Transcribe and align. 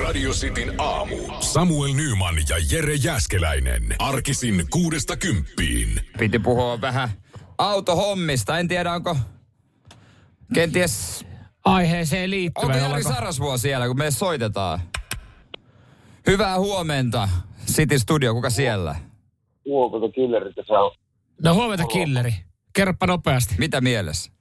Radio 0.00 0.30
Cityn 0.30 0.74
aamu. 0.78 1.16
Samuel 1.40 1.92
Nyman 1.94 2.34
ja 2.48 2.56
Jere 2.72 2.94
Jäskeläinen. 2.94 3.82
Arkisin 3.98 4.66
kuudesta 4.70 5.16
kymppiin. 5.16 5.88
Piti 6.18 6.38
puhua 6.38 6.80
vähän 6.80 7.08
autohommista. 7.58 8.58
En 8.58 8.68
tiedä, 8.68 8.92
onko 8.92 9.16
kenties... 10.54 11.26
Aiheeseen 11.64 12.30
liittyvä. 12.30 12.66
Onko 12.66 12.78
Jari 12.78 13.02
Sarasvuo 13.02 13.58
siellä, 13.58 13.86
kun 13.86 13.98
me 13.98 14.10
soitetaan? 14.10 14.80
Hyvää 16.26 16.58
huomenta. 16.58 17.28
City 17.66 17.98
Studio, 17.98 18.34
kuka 18.34 18.50
siellä? 18.50 18.96
huomenta 19.64 20.08
se 20.66 20.72
on, 20.72 20.92
No 21.42 21.54
huomenta 21.54 21.86
killeri. 21.86 22.34
Kerropa 22.72 23.06
nopeasti. 23.06 23.54
Mitä 23.58 23.80
mielessä? 23.80 24.32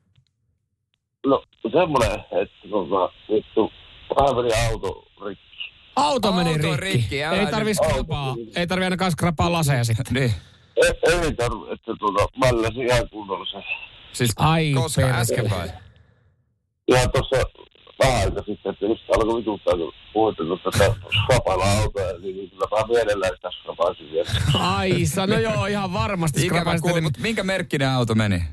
no 1.26 1.44
semmoinen, 1.72 2.12
että 2.20 2.70
tota, 2.70 3.13
vittu, 3.30 3.72
vähän 4.16 4.70
auto 4.72 5.11
rikki. 5.28 5.46
Auto 5.96 6.32
meni 6.32 6.50
Auto 6.54 6.70
on 6.70 6.80
rikki. 6.80 6.98
rikki, 6.98 7.24
älä 7.24 7.38
Ei 7.38 7.46
tarvi 7.48 7.74
skrapaa. 7.74 8.36
Ei 8.56 8.68
tarvi 8.68 8.84
ainakaan 8.84 9.12
skrapaa 9.12 9.52
laseja 9.52 9.84
sitten. 9.84 10.06
Niin. 10.14 10.34
Ei, 10.76 10.92
ei 11.24 11.34
tarvi, 11.36 11.74
että 11.74 11.92
tota, 12.00 12.26
mälläsi 12.38 12.80
ihan 12.80 13.10
kunnolla 13.10 13.46
se. 13.46 13.68
Siis 14.13 14.32
Ai 14.36 14.72
koska 14.76 15.02
perkele. 15.02 15.22
äsken 15.22 15.50
vai? 15.50 15.70
Ihan 16.88 17.12
tuossa 17.12 17.36
vähän 18.04 18.22
aika 18.22 18.44
sitten, 18.46 18.72
että 18.74 18.86
just 18.86 19.04
alkoi 19.16 19.40
vituttaa, 19.40 19.74
kun 19.78 19.94
puhutte 20.13 20.44
tuosta 20.44 20.72
skrapalla 21.24 21.72
autoja, 21.72 22.13
niin 22.20 22.50
kyllä 22.50 22.66
vähän 22.72 22.88
mielellään 22.90 23.32
sitä 23.35 23.50
skrapaisin 23.62 24.12
vielä. 24.12 24.30
Ai, 24.60 25.06
sa- 25.06 25.28
no 25.28 25.40
joo, 25.40 25.66
ihan 25.66 25.94
varmasti 25.94 26.46
Ikävä 26.46 26.60
skrapaa 26.60 26.80
kuulla, 26.80 26.94
sitten. 26.94 27.04
mutta 27.04 27.20
minkä 27.22 27.44
merkkinen 27.44 27.90
auto 27.90 28.16
meni? 28.16 28.44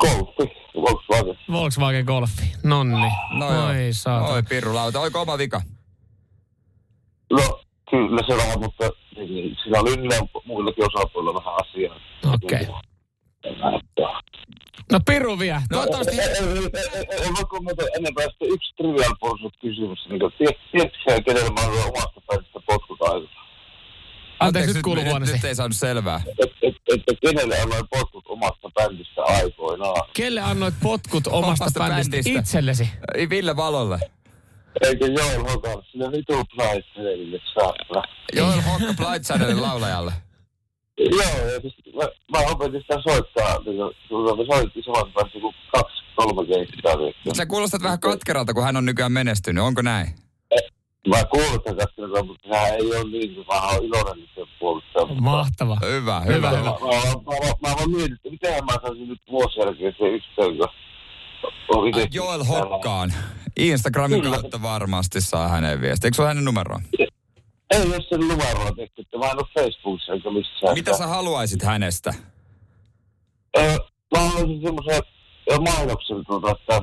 Golfi, 0.00 0.54
Volkswagen. 0.74 1.38
Volkswagen 1.52 2.04
Golfi. 2.04 2.52
Nonni. 2.64 3.10
No 3.38 3.46
Oi 3.46 3.84
joo. 3.84 3.92
saatana. 3.92 4.32
Oi 4.32 4.42
pirulauta. 4.42 5.00
Oiko 5.00 5.20
oma 5.20 5.38
vika? 5.38 5.62
No, 7.30 7.60
kyllä 7.90 8.22
se 8.26 8.36
vähän, 8.36 8.60
mutta 8.60 8.90
siinä 9.14 9.80
oli 9.80 9.92
ynnä 9.92 10.16
muillakin 10.44 10.84
osapuolilla 10.84 11.40
vähän 11.40 11.54
asiaa. 11.60 12.00
Okei. 12.34 12.66
No 14.92 15.00
piru 15.06 15.38
vie. 15.38 15.62
Toivottavasti... 15.68 16.20
Ei, 16.20 16.28
ei, 16.28 16.36
ei, 16.36 16.70
ei, 16.74 16.88
ei, 16.94 17.04
ei 17.22 17.30
voi 17.36 17.44
kommentoida 17.48 17.90
enempää. 17.96 18.24
Sitten 18.28 18.48
yksi 18.48 18.74
trivial 18.76 19.14
porsu 19.20 19.50
kysymys. 19.60 19.98
Niin 20.08 20.20
tiedätkö 20.72 21.22
kenellä 21.24 21.50
mä 21.50 21.60
olen 21.60 21.84
omasta 21.84 22.20
päästä 22.26 22.60
potkut 22.66 23.02
aikana? 23.02 23.48
Anteeksi, 24.40 24.68
nyt 24.68 24.76
nyt, 24.76 24.84
kuuluvuonesi. 24.84 25.32
nyt 25.32 25.44
ei 25.44 25.54
saanut 25.54 25.76
selvää. 25.76 26.20
Et, 26.42 26.50
et, 26.62 26.76
että 26.88 27.12
kenelle 27.22 27.56
potkut 27.90 28.17
omasta 28.42 28.68
bändistä 28.74 29.22
aikoinaan? 29.22 30.08
Kelle 30.14 30.40
annoit 30.40 30.74
potkut 30.82 31.26
omasta, 31.26 31.64
Omasta 31.64 31.80
bändistä? 31.80 32.10
bändistä. 32.10 32.38
Itsellesi. 32.40 32.90
Ei 33.14 33.28
Ville 33.30 33.56
Valolle. 33.56 33.98
Eikö 34.82 35.06
Joel 35.06 35.44
Hogan 35.44 35.82
sille 35.92 36.12
vitu 36.12 36.44
Priceille 36.56 37.40
saatana? 37.54 38.02
Joel 38.36 38.60
Hokka 38.60 38.94
Blightsidelle 38.96 39.54
laulajalle. 39.60 40.12
Joo, 40.98 41.20
ja 41.52 41.60
siis 41.60 41.74
mä, 41.96 42.38
mä 42.38 42.46
opetin 42.50 42.80
sitä 42.80 42.94
soittaa. 43.02 43.58
Niin, 43.64 43.76
kun 44.08 44.38
me 44.38 44.44
soitti 44.54 44.82
samassa 44.82 45.12
päässä 45.14 45.38
kuin 45.40 45.54
kaksi, 45.72 46.02
kolme 46.16 46.46
keikkaa. 46.46 46.96
niin- 46.96 47.36
Sä 47.36 47.46
kuulostat 47.46 47.82
vähän 47.82 48.00
katkeralta, 48.00 48.54
kun 48.54 48.64
hän 48.64 48.76
on 48.76 48.84
nykyään 48.86 49.12
menestynyt. 49.12 49.64
Onko 49.64 49.82
näin? 49.82 50.08
Mä 51.06 51.16
katselua, 51.76 52.22
mutta 52.22 52.48
sehän 52.48 52.74
ei 52.74 52.86
ole 52.86 53.04
niin, 53.10 53.34
kuin 53.34 53.46
mä 53.46 53.60
oon 53.60 53.84
iloinen 53.84 54.16
niiden 54.26 54.46
puolesta. 54.58 55.06
Mahtava. 55.20 55.76
Hyvä, 55.84 56.20
Hyvä, 56.20 56.34
hyvä. 56.34 56.50
hyvä. 56.50 56.60
Mä, 56.62 56.70
mä, 56.70 57.46
mä, 57.46 57.68
mä 57.68 57.76
vaan 57.76 57.90
mietin, 57.90 58.12
että 58.12 58.30
miten 58.30 58.64
mä 58.64 58.72
saisin 58.82 59.08
nyt 59.08 59.20
vuosien 59.30 59.66
jälkeen 59.66 59.94
se 59.98 60.42
on 61.68 61.88
itse... 61.88 62.08
Joel 62.12 62.44
Hokkaan. 62.44 63.12
Instagramin 63.56 64.20
Kyllä. 64.22 64.36
kautta 64.36 64.62
varmasti 64.62 65.20
saa 65.20 65.48
hänen 65.48 65.80
viesti. 65.80 66.06
Eikö 66.06 66.14
se 66.14 66.22
ole 66.22 66.28
hänen 66.28 66.44
numeroon? 66.44 66.82
Ei 67.70 67.82
ole 67.86 67.98
sen 68.08 68.20
numeroa 68.20 68.70
tehty, 68.76 69.02
että 69.02 69.18
mä 69.18 69.26
en 69.26 69.38
ole 69.38 69.48
Facebookissa 69.64 70.12
eikä 70.12 70.30
missään. 70.30 70.74
Mitä 70.74 70.96
sä 70.96 71.06
haluaisit 71.06 71.62
hänestä? 71.62 72.14
Mä 74.12 74.20
haluaisin 74.20 74.62
semmoisen 74.62 75.02
mainoksen, 75.60 76.24
tuota, 76.26 76.50
että 76.50 76.82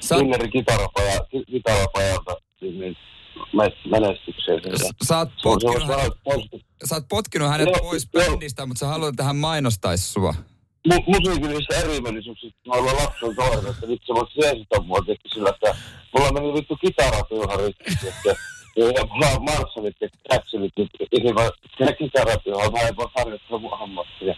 Sä, 0.00 0.14
Kinnerin 0.16 0.50
kitarapaja, 0.50 1.20
ki- 1.30 1.44
kitarapajalta 1.44 2.36
niin, 2.64 2.80
niin, 2.80 2.96
me- 3.52 3.76
menestykseen. 3.90 4.60
sä, 5.08 5.18
oot 5.18 5.28
on 5.44 5.58
potkinut, 5.60 5.88
hänet, 5.88 6.12
sä 6.84 6.94
oot 6.94 7.04
potkinut 7.08 7.48
hänet 7.48 7.66
Joo, 7.66 7.78
pois 7.78 8.08
joo. 8.14 8.24
bändistä, 8.30 8.66
mutta 8.66 8.78
sä 8.80 8.86
haluat, 8.86 9.08
että 9.08 9.24
hän 9.24 9.36
mainostaisi 9.36 10.12
sua. 10.12 10.34
mu- 10.92 11.04
musiikillisissa 11.06 11.76
erimielisyyksissä 11.80 12.58
mä 12.66 12.74
olen 12.74 12.96
lapsen 12.96 13.36
toinen, 13.36 13.70
että 13.70 13.86
se 14.06 14.14
voisi 14.14 14.40
jeesata 14.40 14.82
mua 14.82 14.98
tehty 15.06 15.28
sillä, 15.28 15.50
että 15.50 15.76
mulla 16.12 16.32
meni 16.32 16.52
vittu 16.54 16.76
kitarat 16.76 17.26
ihan 17.32 17.58
rikki, 17.66 18.08
että 18.08 18.34
ja 18.76 19.04
mulla 19.06 19.26
on 19.26 19.44
Marshallit 19.44 19.96
ja 20.00 20.08
ihan 20.30 21.50
se 21.78 21.92
kitarat 21.98 22.46
johon 22.46 22.72
mä 22.72 22.78
en 22.80 22.96
voi 22.96 23.06
harjoittaa 23.18 23.58
mun 23.58 23.74
ammattia. 23.80 24.34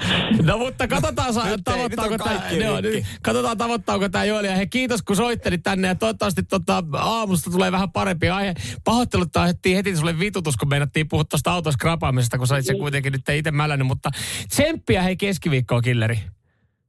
No 0.42 0.58
mutta 0.58 0.88
katsotaan, 0.88 1.34
saa, 1.34 1.44
Nyt 1.44 1.68
ei, 1.68 1.74
tavoittaako 1.74 2.18
tämä, 2.18 2.80
nyt, 2.80 3.04
katsotaan 3.22 3.58
tavoittaako 3.58 4.08
tämä 4.08 4.24
Joeli. 4.24 4.46
Ja 4.46 4.56
hei, 4.56 4.66
kiitos 4.66 5.02
kun 5.02 5.16
soittelit 5.16 5.62
tänne 5.62 5.88
ja 5.88 5.94
toivottavasti 5.94 6.42
tota, 6.42 6.84
aamusta 6.92 7.50
tulee 7.50 7.72
vähän 7.72 7.92
parempi 7.92 8.28
aihe. 8.30 8.54
Pahoittelut 8.84 9.32
tahdettiin 9.32 9.76
heti 9.76 9.96
sulle 9.96 10.18
vitutus, 10.18 10.56
kun 10.56 10.68
meinattiin 10.68 11.08
puhua 11.08 11.24
tuosta 11.24 11.52
auton 11.52 11.72
skrapaamisesta, 11.72 12.38
kun 12.38 12.46
sä 12.46 12.54
olit 12.54 12.66
sen 12.66 12.78
kuitenkin 12.78 13.12
nyt 13.12 13.28
itse 13.28 13.50
mälännyt. 13.50 13.86
Mutta 13.86 14.10
tsemppiä 14.48 15.02
hei 15.02 15.16
keskiviikkoon, 15.16 15.82
killeri. 15.82 16.20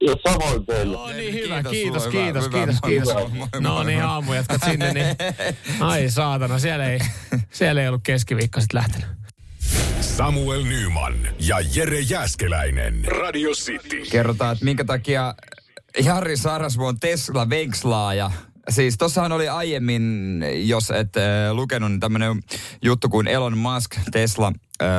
Ja 0.07 0.15
samoin 0.31 0.65
teille. 0.65 0.97
No 0.97 1.07
Hei, 1.07 1.21
niin, 1.21 1.33
hyvä, 1.33 1.63
kiitos 1.63 1.71
kiitos, 1.71 2.05
hyvä, 2.05 2.23
kiitos, 2.23 2.45
hyvä, 2.45 2.57
kiitos, 2.57 2.81
moi, 2.81 2.91
kiitos. 2.91 3.13
moi, 3.13 3.29
moi, 3.29 3.47
moi, 3.53 3.61
No 3.61 3.83
niin, 3.83 3.99
moi. 3.99 4.07
aamujatkat 4.07 4.61
sinne, 4.63 4.93
niin 4.93 5.05
ai 5.79 6.09
saatana, 6.09 6.59
siellä 6.59 6.85
ei, 6.85 6.99
siellä 7.51 7.81
ei 7.81 7.87
ollut 7.87 8.01
keskiviikko 8.03 8.59
sitten 8.59 8.77
lähtenyt. 8.77 9.20
Samuel 10.01 10.63
Nyman 10.63 11.13
ja 11.39 11.55
Jere 11.75 11.99
Jäskeläinen. 11.99 13.05
Radio 13.05 13.51
City. 13.51 14.01
Kerrotaan, 14.11 14.53
että 14.53 14.65
minkä 14.65 14.83
takia 14.85 15.35
Jari 16.03 16.37
Sarasvuo 16.37 16.87
on 16.87 16.99
Tesla 16.99 17.49
venkslaaja. 17.49 18.31
Siis 18.69 18.97
tossahan 18.97 19.31
oli 19.31 19.49
aiemmin, 19.49 20.43
jos 20.63 20.91
et 20.91 21.17
äh, 21.17 21.23
lukenut, 21.53 21.91
niin 21.91 21.99
tämmöinen 21.99 22.39
juttu 22.81 23.09
kuin 23.09 23.27
Elon 23.27 23.57
Musk, 23.57 23.95
Tesla, 24.11 24.53
äh, 24.83 24.89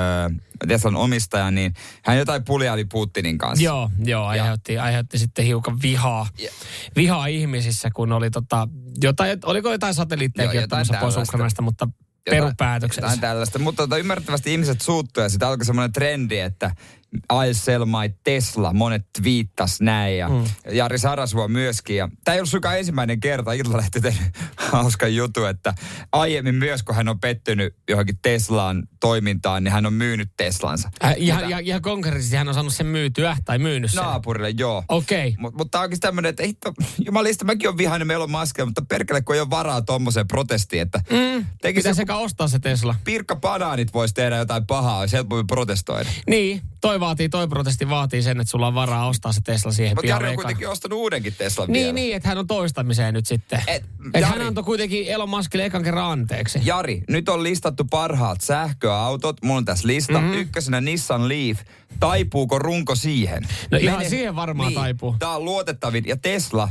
Teslan 0.68 0.96
omistaja, 0.96 1.50
niin 1.50 1.74
hän 2.04 2.18
jotain 2.18 2.44
puljaili 2.44 2.84
Putinin 2.84 3.38
kanssa. 3.38 3.64
Joo, 3.64 3.90
joo, 4.04 4.26
aiheutti, 4.26 4.78
aiheutti 4.78 5.18
sitten 5.18 5.44
hiukan 5.44 5.82
vihaa, 5.82 6.26
Ja- 6.38 6.50
vihaa 6.96 7.26
ihmisissä, 7.26 7.90
kun 7.94 8.12
oli 8.12 8.30
tota, 8.30 8.68
jotain, 9.02 9.38
oliko 9.44 9.72
jotain 9.72 9.94
satelliittejakin 9.94 10.56
Joo, 10.56 10.64
ottamassa 10.64 10.94
jotain 10.94 11.14
pois. 11.14 11.28
Ukrainasta, 11.28 11.62
mutta 11.62 11.88
Jotain- 12.26 12.42
perupäätöksessä. 12.42 13.02
Jotain 13.02 13.20
tällaista. 13.20 13.58
Mutta 13.58 13.82
tota, 13.82 13.98
ymmärrettävästi 13.98 14.52
ihmiset 14.52 14.80
suuttuivat 14.80 15.24
ja 15.24 15.30
sitten 15.30 15.48
alkoi 15.48 15.66
semmoinen 15.66 15.92
trendi, 15.92 16.38
että 16.38 16.70
I 17.14 17.54
sell 17.54 17.84
my 17.84 18.14
Tesla. 18.24 18.72
Monet 18.72 19.06
viittas 19.22 19.80
näin 19.80 20.18
ja 20.18 20.28
mm. 20.28 20.44
Jari 20.72 20.98
Sarasvuo 20.98 21.48
myöskin. 21.48 21.96
Ja 21.96 22.08
tämä 22.24 22.34
ei 22.34 22.40
ollut 22.40 22.50
suinkaan 22.50 22.78
ensimmäinen 22.78 23.20
kerta. 23.20 23.52
Iltalehti 23.52 24.00
tehnyt 24.00 24.28
hauskan 24.72 25.14
jutun, 25.14 25.48
että 25.48 25.74
aiemmin 26.12 26.54
myös 26.54 26.82
kun 26.82 26.94
hän 26.94 27.08
on 27.08 27.20
pettynyt 27.20 27.76
johonkin 27.88 28.18
Teslaan 28.22 28.88
toimintaan, 29.00 29.64
niin 29.64 29.72
hän 29.72 29.86
on 29.86 29.92
myynyt 29.92 30.28
Teslansa. 30.36 30.90
Äh, 31.04 31.14
ihan, 31.16 31.48
ihan, 31.48 31.62
ihan 31.62 31.82
konkreettisesti 31.82 32.36
hän 32.36 32.48
on 32.48 32.54
saanut 32.54 32.74
sen 32.74 32.86
myytyä 32.86 33.36
tai 33.44 33.58
myynyt 33.58 33.90
sen. 33.90 34.02
Naapurille, 34.02 34.50
joo. 34.50 34.84
Okei. 34.88 35.28
Okay. 35.28 35.40
Mutta 35.40 35.58
mut 35.58 35.70
tämä 35.70 35.84
onkin 35.84 36.00
tämmöinen, 36.00 36.30
että 36.30 36.42
hitto, 36.42 36.72
jumalista, 37.06 37.44
mäkin 37.44 37.68
olen 37.68 37.78
vihainen 37.78 38.10
Elon 38.10 38.30
Muskia, 38.30 38.66
mutta 38.66 38.82
perkele, 38.88 39.22
kun 39.22 39.34
ei 39.34 39.40
ole 39.40 39.50
varaa 39.50 39.82
tommoseen 39.82 40.28
protestiin, 40.28 40.82
että 40.82 41.00
mm, 41.10 41.46
Pitää 41.74 41.94
sekä 41.94 42.16
ostaa 42.16 42.48
se 42.48 42.58
Tesla. 42.58 42.94
Pirkka 43.04 43.36
Banaanit 43.36 43.94
voisi 43.94 44.14
tehdä 44.14 44.36
jotain 44.36 44.66
pahaa, 44.66 44.98
olisi 44.98 45.16
helpompi 45.16 45.44
protestoida. 45.54 46.10
Niin, 46.26 46.62
toi 46.80 47.00
vaatii, 47.02 47.28
toi 47.28 47.48
protesti 47.48 47.88
vaatii 47.88 48.22
sen, 48.22 48.40
että 48.40 48.50
sulla 48.50 48.66
on 48.66 48.74
varaa 48.74 49.08
ostaa 49.08 49.32
se 49.32 49.40
Tesla 49.40 49.72
siihen 49.72 49.96
Mutta 49.96 50.08
Jari 50.10 50.28
on 50.28 50.34
kuitenkin 50.34 50.68
ostanut 50.68 50.98
uudenkin 50.98 51.34
Teslan 51.38 51.68
Niin, 51.68 51.80
vielä. 51.80 51.92
niin, 51.92 52.16
että 52.16 52.28
hän 52.28 52.38
on 52.38 52.46
toistamiseen 52.46 53.14
nyt 53.14 53.26
sitten. 53.26 53.62
Et, 53.66 53.84
Et 54.14 54.24
hän 54.24 54.40
antoi 54.42 54.64
kuitenkin 54.64 55.06
Elon 55.08 55.28
Muskille 55.28 55.64
ekan 55.64 55.82
kerran 55.82 56.10
anteeksi. 56.10 56.60
Jari, 56.64 57.02
nyt 57.08 57.28
on 57.28 57.42
listattu 57.42 57.84
parhaat 57.84 58.40
sähköautot. 58.40 59.42
Mulla 59.42 59.58
on 59.58 59.64
tässä 59.64 59.88
lista. 59.88 60.12
Mhm. 60.12 60.22
Mm-hmm. 60.24 60.40
Ykkösenä 60.40 60.80
Nissan 60.80 61.28
Leaf. 61.28 61.58
Taipuuko 62.00 62.58
runko 62.58 62.94
siihen? 62.94 63.42
No 63.70 63.78
ihan 63.78 64.08
siihen 64.10 64.36
varmaan 64.36 64.74
taipuu. 64.74 65.16
Tää 65.18 65.36
on 65.36 65.44
luotettavin. 65.44 66.04
Ja 66.06 66.16
Tesla, 66.16 66.68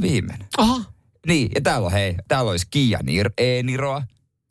viimeinen. 0.00 0.48
Aha. 0.58 0.80
Niin, 1.26 1.50
ja 1.54 1.60
täällä 1.60 1.86
on 1.86 1.92
hei, 1.92 2.14
täällä 2.28 2.50
olisi 2.50 2.66
Kia 2.70 2.98
Nir, 3.02 3.30
e-Niroa. 3.38 4.02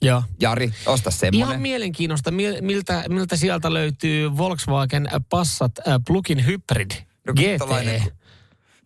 Joo. 0.06 0.24
Jari, 0.40 0.72
osta 0.86 1.10
Ihan 1.10 1.20
semmonen. 1.20 1.62
mielenkiinnosta, 1.62 2.32
mil- 2.32 2.62
miltä, 2.62 3.04
miltä 3.10 3.36
sieltä 3.36 3.74
löytyy 3.74 4.38
Volkswagen 4.38 5.08
Passat 5.30 5.72
äh, 5.88 5.96
plug-in 6.08 6.46
hybrid 6.46 6.92
No, 7.28 7.34
GT. 7.34 7.58
tällainen- 7.58 8.02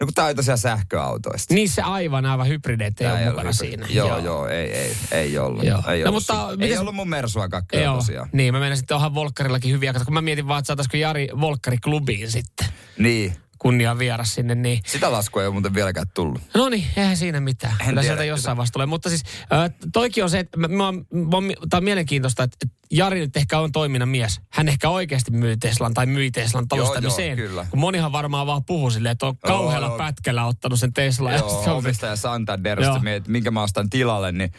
No 0.02 0.06
kun 0.06 0.14
tää 0.14 0.26
on 0.26 0.36
tosiaan 0.36 0.58
sähköautoista. 0.58 1.54
Niin 1.54 1.70
se 1.70 1.82
aivan 1.82 2.26
aivan 2.26 2.48
hybrideet 2.48 3.02
ei 3.02 3.08
ole 3.08 3.30
mukana 3.30 3.54
siinä. 3.54 3.72
hybridi. 3.86 3.98
Joo, 3.98 4.18
joo, 4.18 4.48
ei, 4.48 4.72
ei, 4.72 4.96
ei 5.12 5.38
ollut. 5.38 5.64
Joo. 5.64 5.84
Ei, 5.88 6.04
No, 6.04 6.10
ollut 6.10 6.14
mutta 6.14 6.34
siinä. 6.48 6.56
mites- 6.66 6.72
ei 6.72 6.78
ollut 6.78 6.96
mun 6.96 7.10
Mersua 7.10 7.50
kakkoja 7.50 7.84
Joo, 7.84 7.96
tosiaan. 7.96 8.30
niin 8.32 8.54
mä 8.54 8.60
menisin, 8.60 8.84
että 8.84 8.96
onhan 8.96 9.14
Volkkarillakin 9.16 9.72
hyviä. 9.72 9.94
Kun 9.94 10.14
mä 10.14 10.22
mietin 10.22 10.48
vaan, 10.48 10.60
että 10.60 10.68
saataisiko 10.68 10.98
Jari 10.98 11.28
Volkkari 11.42 11.78
klubiin 11.78 12.32
sitten 12.32 12.68
Niin. 12.98 13.36
Kunnia 13.60 13.98
vieras 14.00 14.34
sinne, 14.36 14.56
niin 14.56 14.80
Sitä 14.86 15.12
laskua 15.12 15.42
ei 15.42 15.48
ole 15.48 15.54
muuten 15.54 15.74
vieläkään 15.74 16.08
tullut. 16.14 16.42
No 16.54 16.70
niin, 16.70 16.86
eihän 16.98 17.18
siinä 17.18 17.40
mitään. 17.40 17.74
En 17.80 17.88
Kyllä 17.88 18.04
sieltä 18.04 18.24
jossain 18.24 18.58
vasta 18.58 18.74
tulee. 18.74 18.86
Mutta 18.86 19.10
siis 19.10 19.24
äh, 19.54 19.72
toikin 19.94 20.24
on 20.24 20.30
se, 20.30 20.40
että 20.40 20.58
mä, 20.58 20.68
mä, 20.68 20.92
mä, 20.92 21.54
tämä 21.70 21.78
on 21.78 21.84
mielenkiintoista, 21.84 22.44
että 22.44 22.66
Jari 22.92 23.20
nyt 23.20 23.38
ehkä 23.38 23.60
on 23.60 23.72
toiminnan 23.72 24.10
mies. 24.10 24.42
Hän 24.50 24.68
ehkä 24.68 24.90
oikeasti 24.90 25.32
myy 25.32 25.58
Teslan 25.58 25.94
tai 25.94 26.06
myi 26.06 26.32
Teslan 26.32 26.68
talostamiseen. 26.68 27.38
joo, 27.38 27.48
kyllä. 27.48 27.66
Kun 27.70 27.80
monihan 27.80 28.12
varmaan 28.12 28.48
vaan 28.48 28.66
puhuu 28.66 28.90
silleen, 28.90 29.12
että 29.12 29.26
on 29.26 29.38
kauhealla 29.38 29.88
joo. 29.88 29.98
pätkällä 29.98 30.46
ottanut 30.46 30.80
sen 30.80 30.94
Teslan. 30.94 31.34
ja 31.34 31.40
Joo, 31.40 31.60
on- 31.64 31.70
omistaja 31.78 32.16
Santanderista 32.16 33.02
Joo. 33.04 33.22
minkä 33.28 33.52
mä 33.52 33.64
ostan 33.64 33.90
tilalle, 33.90 34.32
niin 34.32 34.52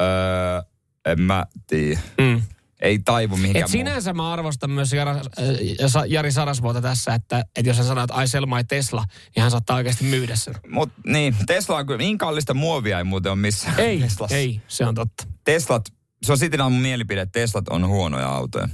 öö, 0.00 0.62
en 1.06 1.20
mä 1.20 1.46
tiedä. 1.66 2.00
Mm. 2.20 2.42
Ei 2.80 2.98
taivu 2.98 3.36
mihinkään 3.36 3.64
Et 3.64 3.70
sinänsä 3.70 4.12
mä 4.12 4.32
arvostan 4.32 4.70
myös 4.70 4.92
Jara, 4.92 5.12
äh, 5.12 6.04
Jari 6.06 6.32
Sarasvuota 6.32 6.82
tässä, 6.82 7.14
että, 7.14 7.44
että 7.56 7.70
jos 7.70 7.76
hän 7.76 7.86
sanoo, 7.86 8.04
että 8.04 8.22
I 8.22 8.28
sell 8.28 8.46
my 8.46 8.64
Tesla, 8.68 9.04
niin 9.36 9.42
hän 9.42 9.50
saattaa 9.50 9.76
oikeasti 9.76 10.04
myydä 10.04 10.36
sen. 10.36 10.54
Mut 10.68 10.90
niin, 11.06 11.36
Tesla 11.46 11.76
on 11.76 11.86
kyllä, 11.86 11.98
niin 11.98 12.18
kallista 12.18 12.54
muovia 12.54 12.98
ei 12.98 13.04
muuten 13.04 13.32
ole 13.32 13.38
missään 13.38 13.80
Ei, 13.80 14.00
Teslassa. 14.00 14.36
ei, 14.36 14.60
se 14.68 14.84
on 14.86 14.94
totta. 14.94 15.26
Teslat, 15.44 15.92
se 16.22 16.32
on 16.32 16.38
sitten 16.38 16.62
mun 16.62 16.72
mielipide, 16.72 17.20
että 17.20 17.40
Teslat 17.40 17.68
on 17.68 17.88
huonoja 17.88 18.28
autoja. 18.28 18.68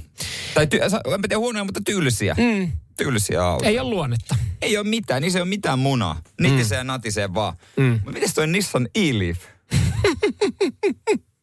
Tai 0.53 0.67
ty, 0.67 0.79
en 0.81 1.21
tiedä 1.21 1.37
huonoja, 1.37 1.63
mutta 1.63 1.81
tylsiä. 1.85 2.35
Mm. 2.37 2.71
Tylsiä 2.97 3.45
autoja. 3.45 3.69
Ei 3.69 3.79
ole 3.79 3.89
luonnetta. 3.89 4.35
ei 4.61 4.77
ole 4.77 4.87
mitään, 4.87 5.21
niin 5.21 5.31
se 5.31 5.37
ei 5.37 5.41
ole 5.41 5.49
mitään 5.49 5.79
munaa. 5.79 6.21
Nitisee 6.41 6.77
ja 6.77 6.83
natisee 6.83 7.33
vaan. 7.33 7.57
Mm. 7.77 7.91
Mutta 7.93 8.11
mites 8.11 8.33
toi 8.33 8.47
Nissan 8.47 8.87
E-Leaf? 8.95 9.37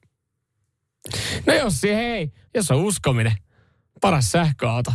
No 1.46 1.54
jos 1.54 1.80
se 1.80 1.96
hei, 1.96 2.32
jos 2.54 2.70
on 2.70 2.76
uskominen, 2.76 3.36
paras 4.00 4.32
sähköauto. 4.32 4.92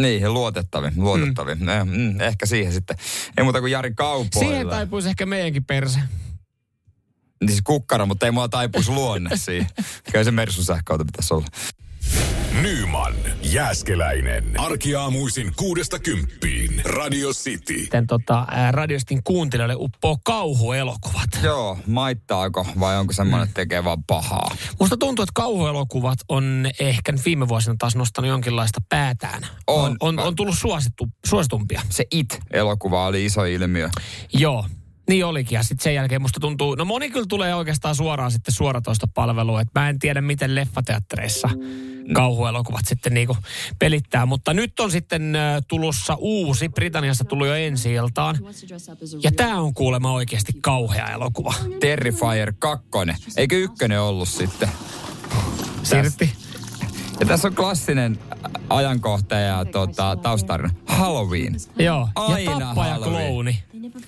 Niin, 0.00 0.34
luotettavin, 0.34 0.92
luotettavin. 0.96 1.58
Mm. 1.58 1.68
Eh, 1.68 1.84
mm, 1.84 2.20
ehkä 2.20 2.46
siihen 2.46 2.72
sitten. 2.72 2.96
Ei 3.36 3.44
muuta 3.44 3.60
kuin 3.60 3.72
Jari 3.72 3.94
Kaupoilla. 3.94 4.48
Siihen 4.50 4.68
taipuisi 4.68 5.08
ehkä 5.08 5.26
meidänkin 5.26 5.64
perse. 5.64 6.00
Niin 7.40 7.48
siis 7.50 7.62
kukkaro, 7.64 8.06
mutta 8.06 8.26
ei 8.26 8.32
mua 8.32 8.48
taipuisi 8.48 8.90
luonne 8.90 9.36
siihen. 9.46 9.68
Kyllä 10.12 10.24
se 10.24 10.30
Mersun 10.30 10.64
sähköauto 10.64 11.04
pitäisi 11.04 11.34
olla. 11.34 11.46
Nyman, 12.62 13.14
Jääskeläinen. 13.42 14.60
Arkiaamuisin 14.60 15.52
kuudesta 15.56 15.98
kymppiin. 15.98 16.82
Radio 16.84 17.30
City. 17.30 17.80
Sitten 17.80 18.06
tota, 18.06 18.46
ää, 18.50 18.72
radiostin 18.72 19.22
kuuntelijoille 19.24 19.76
uppoo 19.78 20.18
kauhuelokuvat. 20.24 21.30
Joo, 21.42 21.78
maittaako 21.86 22.66
vai 22.80 22.98
onko 22.98 23.12
semmoinen, 23.12 23.48
että 23.48 23.54
tekee 23.54 23.84
vaan 23.84 24.04
pahaa? 24.04 24.56
Musta 24.80 24.96
tuntuu, 24.96 25.22
että 25.22 25.32
kauhuelokuvat 25.34 26.18
on 26.28 26.66
ehkä 26.80 27.12
nyt 27.12 27.24
viime 27.24 27.48
vuosina 27.48 27.74
taas 27.78 27.96
nostanut 27.96 28.28
jonkinlaista 28.28 28.80
päätään. 28.88 29.46
On. 29.66 29.84
On, 29.84 29.96
on, 30.00 30.18
on 30.18 30.36
tullut 30.36 30.58
suosittu, 30.58 31.08
suositumpia. 31.26 31.82
Se 31.88 32.04
It-elokuva 32.10 33.06
oli 33.06 33.24
iso 33.24 33.44
ilmiö. 33.44 33.88
Joo. 34.34 34.64
Niin 35.10 35.24
olikin. 35.24 35.56
Ja 35.56 35.62
sitten 35.62 35.82
sen 35.82 35.94
jälkeen 35.94 36.22
musta 36.22 36.40
tuntuu, 36.40 36.74
no 36.74 36.84
moni 36.84 37.10
kyllä 37.10 37.26
tulee 37.28 37.54
oikeastaan 37.54 37.94
suoraan 37.94 38.30
sitten 38.30 38.54
suoratoista 38.54 39.08
palvelua. 39.14 39.60
Että 39.60 39.80
mä 39.80 39.88
en 39.88 39.98
tiedä, 39.98 40.20
miten 40.20 40.54
leffateattereissa 40.54 41.48
kauhuelokuvat 42.12 42.84
sitten 42.86 43.14
niinku 43.14 43.36
pelittää. 43.78 44.26
Mutta 44.26 44.54
nyt 44.54 44.80
on 44.80 44.90
sitten 44.90 45.34
tulossa 45.68 46.16
uusi, 46.18 46.68
Britanniassa 46.68 47.24
tullut 47.24 47.46
jo 47.46 47.54
ensi 47.54 47.92
iltaan. 47.92 48.36
Ja 49.22 49.32
tämä 49.32 49.60
on 49.60 49.74
kuulemma 49.74 50.12
oikeasti 50.12 50.52
kauhea 50.60 51.10
elokuva. 51.10 51.54
Terrifier 51.80 52.52
2. 52.58 52.86
Eikö 53.36 53.58
ykkönen 53.58 54.00
ollut 54.00 54.28
sitten? 54.28 54.68
Sirtti. 55.82 56.32
Ja 57.20 57.26
tässä 57.26 57.48
on 57.48 57.54
klassinen 57.54 58.18
ajankohta 58.68 59.34
ja 59.34 59.64
tota, 59.64 60.16
taustarina. 60.16 60.74
Halloween. 60.86 61.56
Joo. 61.78 62.08
Ja 62.16 62.22
Aina 62.22 62.66
tappaja 62.66 62.92
Halloween. 62.92 63.26
klouni. 63.26 63.62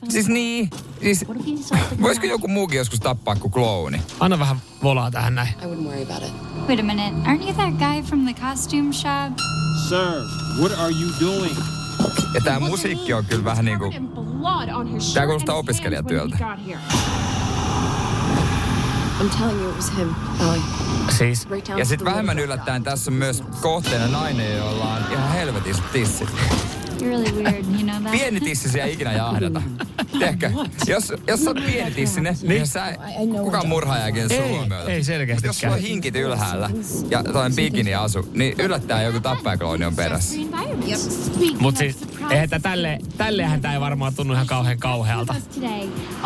Siis 0.08 0.28
niin, 0.28 0.70
siis 1.02 1.24
voisiko 2.02 2.26
joku 2.26 2.48
muukin 2.48 2.78
joskus 2.78 3.00
tappaa 3.00 3.36
kuin 3.36 3.52
klooni? 3.52 4.02
Anna 4.20 4.38
vähän 4.38 4.56
volaa 4.82 5.10
tähän 5.10 5.34
näin. 5.34 5.48
I 5.48 5.64
wouldn't 5.64 5.84
worry 5.84 6.02
about 6.02 6.22
it. 6.22 6.32
Wait 6.68 6.80
a 6.80 6.82
minute. 6.82 7.30
Aren't 7.30 7.42
you 7.42 7.52
that 7.52 7.78
guy 7.78 8.02
from 8.02 8.24
the 8.24 8.34
costume 8.34 8.92
shop? 8.92 9.38
Sir, 9.88 10.22
what 10.60 10.78
are 10.78 10.90
you 10.90 11.10
doing? 11.20 11.56
Ja 12.34 12.40
tää 12.44 12.60
musiikki 12.60 13.12
on 13.12 13.24
kyllä 13.24 13.44
vähän 13.44 13.64
niinku... 13.64 13.92
Tää 15.14 15.26
kuulostaa 15.26 15.56
opiskelijatyöltä. 15.56 16.36
I'm 19.20 19.28
telling 19.38 19.60
you, 19.60 19.70
it 19.70 19.76
was 19.76 19.96
him, 19.96 20.14
Allie. 20.40 20.62
Siis. 21.18 21.48
Ja 21.76 21.84
sitten 21.84 22.04
vähemmän 22.04 22.38
yllättäen 22.38 22.82
tässä 22.82 23.10
on 23.10 23.14
myös 23.14 23.42
kohteena 23.60 24.06
nainen, 24.06 24.56
jolla 24.56 24.94
on 24.94 25.02
ihan 25.12 25.32
helvetiset 25.32 25.92
tissit. 25.92 26.28
Really 27.02 27.32
weird. 27.42 27.64
You 27.64 27.82
know 27.82 28.02
that? 28.02 28.10
Pieni 28.12 28.40
tissisiä 28.40 28.84
ei 28.84 28.92
ikinä 28.92 29.12
jahdata. 29.12 29.62
Tiedätkö? 30.12 30.50
Jos, 30.86 31.12
jos 31.26 31.44
sä 31.44 31.50
oot 31.50 31.64
pieni 31.66 31.90
tissinen, 31.90 32.36
niin 32.42 32.66
sä, 32.66 32.96
kukaan 33.42 33.68
murhaajakin 33.68 34.22
sun 34.28 34.32
Ei, 34.44 34.48
huomiota. 34.48 34.90
ei 34.92 35.04
selkeästi 35.04 35.46
jos 35.46 35.58
sulla 35.60 35.74
on 35.74 35.80
hinkit 35.80 36.16
ylhäällä 36.16 36.70
ja 37.10 37.24
toinen 37.24 37.54
bikini 37.56 37.94
asu, 37.94 38.28
niin 38.32 38.54
yllättäen 38.58 39.06
joku 39.06 39.20
tappajaklooni 39.20 39.84
on 39.84 39.96
perässä. 39.96 40.36
Mut 41.58 41.76
siis, 41.76 41.96
eihän 42.30 42.50
tää 42.50 42.58
tälle, 42.58 42.98
tällehän 43.16 43.60
tää 43.60 43.72
ei 43.74 43.80
varmaan 43.80 44.14
tunnu 44.14 44.34
ihan 44.34 44.46
kauhean 44.46 44.78
kauhealta. 44.78 45.34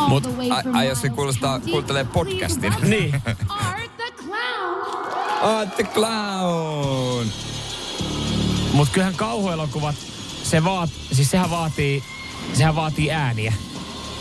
Mut- 0.09 0.27
Ai, 0.51 0.63
ai 0.73 0.87
jos 0.89 1.01
se 1.01 1.09
kuulostaa, 1.09 1.61
kuuntelee 1.61 2.05
podcastin. 2.05 2.75
Niin. 2.83 3.23
Art 5.41 5.77
the 5.77 5.83
Clown! 5.85 7.27
Mut 8.73 8.89
kyllähän 8.89 9.15
kauhuelokuvat, 9.15 9.95
se 10.51 10.65
vaat, 10.65 10.91
siis 11.13 11.31
sehän 11.31 11.51
vaatii, 11.51 12.03
sehän 12.53 12.77
vaatii 12.77 13.11
ääniä. 13.11 13.53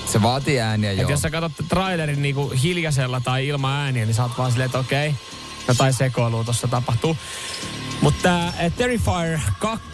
Se 0.05 0.21
vaatii 0.21 0.59
ääniä, 0.59 0.91
Et 0.91 0.97
joo. 0.97 1.09
jos 1.09 1.21
sä 1.21 1.29
katsot 1.29 1.67
trailerin 1.67 2.21
niinku 2.21 2.53
hiljaisella 2.63 3.21
tai 3.21 3.47
ilman 3.47 3.73
ääniä, 3.73 4.05
niin 4.05 4.13
sä 4.13 4.23
oot 4.23 4.37
vaan 4.37 4.51
silleen, 4.51 4.65
että 4.65 4.79
okei, 4.79 5.15
jotain 5.67 5.93
sekoilua 5.93 6.43
tuossa 6.43 6.67
tapahtuu. 6.67 7.17
Mutta 8.01 8.21
tämä 8.21 8.53
Terrifier 8.77 9.39
2, 9.59 9.85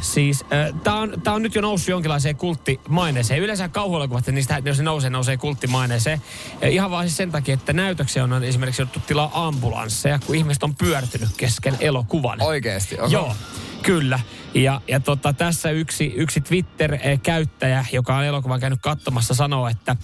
siis 0.00 0.44
tämä 0.84 0.96
on, 0.96 1.14
tää 1.24 1.34
on 1.34 1.42
nyt 1.42 1.54
jo 1.54 1.60
noussut 1.60 1.88
jonkinlaiseen 1.88 2.36
kulttimaineeseen. 2.36 3.40
Yleensä 3.40 3.68
kauhuelokuvat, 3.68 4.26
niin 4.26 4.34
niistä, 4.34 4.62
jos 4.64 4.78
ne 4.78 4.84
nousee, 4.84 5.10
nousee 5.10 5.36
kulttimaineeseen. 5.36 6.22
Ja 6.60 6.68
ihan 6.68 6.90
vaan 6.90 7.04
siis 7.04 7.16
sen 7.16 7.32
takia, 7.32 7.54
että 7.54 7.72
näytöksiä 7.72 8.24
on 8.24 8.44
esimerkiksi 8.44 8.82
jouduttu 8.82 9.00
tilaa 9.00 9.46
ambulansseja, 9.46 10.18
kun 10.26 10.36
ihmiset 10.36 10.62
on 10.62 10.74
pyörtynyt 10.74 11.28
kesken 11.36 11.76
elokuvan. 11.80 12.42
Oikeesti? 12.42 13.00
Oho. 13.00 13.08
Joo, 13.08 13.34
kyllä. 13.84 14.20
Ja, 14.54 14.80
ja 14.88 15.00
tota, 15.00 15.32
tässä 15.32 15.70
yksi, 15.70 16.12
yksi 16.16 16.40
Twitter-käyttäjä, 16.40 17.84
joka 17.92 18.16
on 18.16 18.24
elokuvan 18.24 18.60
käynyt 18.60 18.78
katsomassa, 18.82 19.34
sanoo, 19.34 19.68
että, 19.68 19.96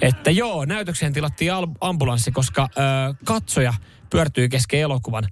että 0.00 0.30
joo, 0.30 0.64
näytökseen 0.64 1.12
tilattiin 1.12 1.52
ambulanssi, 1.80 2.32
koska 2.32 2.68
ö, 2.78 3.14
katsoja 3.24 3.74
pyörtyi 4.10 4.48
kesken 4.48 4.80
elokuvan. 4.80 5.28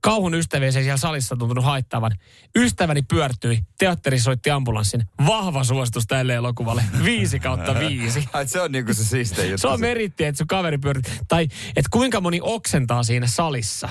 Kauhun 0.00 0.34
ystäviä 0.34 0.70
se 0.70 0.82
siellä 0.82 0.96
salissa 0.96 1.36
tuntunut 1.36 1.64
haittavan. 1.64 2.12
Ystäväni 2.56 3.02
pyörtyi, 3.02 3.64
teatteri 3.78 4.18
soitti 4.18 4.50
ambulanssin. 4.50 5.04
Vahva 5.26 5.64
suositus 5.64 6.06
tälle 6.06 6.34
elokuvalle. 6.34 6.84
Viisi 7.04 7.40
kautta 7.40 7.78
viisi. 7.78 8.28
Ai, 8.32 8.48
se 8.48 8.60
on 8.60 8.72
niinku 8.72 8.94
se 8.94 9.04
siistein 9.04 9.50
juttu. 9.50 9.60
Se 9.60 9.68
on 9.68 9.80
meritti, 9.80 10.24
että 10.24 10.38
sun 10.38 10.46
kaveri 10.46 10.78
pyörii. 10.78 11.02
Tai 11.28 11.48
että 11.76 11.88
kuinka 11.90 12.20
moni 12.20 12.40
oksentaa 12.42 13.02
siinä 13.02 13.26
salissa. 13.26 13.88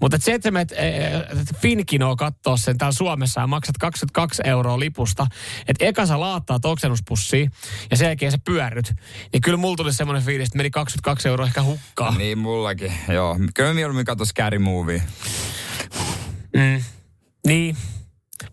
Mutta 0.00 0.16
et 0.16 0.22
se, 0.22 0.34
että 0.34 0.46
sä 0.46 0.50
menet 0.50 0.72
äh, 0.72 1.46
Finkinoa 1.60 2.16
kattoo 2.16 2.56
sen 2.56 2.78
täällä 2.78 2.92
Suomessa 2.92 3.40
ja 3.40 3.46
maksat 3.46 3.78
22 3.78 4.42
euroa 4.44 4.80
lipusta. 4.80 5.26
Että 5.68 5.84
eka 5.84 6.06
sä 6.06 6.20
laattaat 6.20 6.64
oksennuspussiin 6.64 7.50
ja 7.90 7.96
sen 7.96 8.06
jälkeen 8.06 8.32
sä 8.32 8.38
pyörryt. 8.44 8.94
Niin 9.32 9.40
kyllä 9.40 9.58
mulla 9.58 9.76
tuli 9.76 9.92
semmoinen 9.92 10.24
fiilis, 10.24 10.48
että 10.48 10.56
meni 10.56 10.70
22 10.70 11.28
euroa 11.28 11.46
ehkä 11.46 11.62
hukkaan. 11.62 12.18
Niin 12.18 12.38
mullakin, 12.38 12.92
joo. 13.08 13.38
Kyllä 13.54 13.74
mieluummin 13.74 14.04
katso 14.04 14.24
Scary 14.24 14.58
Movie. 14.58 15.02
Mm. 16.56 16.82
Niin. 17.46 17.76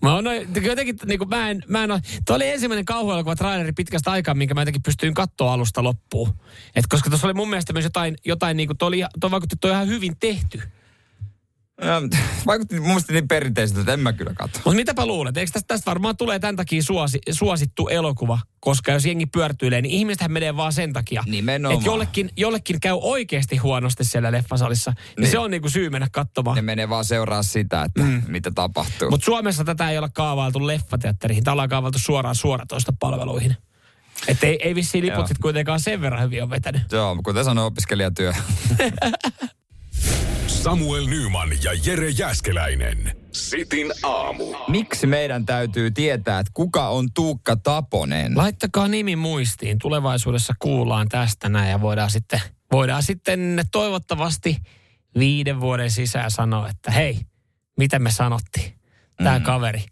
Mä 0.02 0.22
noin, 0.22 0.48
jotenkin 0.62 0.96
niin 1.06 1.20
kuin 1.20 1.30
mä 1.30 1.50
en, 1.50 1.64
mä 1.68 1.84
en 1.84 1.92
ole, 1.92 2.02
oli 2.30 2.48
ensimmäinen 2.50 2.86
kauhuelokuva 2.86 3.36
traileri 3.36 3.72
pitkästä 3.72 4.12
aikaa, 4.12 4.34
minkä 4.34 4.54
mä 4.54 4.62
jotenkin 4.62 4.84
pystyin 4.84 5.14
katsoa 5.14 5.54
alusta 5.54 5.84
loppuun. 5.84 6.34
Et 6.76 6.86
koska 6.90 7.10
tuossa 7.10 7.28
oli 7.28 7.34
mun 7.34 7.50
mielestä 7.50 7.74
myös 7.74 7.86
jotain, 7.86 8.16
jotain 8.26 8.58
niin 8.58 8.68
kuin, 8.68 8.78
toi, 8.78 8.88
oli, 8.88 9.04
toi 9.20 9.32
vaikutti, 9.32 9.56
toi 9.62 9.72
ihan 9.72 9.88
hyvin 9.88 10.18
tehty. 10.20 10.62
Ja, 11.82 12.02
Vaikutti 12.48 12.76
mun 12.80 12.88
mielestä 12.88 13.14
niin 13.14 13.28
perinteiseltä, 13.28 13.80
että 13.82 13.94
en 13.94 14.00
mä 14.00 14.14
kyllä 14.14 14.34
katso. 14.34 14.60
Mutta 14.66 14.76
mitäpä 14.76 15.06
luulet? 15.06 15.38
Eikö 15.38 15.52
tästä, 15.52 15.68
tästä 15.68 15.86
varmaan 15.86 16.18
tulee 16.18 16.40
tämän 16.40 16.56
takia 16.56 16.84
suosi, 16.84 17.20
suosittu 17.32 17.88
elokuva? 17.88 18.40
Koska 18.60 18.92
jos 18.92 19.06
jengi 19.06 19.26
pyörtyilee, 19.26 19.82
niin 19.82 19.92
ihmisethän 19.92 20.32
menee 20.32 20.58
vaan 20.58 20.74
sen 20.74 20.94
takia. 20.94 21.24
Nimenomaan. 21.28 21.78
Että 21.78 21.90
jollekin, 21.90 22.30
jollekin 22.38 22.80
käy 22.80 22.98
oikeasti 23.02 23.58
huonosti 23.58 24.04
siellä 24.04 24.32
leffasalissa. 24.32 24.92
Niin, 24.92 25.22
Niin. 25.22 25.32
se 25.32 25.40
on 25.40 25.52
niinku 25.52 25.70
syy 25.70 25.90
mennä 25.90 26.08
katsomaan. 26.12 26.56
Ne 26.56 26.62
menee 26.62 26.90
vaan 26.90 27.06
seuraa 27.06 27.44
sitä, 27.44 27.84
että 27.84 28.02
mm. 28.04 28.24
mitä 28.28 28.52
tapahtuu. 28.56 29.10
Mutta 29.10 29.26
Suomessa 29.26 29.64
tätä 29.64 29.90
ei 29.90 29.98
ole 29.98 30.10
kaavailtu 30.14 30.68
leffateatteriin. 30.68 31.44
Tämä 31.44 31.54
ollaan 31.54 31.70
kaavailtu 31.70 32.00
suoraan 32.00 32.36
suoratoista 32.36 32.94
palveluihin. 33.00 33.56
Että 34.28 34.48
ei, 34.48 34.60
ei 34.68 34.76
vissiin 34.76 35.06
liput 35.06 35.28
kuitenkaan 35.42 35.80
sen 35.80 36.02
verran 36.02 36.24
hyvin 36.24 36.44
ole 36.44 36.50
vetänyt. 36.50 36.82
Joo, 36.92 37.18
kuten 37.24 37.46
sanoo 37.46 37.66
opiskelijatyö. 37.66 38.34
Samuel 40.64 41.06
Nyman 41.06 41.50
ja 41.64 41.72
Jere 41.86 42.10
Jäskeläinen. 42.10 43.18
Sitin 43.32 43.92
aamu. 44.04 44.44
Miksi 44.68 45.08
meidän 45.08 45.46
täytyy 45.46 45.92
tietää, 45.92 46.40
että 46.40 46.52
kuka 46.54 46.90
on 46.90 47.08
Tuukka 47.14 47.56
Taponen? 47.56 48.38
Laittakaa 48.38 48.88
nimi 48.88 49.16
muistiin. 49.16 49.80
Tulevaisuudessa 49.82 50.54
kuullaan 50.60 51.10
tästä 51.10 51.50
näin 51.50 51.70
ja 51.70 51.82
voidaan 51.82 52.10
sitten, 52.10 52.42
voidaan 52.72 53.04
sitten 53.04 53.62
toivottavasti 53.72 54.58
viiden 55.20 55.60
vuoden 55.60 55.92
sisään 55.92 56.32
sanoa, 56.32 56.70
että 56.70 56.92
hei, 56.92 57.20
mitä 57.78 58.00
me 58.00 58.12
sanottiin? 58.12 58.74
Tämä 59.18 59.40
mm. 59.40 59.46
kaveri. 59.46 59.86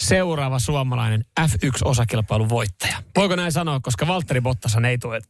Seuraava 0.00 0.58
suomalainen 0.58 1.24
F1-osakilpailun 1.40 2.48
voittaja. 2.48 3.02
Voiko 3.16 3.36
näin 3.36 3.52
sanoa, 3.52 3.80
koska 3.80 4.06
Valtteri 4.06 4.40
Bottasan 4.40 4.84
ei 4.84 4.98
tule 4.98 5.20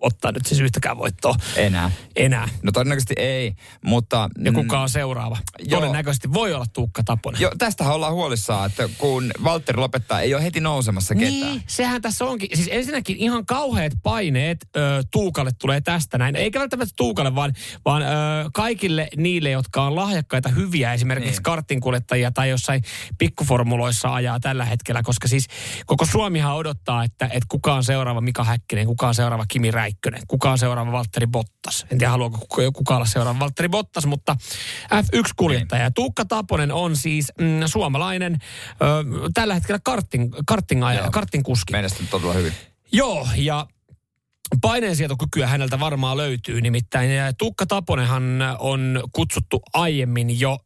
ottaa 0.00 0.32
nyt 0.32 0.46
siis 0.46 0.60
yhtäkään 0.60 0.98
voittoa 0.98 1.34
Enää. 1.56 1.90
enää. 2.16 2.48
No 2.62 2.72
todennäköisesti 2.72 3.14
ei, 3.18 3.54
mutta... 3.84 4.28
Ja 4.44 4.52
kuka 4.52 4.80
on 4.80 4.88
seuraava? 4.88 5.36
Joo. 5.58 5.80
Todennäköisesti 5.80 6.32
voi 6.32 6.54
olla 6.54 6.64
Tuukka 6.72 7.02
Taponen. 7.04 7.40
Jo, 7.40 7.50
tästähän 7.58 7.94
ollaan 7.94 8.12
huolissaan, 8.12 8.66
että 8.70 8.88
kun 8.98 9.30
Valtteri 9.44 9.78
lopettaa, 9.78 10.20
ei 10.20 10.34
ole 10.34 10.42
heti 10.42 10.60
nousemassa 10.60 11.14
ketään. 11.14 11.32
Niin, 11.52 11.62
sehän 11.66 12.02
tässä 12.02 12.24
onkin. 12.24 12.48
Siis 12.54 12.68
ensinnäkin 12.72 13.16
ihan 13.16 13.46
kauheat 13.46 13.92
paineet 14.02 14.58
ö, 14.76 15.02
Tuukalle 15.10 15.50
tulee 15.60 15.80
tästä 15.80 16.18
näin. 16.18 16.36
Eikä 16.36 16.60
välttämättä 16.60 16.92
Tuukalle, 16.96 17.34
vaan, 17.34 17.52
vaan 17.84 18.02
ö, 18.02 18.06
kaikille 18.54 19.08
niille, 19.16 19.50
jotka 19.50 19.82
on 19.82 19.96
lahjakkaita, 19.96 20.48
hyviä 20.48 20.92
esimerkiksi 20.92 21.26
Niin. 21.30 21.36
niin. 21.36 21.42
kartinkuljettajia 21.42 22.30
tai 22.30 22.48
jossain 22.50 22.82
pikkuformuloissa 23.18 24.14
ajaa 24.14 24.40
tällä 24.40 24.64
hetkellä. 24.64 25.02
Koska 25.02 25.28
siis 25.28 25.46
koko 25.86 26.06
Suomihan 26.06 26.56
odottaa, 26.56 27.04
että, 27.04 27.24
että 27.26 27.46
kuka 27.48 27.74
on 27.74 27.84
seuraava 27.84 28.20
Mika 28.20 28.44
Häkkinen, 28.44 28.86
kuka 28.86 29.08
on 29.08 29.14
seuraava 29.14 29.44
Kimi 29.48 29.70
Räikkönen, 29.70 29.85
kuka 30.28 30.50
on 30.50 30.58
seuraava 30.58 30.92
Valtteri 30.92 31.26
Bottas. 31.26 31.86
En 31.90 31.98
tiedä, 31.98 32.10
haluaako 32.10 32.38
kuka, 32.38 32.62
kuka 32.72 32.96
olla 32.96 33.06
seuraava 33.06 33.38
Valtteri 33.38 33.68
Bottas, 33.68 34.06
mutta 34.06 34.36
F1-kuljettaja. 34.84 35.82
Niin. 35.82 35.94
Tuukka 35.94 36.24
Taponen 36.24 36.72
on 36.72 36.96
siis 36.96 37.32
mm, 37.40 37.60
suomalainen 37.66 38.32
ö, 38.32 38.76
tällä 39.34 39.54
hetkellä 39.54 39.80
karting, 39.84 40.34
kartingaja, 40.46 41.00
Joo. 41.00 41.10
kartingkuski. 41.10 41.72
Menestynyt 41.72 42.10
todella 42.10 42.32
hyvin. 42.32 42.52
Joo, 42.92 43.28
ja 43.36 43.66
paineensietokykyä 44.60 45.46
häneltä 45.46 45.80
varmaan 45.80 46.16
löytyy. 46.16 46.60
Nimittäin 46.60 47.10
Tuukka 47.38 47.66
Taponenhan 47.66 48.42
on 48.58 49.02
kutsuttu 49.12 49.62
aiemmin 49.72 50.40
jo 50.40 50.58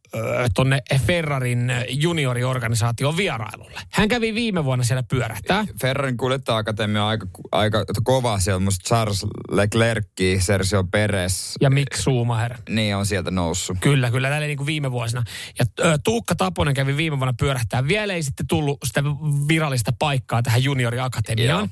tonne 0.55 0.81
Ferrarin 1.05 1.71
junioriorganisaation 1.89 3.17
vierailulle. 3.17 3.81
Hän 3.91 4.07
kävi 4.09 4.33
viime 4.33 4.65
vuonna 4.65 4.83
siellä 4.83 5.03
pyörähtää. 5.03 5.65
Ferrarin 5.81 6.17
kuljettaja-akatemia 6.17 7.03
on 7.03 7.09
aika, 7.09 7.27
aika 7.51 7.85
kova. 8.03 8.39
Siellä 8.39 8.55
on 8.55 8.63
musta 8.63 8.87
Charles 8.87 9.25
Leclerc, 9.51 10.07
Sergio 10.39 10.83
Perez. 10.83 11.53
Ja 11.61 11.69
Mick 11.69 11.95
Schumacher. 11.95 12.57
Niin 12.69 12.95
on 12.95 13.05
sieltä 13.05 13.31
noussut. 13.31 13.77
Kyllä, 13.79 14.11
kyllä, 14.11 14.29
tällä 14.29 14.47
niin 14.47 14.57
kuin 14.57 14.67
viime 14.67 14.91
vuosina. 14.91 15.23
Ja 15.59 15.65
Tuukka 16.03 16.35
Taponen 16.35 16.73
kävi 16.73 16.97
viime 16.97 17.19
vuonna 17.19 17.33
pyörähtää. 17.39 17.87
Vielä 17.87 18.13
ei 18.13 18.23
sitten 18.23 18.47
tullut 18.47 18.77
sitä 18.85 19.03
virallista 19.47 19.91
paikkaa 19.99 20.41
tähän 20.43 20.63
junioriakatemiaan. 20.63 21.59
Joo. 21.59 21.67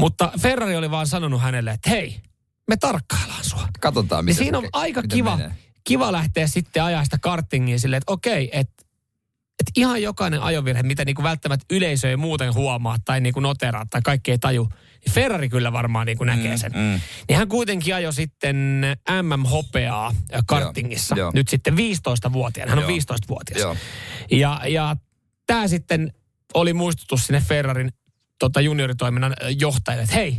Mutta 0.00 0.32
Ferrari 0.40 0.76
oli 0.76 0.90
vaan 0.90 1.06
sanonut 1.06 1.40
hänelle, 1.42 1.70
että 1.70 1.90
hei, 1.90 2.20
me 2.68 2.76
tarkkaillaan 2.76 3.44
sua. 3.44 3.68
Katsotaan, 3.80 4.24
miten 4.24 4.44
siinä 4.44 4.60
se- 4.60 4.64
on 4.66 4.70
aika 4.72 5.02
miten 5.02 5.16
kiva, 5.16 5.36
menee. 5.36 5.52
Kiva 5.90 6.12
lähteä 6.12 6.46
sitten 6.46 6.82
ajaa 6.82 7.04
sitä 7.04 7.18
kartingia 7.18 7.78
silleen, 7.78 7.98
että 7.98 8.12
okei, 8.12 8.50
että 8.52 8.84
et 9.60 9.70
ihan 9.76 10.02
jokainen 10.02 10.42
ajovirhe, 10.42 10.82
mitä 10.82 11.04
niinku 11.04 11.22
välttämättä 11.22 11.66
yleisö 11.70 12.10
ei 12.10 12.16
muuten 12.16 12.54
huomaa 12.54 12.96
tai 13.04 13.20
niinku 13.20 13.40
noteraa 13.40 13.86
tai 13.90 14.00
kaikki 14.04 14.30
ei 14.30 14.38
taju, 14.38 14.68
niin 15.04 15.14
Ferrari 15.14 15.48
kyllä 15.48 15.72
varmaan 15.72 16.06
niinku 16.06 16.24
näkee 16.24 16.56
sen. 16.56 16.72
mm. 16.72 17.00
Niin 17.28 17.36
hän 17.38 17.48
kuitenkin 17.48 17.94
ajoi 17.94 18.12
sitten 18.12 18.80
MM-hopeaa 19.22 20.14
kartingissa. 20.46 21.14
Joo. 21.18 21.30
Nyt 21.34 21.48
sitten 21.48 21.74
15-vuotiaana. 21.74 22.70
Hän 22.70 22.84
on 22.84 22.90
Joo. 22.90 22.98
15-vuotias. 23.16 23.60
Joo. 23.60 23.76
Ja, 24.30 24.60
ja 24.68 24.96
tämä 25.46 25.68
sitten 25.68 26.12
oli 26.54 26.72
muistutus 26.72 27.26
sinne 27.26 27.40
Ferrarin 27.40 27.92
tota, 28.38 28.60
junioritoiminnan 28.60 29.34
johtajille, 29.58 30.02
että 30.02 30.16
hei, 30.16 30.38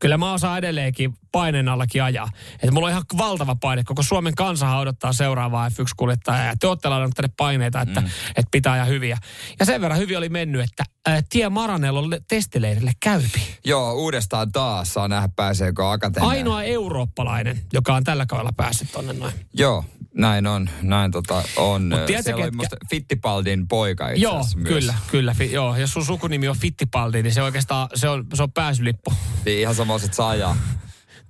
kyllä 0.00 0.18
mä 0.18 0.32
osaan 0.32 0.58
edelleenkin 0.58 1.14
paineen 1.32 1.68
allakin 1.68 2.02
ajaa. 2.02 2.28
Että 2.54 2.70
mulla 2.70 2.86
on 2.86 2.90
ihan 2.90 3.02
valtava 3.18 3.56
paine. 3.60 3.84
Koko 3.84 4.02
Suomen 4.02 4.34
kansahan 4.34 4.80
odottaa 4.80 5.12
seuraavaa 5.12 5.68
F1-kuljettajaa. 5.68 6.46
Ja 6.46 6.54
te 6.60 6.66
olette 6.66 6.88
tänne 6.88 7.32
paineita, 7.36 7.80
että, 7.80 8.00
mm. 8.00 8.06
että 8.28 8.48
pitää 8.50 8.72
ajaa 8.72 8.84
hyviä. 8.84 9.18
Ja 9.60 9.66
sen 9.66 9.80
verran 9.80 9.98
hyvin 9.98 10.18
oli 10.18 10.28
mennyt, 10.28 10.60
että 10.60 10.84
ää, 11.06 11.22
tie 11.28 11.48
Maranellolle 11.48 12.20
testileirille 12.28 12.92
käypi. 13.00 13.42
Joo, 13.64 13.92
uudestaan 13.94 14.52
taas 14.52 14.94
saa 14.94 15.08
nähdä 15.08 15.28
pääseekö 15.36 15.90
akatemiaan. 15.90 16.36
Ainoa 16.36 16.62
eurooppalainen, 16.62 17.60
joka 17.72 17.94
on 17.94 18.04
tällä 18.04 18.26
kaudella 18.26 18.52
päässyt 18.56 18.92
tonne 18.92 19.12
noin. 19.12 19.32
Joo, 19.54 19.84
näin 20.14 20.46
on. 20.46 20.70
Näin 20.82 21.10
tota 21.10 21.42
on. 21.56 21.82
Mut 21.82 22.06
tiedätkö, 22.06 22.32
ketkä- 22.36 22.50
musta 22.56 22.76
Fittipaldin 22.90 23.68
poika 23.68 24.08
itse 24.08 24.22
Joo, 24.22 24.44
myös. 24.56 24.68
kyllä, 24.68 24.94
kyllä. 25.10 25.34
Fi, 25.34 25.52
joo, 25.52 25.76
jos 25.76 25.92
sun 25.92 26.04
sukunimi 26.04 26.48
on 26.48 26.56
Fittipaldi, 26.58 27.22
niin 27.22 27.34
se 27.34 27.42
oikeastaan, 27.42 27.88
se 27.94 28.08
on, 28.08 28.26
se 28.34 28.42
on 28.42 28.52
pääsylippu. 28.52 29.12
Niin 29.44 29.60
ihan 29.60 29.74
samaiset 29.74 30.14
saa 30.14 30.28
ajaa. 30.28 30.56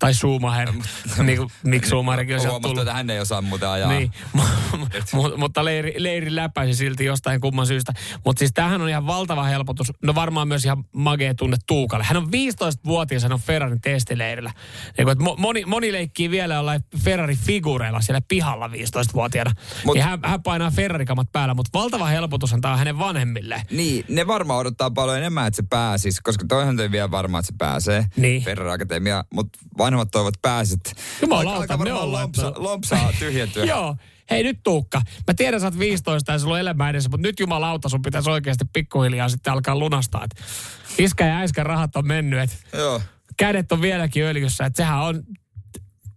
Tai 0.01 0.15
Schumacher, 0.15 0.73
niin 1.23 1.39
kuin 1.39 1.51
Mick 1.65 1.85
Schumacherkin 1.87 2.37
Huomastu, 2.37 2.61
tullut. 2.61 2.79
että 2.83 2.95
hän 2.95 3.11
ei 3.11 3.21
osaa 3.21 3.43
muuten 3.43 3.69
ajaa. 3.69 3.91
Niin, 3.91 4.13
M- 4.35 5.41
mutta 5.41 5.65
leiri, 5.65 5.95
leiri 5.97 6.35
läpäisi 6.37 6.75
silti 6.75 7.05
jostain 7.05 7.41
kumman 7.41 7.67
syystä. 7.67 7.93
Mutta 8.25 8.39
siis 8.39 8.51
tämähän 8.55 8.81
on 8.83 8.89
ihan 8.89 9.07
valtava 9.07 9.45
helpotus. 9.45 9.93
No 10.03 10.15
varmaan 10.15 10.49
myös 10.49 10.65
ihan 10.65 10.85
magea 10.93 11.35
tunne 11.35 11.57
Tuukalle. 11.67 12.05
Hän 12.05 12.17
on 12.17 12.27
15-vuotias, 12.27 13.23
hän 13.23 13.33
on 13.33 13.41
Ferrarin 13.41 13.81
testileirillä. 13.81 14.53
Niin 14.99 15.05
kun, 15.05 15.13
että 15.13 15.25
moni, 15.39 15.65
moni 15.65 15.93
leikkii 15.93 16.31
vielä 16.31 16.55
jollain 16.55 16.85
Ferrari-figureilla 17.05 18.01
siellä 18.01 18.21
pihalla 18.29 18.69
15-vuotiaana. 18.69 19.53
Mut- 19.85 19.95
niin 19.95 20.05
hän, 20.05 20.19
hän 20.25 20.43
painaa 20.43 20.71
Ferrari-kamat 20.71 21.33
päällä, 21.33 21.55
mutta 21.55 21.79
valtava 21.79 22.07
helpotushan 22.07 22.61
tämä 22.61 22.73
on 22.73 22.79
hänen 22.79 22.99
vanhemmille. 22.99 23.63
Niin, 23.71 24.05
ne 24.09 24.27
varmaan 24.27 24.59
odottaa 24.59 24.91
paljon 24.91 25.19
enemmän, 25.19 25.47
että 25.47 25.57
se 25.57 25.63
pääsisi, 25.71 26.21
koska 26.23 26.45
toihan 26.49 26.81
ei 26.81 26.91
vielä 26.91 27.11
varmaan, 27.11 27.41
että 27.41 27.53
se 27.53 27.57
pääsee. 27.59 28.05
Niin. 28.17 28.43
Ferrari 28.45 28.71
Akatemia, 28.71 29.25
mutta 29.35 29.59
vanhemmat 29.91 30.11
toivot 30.11 30.35
pääset. 30.43 30.97
Jumalauta, 31.23 31.57
Alkaa 31.57 31.77
me 31.77 31.85
varmaan 31.85 32.05
ollaan 32.05 32.23
lompsa, 32.23 32.53
lompsaa 32.57 33.13
tyhjentyä. 33.19 33.65
Joo. 33.75 33.97
Hei 34.31 34.43
nyt 34.43 34.61
Tuukka, 34.63 35.03
mä 35.27 35.35
tiedän 35.35 35.61
sä 35.61 35.67
oot 35.67 35.79
15 35.79 36.33
ja 36.33 36.39
sulla 36.39 36.55
on 36.55 36.61
elämä 36.61 36.91
edessä, 36.91 37.11
mutta 37.11 37.27
nyt 37.29 37.41
jumalauta 37.41 37.89
sun 37.89 38.03
pitäisi 38.03 38.31
oikeasti 38.31 38.65
pikkuhiljaa 38.73 39.29
sitten 39.29 39.53
alkaa 39.53 39.79
lunastaa. 39.79 40.25
Et 40.25 40.43
iskä 40.99 41.27
ja 41.27 41.37
äiskän 41.37 41.67
rahat 41.67 41.97
on 41.97 42.07
mennyt, 42.07 42.41
että 42.41 42.57
Joo. 42.79 43.03
kädet 43.37 43.73
on 43.73 43.83
vieläkin 43.83 44.25
öljyssä, 44.25 44.65
että 44.65 44.77
sehän 44.77 45.01
on 45.01 45.23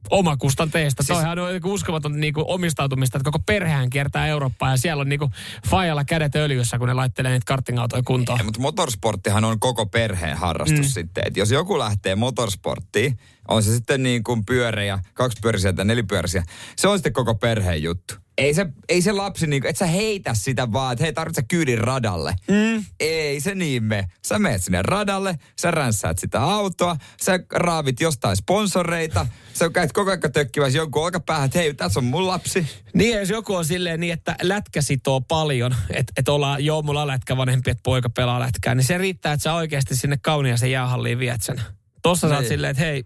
omakustanteesta. 0.10 1.04
Siis-. 1.04 1.18
Toihan 1.18 1.40
on 1.40 1.52
niinku 1.52 1.74
uskomaton 1.74 2.20
niinku 2.20 2.46
omistautumista, 2.48 3.18
että 3.18 3.32
koko 3.32 3.44
perhehän 3.46 3.90
kiertää 3.90 4.28
Eurooppaa 4.28 4.72
ja 4.72 4.78
siellä 4.78 5.02
on 5.02 5.10
niinku 5.10 5.32
Fajalla 5.68 6.04
kädet 6.04 6.36
öljyssä, 6.36 6.78
kun 6.78 6.88
ne 6.88 6.94
laittelee 6.94 7.32
niitä 7.32 7.46
kartingautoja 7.46 8.04
kuntoon. 8.04 8.40
Ei, 8.40 8.46
mutta 8.46 8.62
motorsporttihan 8.62 9.46
on 9.46 9.60
koko 9.60 9.86
perheen 9.86 10.38
harrastus 10.38 10.86
mm. 10.86 10.92
sitten. 10.92 11.24
Et 11.28 11.38
jos 11.38 11.52
joku 11.52 11.80
lähtee 11.80 12.16
motorsporttiin, 12.16 13.20
on 13.48 13.64
se 13.64 13.76
sitten 13.76 14.04
niin 14.04 14.24
kuin 14.24 14.46
pyöriä, 14.46 15.00
kaksipyörisiä 15.14 15.74
tai 15.74 15.86
nelipyörisiä, 15.86 16.44
se 16.76 16.88
on 16.88 16.98
sitten 16.98 17.14
koko 17.14 17.36
perheen 17.36 17.84
juttu. 17.84 18.23
Ei 18.38 18.54
se, 18.54 18.66
ei 18.90 19.02
se 19.02 19.12
lapsi, 19.12 19.48
niin 19.48 19.62
kuin, 19.62 19.70
et 19.70 19.78
sä 19.78 19.86
heitä 19.86 20.34
sitä 20.34 20.72
vaan, 20.72 20.94
että 20.94 21.04
hei 21.04 21.14
tarvitse 21.14 21.44
kyydin 21.48 21.78
radalle. 21.78 22.36
Mm. 22.48 22.86
Ei 23.00 23.40
se 23.40 23.56
niin 23.56 23.84
me. 23.84 24.08
Sä 24.26 24.40
meet 24.40 24.64
sinne 24.64 24.82
radalle, 24.82 25.36
sä 25.62 25.72
ränssäät 25.72 26.20
sitä 26.20 26.42
autoa, 26.44 26.96
sä 27.22 27.40
raavit 27.54 28.00
jostain 28.02 28.36
sponsoreita, 28.36 29.28
sä 29.54 29.70
käyt 29.70 29.92
koko 29.94 30.12
ajan 30.12 30.32
tökkivässä 30.34 30.78
jonkun 30.78 31.04
olkapäähän, 31.04 31.46
että 31.46 31.60
hei, 31.60 31.74
tässä 31.74 32.00
on 32.00 32.04
mun 32.04 32.28
lapsi. 32.28 32.68
Niin, 32.94 33.20
jos 33.20 33.30
joku 33.30 33.56
on 33.56 33.66
silleen 33.66 34.00
niin, 34.00 34.14
että 34.14 34.36
lätkä 34.42 34.82
sitoo 34.82 35.22
paljon, 35.22 35.76
että 35.90 36.14
et 36.18 36.30
ollaan, 36.30 36.66
joo, 36.66 36.82
mulla 36.82 37.02
on 37.02 37.08
lätkä 37.08 37.38
vanhempi, 37.38 37.72
että 37.72 37.84
poika 37.84 38.10
pelaa 38.10 38.40
lätkää, 38.40 38.76
niin 38.76 38.86
se 38.86 38.98
riittää, 38.98 39.34
että 39.34 39.44
sä 39.44 39.54
oikeasti 39.54 39.96
sinne 39.96 40.18
kauniaseen 40.22 40.72
jäähalliin 40.72 41.20
viet 41.20 41.42
sen. 41.42 41.62
Tossa 42.02 42.28
sä 42.28 42.34
oot 42.34 42.42
Niin. 42.42 42.50
silleen, 42.50 42.72
että 42.72 42.84
hei, 42.84 43.04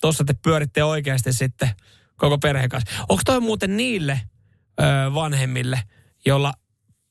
tossa 0.00 0.24
te 0.24 0.34
pyöritte 0.34 0.84
oikeasti 0.84 1.32
sitten 1.32 1.70
koko 2.16 2.38
perheen 2.38 2.68
kanssa. 2.68 2.90
Onko 3.08 3.22
toi 3.24 3.40
muuten 3.40 3.76
niille 3.76 4.20
ö, 4.80 4.84
vanhemmille, 5.14 5.80
jolla 6.26 6.52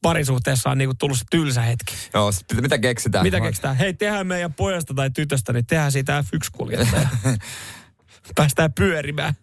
parisuhteessa 0.01 0.69
on 0.69 0.77
niinku 0.77 0.95
tullut 0.99 1.17
se 1.17 1.25
tylsä 1.31 1.61
hetki? 1.61 1.95
Joo, 2.13 2.31
sit 2.31 2.45
mitä 2.61 2.77
keksitään? 2.77 3.25
Mitä 3.25 3.41
keksitään? 3.41 3.75
Hei, 3.75 3.93
tehdään 3.93 4.27
meidän 4.27 4.53
pojasta 4.53 4.93
tai 4.93 5.09
tytöstä, 5.09 5.53
niin 5.53 5.65
tehdään 5.65 5.91
siitä 5.91 6.23
F1-kuljettaja. 6.27 7.07
Päästään 8.35 8.73
pyörimään. 8.73 9.33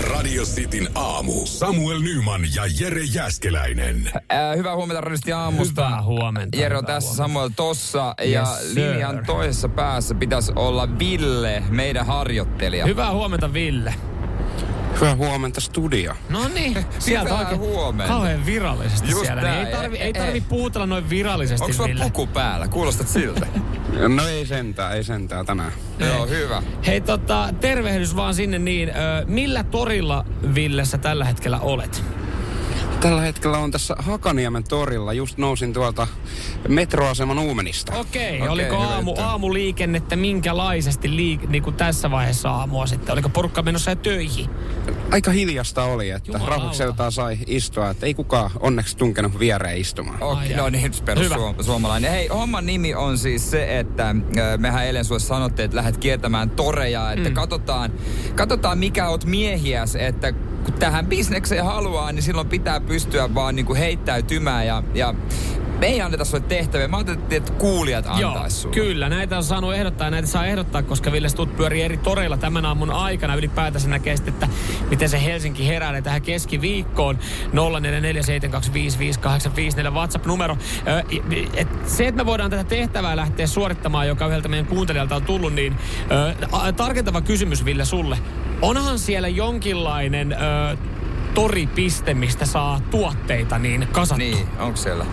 Radio 0.00 0.42
Cityn 0.44 0.88
aamu. 0.94 1.46
Samuel 1.46 2.00
Nyman 2.00 2.40
ja 2.54 2.62
Jere 2.80 3.02
Jäskeläinen. 3.02 4.10
Ää, 4.28 4.54
hyvää 4.54 4.76
huomenta 4.76 5.00
radiosti 5.00 5.32
aamusta. 5.32 5.86
Hyvää 5.86 6.02
huomenta. 6.02 6.56
Jere 6.58 6.76
on 6.76 6.86
tässä, 6.86 7.08
huomenta. 7.08 7.22
Samuel 7.24 7.50
tossa. 7.56 8.14
ja 8.24 8.40
Yes, 8.40 8.72
sir. 8.74 8.82
linjan 8.92 9.26
toisessa 9.26 9.68
päässä 9.68 10.14
pitäisi 10.14 10.52
olla 10.56 10.98
Ville, 10.98 11.62
meidän 11.70 12.06
harjoittelija. 12.06 12.86
Hyvää 12.86 13.12
huomenta, 13.12 13.52
Ville. 13.52 13.94
Hyvää 15.00 15.16
huomenta 15.16 15.60
studio. 15.60 16.14
No 16.28 16.48
niin, 16.54 16.76
sieltä 16.98 17.24
Hyvää 17.28 17.38
oikein 17.40 17.60
huomenta. 17.60 18.12
kauhean 18.12 18.46
virallisesti 18.46 19.10
Just 19.10 19.24
siellä. 19.24 19.42
tää, 19.42 19.54
Niin 19.54 19.66
ei 19.66 19.72
tarvi, 19.72 19.96
ei- 19.96 20.02
ei 20.02 20.12
tarvi 20.12 20.32
ei. 20.32 20.40
puhutella 20.40 20.86
noin 20.86 21.10
virallisesti, 21.10 21.64
Onko 21.64 21.72
sulla 21.76 22.02
puku 22.02 22.26
päällä? 22.26 22.68
Kuulostat 22.68 23.08
siltä. 23.08 23.46
No 24.16 24.26
ei 24.28 24.46
sentään, 24.46 24.96
ei 24.96 25.04
sentään 25.04 25.46
tänään. 25.46 25.72
Joo, 25.98 26.26
hyvä. 26.26 26.62
Hei 26.86 27.00
tota, 27.00 27.48
tervehdys 27.60 28.16
vaan 28.16 28.34
sinne 28.34 28.58
niin. 28.58 28.88
Ö, 28.88 28.92
millä 29.26 29.64
torilla, 29.64 30.24
Ville, 30.54 30.84
sä 30.84 30.98
tällä 30.98 31.24
hetkellä 31.24 31.58
olet? 31.60 32.02
Tällä 33.00 33.20
hetkellä 33.20 33.58
on 33.58 33.70
tässä 33.70 33.96
Hakaniemen 33.98 34.64
torilla. 34.64 35.12
Just 35.12 35.38
nousin 35.38 35.72
tuolta 35.72 36.06
metroaseman 36.68 37.38
Uumenista. 37.38 37.92
Okei, 37.96 38.36
Okei, 38.36 38.48
oliko 38.48 38.76
aamu, 38.76 39.10
juttu. 39.10 39.22
aamuliikennettä 39.22 40.16
minkälaisesti 40.16 41.16
liik, 41.16 41.48
niin 41.48 41.62
kuin 41.62 41.76
tässä 41.76 42.10
vaiheessa 42.10 42.50
aamua 42.50 42.86
sitten? 42.86 43.12
Oliko 43.12 43.28
porukka 43.28 43.62
menossa 43.62 43.90
jo 43.90 43.94
töihin? 43.96 44.50
Aika 45.10 45.30
hiljasta 45.30 45.84
oli, 45.84 46.10
että 46.10 46.28
Jumalauta. 46.28 46.50
rauhakseltaan 46.54 47.12
sai 47.12 47.38
istua. 47.46 47.90
Että 47.90 48.06
ei 48.06 48.14
kukaan 48.14 48.50
onneksi 48.60 48.96
tunkenut 48.96 49.38
viereen 49.38 49.78
istumaan. 49.78 50.22
Okei, 50.22 50.48
Ai 50.50 50.56
no 50.56 50.68
niin, 50.68 50.92
perus 51.04 51.24
Hyvä. 51.24 51.34
suom- 51.34 51.64
suomalainen. 51.64 52.10
Hei, 52.10 52.28
homman 52.28 52.66
nimi 52.66 52.94
on 52.94 53.18
siis 53.18 53.50
se, 53.50 53.78
että 53.78 54.16
mehän 54.58 54.84
eilen 54.84 55.04
sulle 55.04 55.20
sanottiin, 55.20 55.64
että 55.64 55.76
lähdet 55.76 55.96
kiertämään 55.96 56.50
toreja, 56.50 57.12
että 57.12 57.28
mm. 57.28 57.34
katsotaan, 57.34 57.92
katsotaan 58.34 58.78
mikä 58.78 59.08
oot 59.08 59.24
miehiäs, 59.24 59.96
että 59.96 60.32
tähän 60.78 61.06
bisnekseen 61.06 61.64
haluaa, 61.64 62.12
niin 62.12 62.22
silloin 62.22 62.48
pitää 62.48 62.80
pystyä 62.80 63.34
vaan 63.34 63.56
niinku 63.56 63.74
heittäytymään 63.74 64.66
ja, 64.66 64.82
ja 64.94 65.14
me 65.78 65.86
ei 65.86 66.00
anneta 66.00 66.24
sulle 66.24 66.44
tehtäviä. 66.48 66.88
Mä 66.88 66.96
ajattelin, 66.96 67.42
että 67.42 67.52
kuulijat 67.52 68.06
antais 68.06 68.62
sulle. 68.62 68.74
kyllä. 68.74 69.08
Näitä 69.08 69.36
on 69.36 69.44
saanut 69.44 69.74
ehdottaa 69.74 70.06
ja 70.06 70.10
näitä 70.10 70.28
saa 70.28 70.46
ehdottaa, 70.46 70.82
koska 70.82 71.12
Ville 71.12 71.28
Stut 71.28 71.56
pyörii 71.56 71.82
eri 71.82 71.96
toreilla 71.96 72.36
tämän 72.36 72.66
aamun 72.66 72.90
aikana. 72.90 73.34
Ylipäätänsä 73.34 73.88
näkee 73.88 74.16
sitten, 74.16 74.34
että 74.34 74.48
miten 74.90 75.08
se 75.08 75.24
Helsinki 75.24 75.68
herää 75.68 76.02
tähän 76.02 76.22
keskiviikkoon. 76.22 77.18
0447255854 79.88 79.92
WhatsApp-numero. 79.92 80.58
Se, 81.86 82.06
että 82.06 82.16
me 82.16 82.26
voidaan 82.26 82.50
tätä 82.50 82.64
tehtävää 82.64 83.16
lähteä 83.16 83.46
suorittamaan, 83.46 84.08
joka 84.08 84.26
yhdeltä 84.26 84.48
meidän 84.48 84.66
kuuntelijalta 84.66 85.16
on 85.16 85.22
tullut, 85.22 85.52
niin 85.52 85.76
tarkentava 86.76 87.20
kysymys 87.20 87.64
Ville 87.64 87.84
sulle. 87.84 88.18
Onhan 88.62 88.98
siellä 88.98 89.28
jonkinlainen 89.28 90.36
toripiste, 91.34 92.14
mistä 92.14 92.46
saa 92.46 92.80
tuotteita 92.90 93.58
niin 93.58 93.88
kasattu? 93.92 94.24
Niin, 94.24 94.48
onko 94.58 94.76
siellä? 94.76 95.06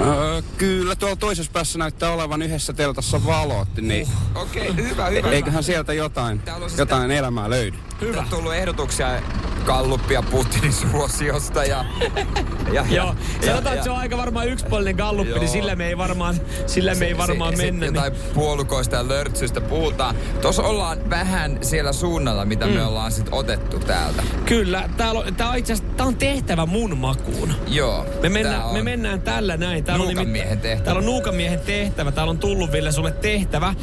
Öö, 0.00 0.42
kyllä 0.58 0.96
tuolla 0.96 1.16
toisessa 1.16 1.52
päässä 1.52 1.78
näyttää 1.78 2.10
olevan 2.10 2.42
yhdessä 2.42 2.72
teltassa 2.72 3.24
valot, 3.26 3.68
niin 3.80 4.08
Okei, 4.34 4.70
okay, 4.70 4.84
hyvä, 4.84 5.06
hyvä. 5.06 5.30
eiköhän 5.30 5.64
sieltä 5.64 5.92
jotain, 5.92 6.42
siis 6.66 6.78
jotain 6.78 7.10
elämää 7.10 7.50
löydy. 7.50 7.76
Hyvä. 8.00 8.20
On 8.20 8.28
tullut 8.28 8.54
ehdotuksia 8.54 9.22
Galluppia 9.66 10.22
Putinin 10.22 10.72
suosiosta 10.72 11.64
ja... 11.64 11.84
ja 12.72 12.84
Joo, 12.90 13.14
sanotaan, 13.46 13.74
että 13.74 13.84
se 13.84 13.90
on 13.90 13.98
aika 13.98 14.16
varmaan 14.16 14.48
yksipuolinen 14.48 14.96
galluppi, 14.96 15.30
Joo. 15.30 15.38
niin 15.38 15.48
sillä 15.48 15.76
me 15.76 15.86
ei 15.86 15.98
varmaan, 15.98 16.40
sillä 16.66 16.94
me 16.94 17.06
ei 17.06 17.18
varmaan 17.18 17.56
se, 17.56 17.62
mennä. 17.62 17.86
Se, 17.86 17.92
niin. 17.92 17.94
jotain 17.94 18.12
puolukoista 18.34 18.96
ja 18.96 19.08
lörtsyistä 19.08 19.60
puhutaan. 19.60 20.16
Tuossa 20.42 20.62
ollaan 20.62 21.10
vähän 21.10 21.58
siellä 21.62 21.92
suunnalla, 21.92 22.44
mitä 22.44 22.66
mm. 22.66 22.72
me 22.72 22.82
ollaan 22.82 23.12
sitten 23.12 23.34
otettu 23.34 23.78
täältä. 23.78 24.22
Kyllä, 24.44 24.90
täällä 24.96 25.20
on, 25.20 25.34
tää 25.34 25.50
on 25.50 25.58
itse 25.58 25.72
asiassa 25.72 25.94
tää 25.96 26.06
on 26.06 26.16
tehtävä 26.16 26.66
mun 26.66 26.98
makuun. 26.98 27.54
Joo. 27.68 28.06
Me 28.22 28.28
mennään, 28.28 28.72
me 28.72 28.82
mennään 28.82 29.22
tällä 29.22 29.56
näin. 29.56 29.84
Täällä 29.84 30.02
on 30.02 30.08
Nuukan 30.08 30.28
miehen 30.28 30.60
tehtävä. 30.60 30.84
Täällä 30.84 30.98
on 30.98 31.06
Nuukan 31.06 31.34
miehen 31.34 31.60
tehtävä. 31.60 32.12
Täällä 32.12 32.30
on 32.30 32.38
tullut 32.38 32.72
Ville 32.72 32.92
sulle 32.92 33.10
tehtävä. 33.12 33.74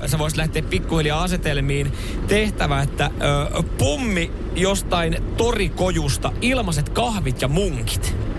Öö, 0.00 0.08
sä 0.08 0.18
voisit 0.18 0.36
lähteä 0.36 0.62
pikkuhiljaa 0.62 1.22
asetelmiin. 1.22 1.92
Tehtävä, 2.28 2.82
että 2.82 3.10
öö, 3.22 3.62
pummi 3.78 4.30
jostain 4.54 5.22
torikojusta 5.36 6.32
ilmaiset 6.40 6.88
kahvit 6.88 7.42
ja 7.42 7.48
punkt. 7.68 8.37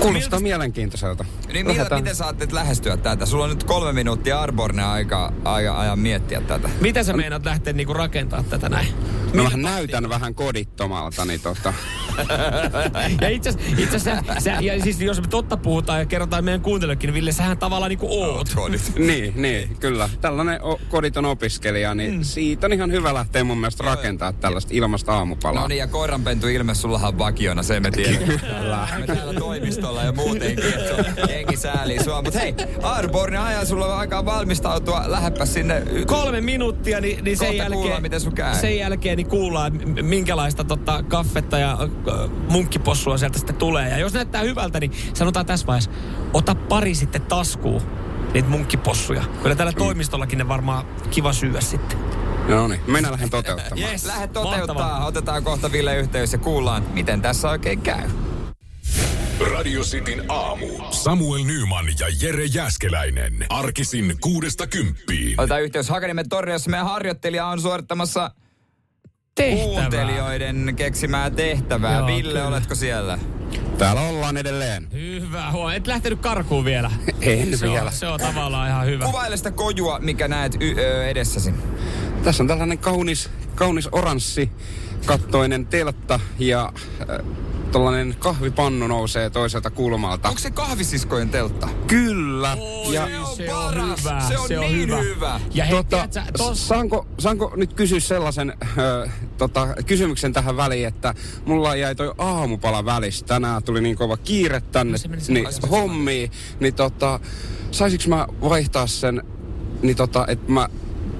Kuulostaa 0.00 0.38
Miltä- 0.38 0.42
mielenkiintoiselta. 0.42 1.24
Niin 1.24 1.66
millä, 1.66 1.68
Lähdetään. 1.78 2.02
miten 2.02 2.16
saatte 2.16 2.48
lähteä 2.52 2.96
tätä? 2.96 3.26
Sulla 3.26 3.44
on 3.44 3.50
nyt 3.50 3.64
kolme 3.64 3.92
minuuttia 3.92 4.40
Arborne 4.40 4.82
aika, 4.84 5.32
aika 5.44 5.80
ajan 5.80 5.98
miettiä 5.98 6.40
tätä. 6.40 6.68
Miten 6.80 7.04
sä 7.04 7.12
meinaat 7.12 7.44
lähteä 7.44 7.72
niinku 7.72 7.94
rakentaa 7.94 8.42
tätä 8.42 8.68
näin? 8.68 8.88
Mä 9.34 9.44
vähän 9.44 9.62
näytän 9.62 10.08
vähän 10.08 10.34
kodittomalta, 10.34 11.24
niin 11.24 11.40
tota... 11.40 11.72
Ja 13.20 13.28
itse 13.28 13.50
asiassa, 13.96 14.34
sä, 14.38 14.50
ja 14.60 14.82
siis 14.82 15.00
jos 15.00 15.20
me 15.20 15.26
totta 15.26 15.56
puhutaan 15.56 15.98
ja 15.98 16.06
kerrotaan 16.06 16.44
meidän 16.44 16.60
kuuntelijoillekin, 16.60 17.08
niin 17.08 17.14
Ville, 17.14 17.32
sähän 17.32 17.58
tavallaan 17.58 17.88
niinku 17.88 18.22
oot. 18.22 18.48
Kodit. 18.54 18.92
Niin, 18.98 19.32
niin, 19.42 19.76
kyllä. 19.76 20.08
Tällainen 20.20 20.62
o- 20.62 20.80
koditon 20.88 21.24
opiskelija, 21.24 21.94
niin 21.94 22.14
mm. 22.14 22.22
siitä 22.22 22.66
on 22.66 22.72
ihan 22.72 22.92
hyvä 22.92 23.14
lähteä 23.14 23.44
mun 23.44 23.58
mielestä 23.58 23.84
rakentaa 23.84 24.32
tällaista 24.32 24.70
ilmasta 24.74 25.12
aamupalaa. 25.14 25.62
No 25.62 25.68
niin, 25.68 25.78
ja 25.78 25.86
koiranpentu 25.86 26.46
ilme 26.48 26.74
sullahan 26.74 27.08
on 27.08 27.18
vakiona, 27.18 27.62
se 27.62 27.80
me 27.80 27.90
tiedetään. 27.90 28.40
Me 29.00 29.06
täällä 29.06 29.40
toimistolla 29.40 29.89
ja 30.04 30.12
muutenkin, 30.12 30.64
että 30.74 31.20
jengi 31.32 31.56
säälii 31.56 32.04
sua. 32.04 32.22
Mut 32.22 32.34
hei, 32.34 32.54
Arborne 32.82 33.38
ajan 33.38 33.66
sulla 33.66 33.86
on 33.86 33.98
aikaa 33.98 34.24
valmistautua, 34.24 35.02
läheppä 35.06 35.46
sinne. 35.46 35.82
y- 35.90 36.04
Kolme 36.04 36.40
minuuttia, 36.40 37.00
niin, 37.00 37.24
niin 37.24 37.36
sen 37.36 37.56
jälkeen, 37.56 37.72
kuullaan, 37.72 38.02
miten 38.02 38.20
sun 38.20 38.32
käy. 38.34 38.54
sen 38.54 38.76
jälkeen 38.78 39.16
niin 39.16 39.26
kuullaan, 39.28 39.72
minkälaista 40.02 40.64
tota, 40.64 41.02
kaffetta 41.08 41.58
ja 41.58 41.72
äh, 41.72 42.30
munkkipossua 42.48 43.18
sieltä 43.18 43.38
sitten 43.38 43.56
tulee. 43.56 43.88
Ja 43.88 43.98
jos 43.98 44.12
näyttää 44.14 44.42
hyvältä, 44.42 44.80
niin 44.80 44.92
sanotaan 45.14 45.46
tässä 45.46 45.66
vaiheessa, 45.66 45.90
ota 46.34 46.54
pari 46.54 46.94
sitten 46.94 47.22
taskuun 47.22 47.82
niitä 48.34 48.48
munkkipossuja. 48.48 49.22
Kyllä 49.42 49.54
täällä 49.54 49.72
toimistollakin 49.72 50.38
ne 50.38 50.48
varmaan 50.48 50.84
kiva 51.10 51.32
syödä 51.32 51.60
sitten. 51.60 51.98
No 52.48 52.68
niin, 52.68 52.80
minä 52.86 53.10
lähden 53.12 53.30
toteuttamaan. 53.30 53.78
Yes, 53.90 54.04
Lähde 54.06 54.20
mahtavaa. 54.26 54.50
toteuttaa, 54.60 55.06
otetaan 55.06 55.44
kohta 55.44 55.72
Ville 55.72 55.96
yhteys 55.96 56.32
ja 56.32 56.38
kuullaan, 56.38 56.82
miten 56.92 57.22
tässä 57.22 57.50
oikein 57.50 57.80
käy. 57.80 58.08
Radio 59.40 59.82
Cityn 59.82 60.24
aamu. 60.28 60.66
Samuel 60.90 61.44
Nyman 61.44 61.86
ja 62.00 62.06
Jere 62.22 62.44
Jäskeläinen. 62.44 63.46
Arkisin 63.48 64.16
kuudesta 64.20 64.66
kymppiin. 64.66 65.40
Otetaan 65.40 65.62
yhteys 65.62 65.88
Hakaniemen 65.88 66.28
torri, 66.28 66.52
jossa 66.52 66.70
meidän 66.70 66.86
harjoittelija 66.86 67.46
on 67.46 67.60
suorittamassa 67.60 68.30
Tehtävää. 69.34 69.64
kuuntelijoiden 69.64 70.72
keksimää 70.76 71.30
tehtävää. 71.30 71.98
Joo, 71.98 72.06
Ville, 72.06 72.32
kyllä. 72.32 72.46
oletko 72.46 72.74
siellä? 72.74 73.18
Täällä 73.78 74.00
ollaan 74.00 74.36
edelleen. 74.36 74.88
Hyvä 74.92 75.50
huomenta. 75.50 75.76
Et 75.76 75.86
lähtenyt 75.86 76.20
karkuun 76.20 76.64
vielä. 76.64 76.90
En 77.20 77.58
se 77.58 77.68
vielä. 77.68 77.86
On, 77.86 77.92
se 77.92 78.08
on 78.08 78.20
tavallaan 78.20 78.68
ihan 78.68 78.86
hyvä. 78.86 79.04
Kuvaile 79.04 79.36
sitä 79.36 79.50
kojua, 79.50 79.98
mikä 79.98 80.28
näet 80.28 80.56
y- 80.60 80.74
ö, 80.78 81.04
edessäsi. 81.08 81.54
Tässä 82.24 82.42
on 82.42 82.46
tällainen 82.46 82.78
kaunis, 82.78 83.30
kaunis 83.54 83.88
oranssi 83.92 84.50
kattoinen 85.06 85.66
teltta 85.66 86.20
ja 86.38 86.72
äh, 87.10 87.26
tällainen 87.72 88.16
kahvipannu 88.18 88.86
nousee 88.86 89.30
toiselta 89.30 89.70
kulmalta. 89.70 90.28
Onko 90.28 90.40
se 90.40 90.50
kahvisiskojen 90.50 91.28
teltta? 91.28 91.68
Kyllä. 91.86 92.56
Oi, 92.60 92.94
ja 92.94 93.08
se 93.36 93.54
on 93.54 93.70
paras. 93.70 94.00
hyvä. 94.00 94.20
Se 94.28 94.38
on 94.38 94.48
niin 94.60 94.98
hyvä. 94.98 95.40
Ja 95.54 95.64
hei, 95.64 95.76
tota, 95.76 96.08
tiedätkö, 96.08 96.38
tos, 96.38 96.68
saanko, 96.68 97.06
saanko 97.18 97.52
nyt 97.56 97.72
kysyä 97.72 98.00
sellaisen 98.00 98.52
ö, 98.78 99.08
tota, 99.38 99.68
kysymyksen 99.86 100.32
tähän 100.32 100.56
väliin, 100.56 100.88
että 100.88 101.14
mulla 101.44 101.76
jäi 101.76 101.94
toi 101.94 102.14
aamupala 102.18 102.84
välistä. 102.84 103.26
Tänään 103.26 103.62
tuli 103.62 103.80
niin 103.80 103.96
kova 103.96 104.16
kiire 104.16 104.60
tänne 104.60 104.92
No 104.92 104.98
se 105.18 105.32
niin, 105.32 105.46
hommiin. 105.70 106.30
Niin 106.60 106.74
tota, 106.74 107.20
saisinko 107.70 108.04
mä 108.08 108.26
vaihtaa 108.40 108.86
sen, 108.86 109.22
niin 109.82 109.96
tota, 109.96 110.24
että 110.28 110.52
mä 110.52 110.68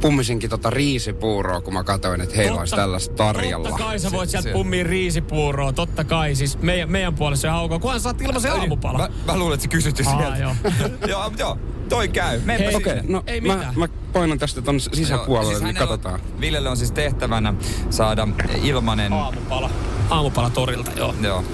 pummisinkin 0.01 0.51
tota 0.51 0.71
riisipuuroa, 0.71 1.61
kun 1.61 1.75
mä 1.75 1.85
katsoin, 1.85 2.21
että 2.21 2.37
heillä 2.37 2.61
olisi 2.61 2.77
tällaista 2.77 3.15
tarjolla. 3.15 3.69
Totta 3.69 3.85
kai 3.85 3.99
sä 3.99 4.13
voit 4.13 4.31
sieltä 4.31 4.51
pummiin 4.53 4.87
riisipuuroa, 4.87 5.73
totta 5.73 6.05
kai. 6.05 6.35
Siis 6.35 6.59
meidän, 6.63 6.91
meidän 6.91 7.15
puolessa 7.15 7.43
se 7.43 7.49
haukoo, 7.49 7.79
kunhan 7.79 8.01
saat 8.01 8.21
ilmaisen 8.21 8.53
aamupala. 8.53 8.99
Mä, 8.99 9.09
mä 9.33 9.39
luulen, 9.39 9.55
että 9.55 9.63
sä 9.65 9.69
kysyt 9.69 9.99
jo 9.99 10.05
Aa, 10.09 10.17
sieltä. 10.19 10.39
joo. 10.39 10.55
joo, 11.09 11.33
joo, 11.39 11.59
toi 11.89 12.09
käy. 12.09 12.41
Hei, 12.47 12.59
sinne. 12.59 12.77
Okei, 12.77 13.03
no 13.09 13.23
Ei 13.27 13.41
mä, 13.41 13.55
mitään. 13.55 13.79
mä 13.79 13.89
painan 14.13 14.39
tästä 14.39 14.63
ton 14.63 14.81
sisäpuolelle, 14.81 15.53
Joo, 15.53 15.59
niin 15.61 15.67
hänellä 15.67 15.87
katsotaan. 15.87 16.15
On, 16.15 16.41
Villelle 16.41 16.69
on 16.69 16.77
siis 16.77 16.93
tehtävänä 16.93 17.55
saada 17.91 18.29
ilmanen... 18.63 19.13
Aamupala. 19.13 19.71
Aamupala 20.11 20.51
torilta, 20.51 20.91
joo. 20.97 21.15
Joo, 21.23 21.45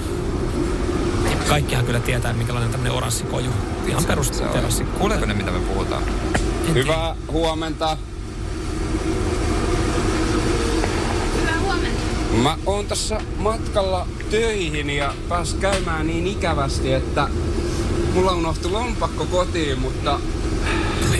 Kaikkihan 1.49 1.85
kyllä 1.87 2.01
tietää, 2.01 2.33
minkälainen 2.33 2.71
tämmönen 2.71 2.93
oranssi-koju. 2.93 3.51
Ihan 3.87 4.05
perus 4.05 4.31
terassi. 4.31 4.85
Kuuleeko 4.85 5.27
ne, 5.27 5.35
mitä 5.35 5.51
me 5.51 5.59
puhutaan? 5.59 6.03
Hyvää 6.75 7.17
huomenta. 7.33 7.97
Hyvää 11.41 11.61
huomenta. 11.63 11.97
Mä 12.43 12.59
oon 12.67 12.87
tässä 12.87 13.21
matkalla 13.37 14.07
töihin 14.31 14.91
ja 14.91 15.15
pääs 15.29 15.55
käymään 15.55 16.07
niin 16.07 16.27
ikävästi, 16.27 16.93
että 16.93 17.29
mulla 18.15 18.33
unohtui 18.33 18.71
lompakko 18.71 19.25
kotiin, 19.25 19.79
mutta 19.79 20.21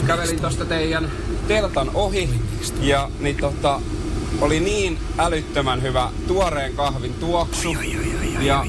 kävelin 0.07 0.41
tosta 0.41 0.65
teidän 0.65 1.11
teltan 1.47 1.91
ohi. 1.93 2.29
Ja 2.81 3.09
niin 3.19 3.37
tota, 3.37 3.81
oli 4.41 4.59
niin 4.59 4.99
älyttömän 5.17 5.81
hyvä 5.81 6.09
tuoreen 6.27 6.73
kahvin 6.73 7.13
tuoksu. 7.13 7.75
Ja 8.39 8.65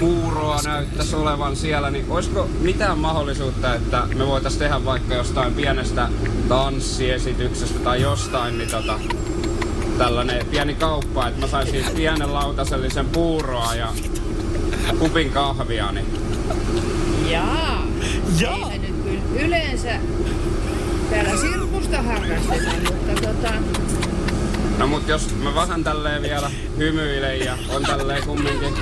puuroa 0.00 0.60
näyttäisi 0.64 1.16
olevan 1.16 1.56
siellä, 1.56 1.90
niin 1.90 2.06
olisiko 2.08 2.48
mitään 2.60 2.98
mahdollisuutta, 2.98 3.74
että 3.74 4.02
me 4.14 4.26
voitaisiin 4.26 4.60
tehdä 4.60 4.84
vaikka 4.84 5.14
jostain 5.14 5.54
pienestä 5.54 6.08
tanssiesityksestä 6.48 7.78
tai 7.78 8.02
jostain, 8.02 8.58
niin 8.58 8.70
tota, 8.70 8.98
tällainen 9.98 10.46
pieni 10.46 10.74
kauppa, 10.74 11.28
että 11.28 11.40
mä 11.40 11.46
saisin 11.46 11.84
pienen 11.96 12.34
lautasellisen 12.34 13.06
puuroa 13.06 13.74
ja 13.74 13.88
kupin 14.98 15.30
kahvia, 15.30 15.92
niin 15.92 16.06
Jaa. 17.30 17.86
Jaa. 18.40 18.70
Ei 18.72 18.78
nyt 18.78 18.94
kyllä 19.04 19.40
yleensä 19.46 20.00
täällä 21.10 21.36
sirkusta 21.40 22.02
harrastetaan, 22.02 22.76
mutta 22.82 23.28
tota, 23.28 23.52
No 24.78 24.86
mut 24.86 25.08
jos 25.08 25.34
mä 25.42 25.54
vähän 25.54 25.84
tälleen 25.84 26.22
vielä 26.22 26.50
hymyilen 26.76 27.40
ja 27.40 27.58
on 27.68 27.82
tälleen 27.82 28.22
kumminkin 28.26 28.74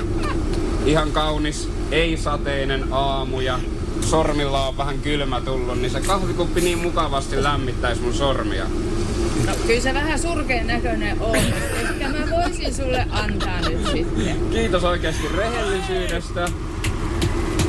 ihan 0.85 1.11
kaunis, 1.11 1.69
ei-sateinen 1.91 2.85
aamu 2.91 3.39
ja 3.39 3.59
sormilla 4.01 4.67
on 4.67 4.77
vähän 4.77 4.99
kylmä 4.99 5.41
tullut, 5.41 5.81
niin 5.81 5.91
se 5.91 6.01
kahvikuppi 6.01 6.61
niin 6.61 6.77
mukavasti 6.77 7.43
lämmittäisi 7.43 8.01
mun 8.01 8.13
sormia. 8.13 8.65
No 9.45 9.53
kyllä 9.67 9.81
se 9.81 9.93
vähän 9.93 10.19
surkeen 10.19 10.67
näköinen 10.67 11.21
on. 11.21 11.35
Ehkä 11.35 12.09
mä 12.09 12.29
voisin 12.31 12.73
sulle 12.73 13.05
antaa 13.11 13.61
nyt 13.69 13.87
sitten. 13.91 14.49
Kiitos 14.51 14.83
oikeasti 14.83 15.27
rehellisyydestä. 15.37 16.47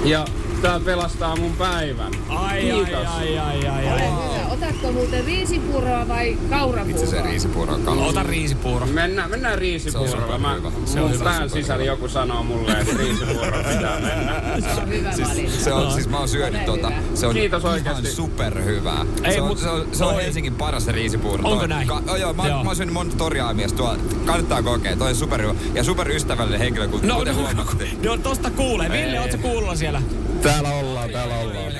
Ja 0.05 0.25
tää 0.63 0.81
pelastaa 0.81 1.37
mun 1.37 1.53
päivän. 1.57 2.13
Ai, 2.29 2.61
Kiitos. 2.61 3.07
ai, 3.17 3.39
ai, 3.39 3.67
ai, 3.67 3.69
ai, 3.69 3.85
Ole 3.87 3.93
ai. 3.93 4.01
hyvä. 4.01 4.48
Otatko 4.63 4.93
muuten 4.93 5.25
riisipuuroa 5.25 6.09
vai 6.09 6.31
Itse 6.31 6.43
se 6.43 6.49
kaurapuuroa? 6.51 7.23
riisipuuro 7.23 7.75
on 7.75 7.83
kallis. 7.83 8.07
Ota 8.09 8.23
riisipuuro. 8.23 8.87
Mennään, 8.87 9.31
mennään 9.31 9.59
riisipuurolla. 9.59 10.39
Mä. 10.39 10.57
Se 10.85 11.01
on 11.01 11.13
pään 11.25 11.51
sisällä 11.51 11.85
joku 11.85 12.09
sanoo 12.09 12.43
mulle, 12.43 12.73
että 12.73 12.95
riisipuuro 12.99 13.59
pitää 13.69 14.01
mennä. 14.01 14.43
Se 14.75 14.81
on 14.81 14.89
hyvä 14.89 15.11
valinta. 15.29 15.53
Se 15.65 15.73
on, 15.73 15.93
siis 15.93 16.09
mä 16.09 16.19
oon 16.19 16.29
syönyt 16.29 16.65
tota. 16.65 16.93
Se 17.15 17.27
on 17.27 17.35
Kiitos 17.35 17.63
ihan 17.63 17.73
oikeesti. 17.73 18.07
superhyvää. 18.11 19.07
Ei, 19.25 19.33
se 19.33 19.41
on, 19.41 19.49
mut- 19.49 19.59
se 19.59 19.69
on, 19.69 19.87
se 19.93 20.05
on 20.05 20.15
Helsingin 20.15 20.55
paras 20.55 20.85
se 20.85 20.93
riisipuuro. 20.93 21.45
Onko 21.45 21.59
Toi- 21.59 21.69
näin? 21.69 21.89
Ka, 21.89 22.03
joo, 22.21 22.33
mä, 22.33 22.49
Joo. 22.49 22.63
mä 22.65 22.71
oon 22.71 22.77
syönyt 22.77 22.95
monta 22.95 23.17
toriaamias 23.17 23.73
tuolla. 23.73 23.99
Kannattaa 24.27 24.63
kokea. 24.63 24.97
Toi 24.97 25.09
on 25.11 25.17
superhyvä. 25.17 25.55
Ja 25.75 25.85
superystävällinen 25.85 26.61
henkilö, 26.61 26.89
kuten, 26.89 27.09
No, 27.09 27.17
kuten 27.17 27.37
no, 27.37 27.43
huomaatte. 27.43 27.89
no, 28.05 28.17
tosta 28.17 28.51
kuulee. 28.51 28.91
Ville, 28.91 29.21
ootko 29.21 29.39
kuulla 29.39 29.77
siellä? 29.77 30.03
Täällä 30.43 30.69
ollaan, 30.69 31.11
täällä 31.11 31.35
ollaan. 31.35 31.73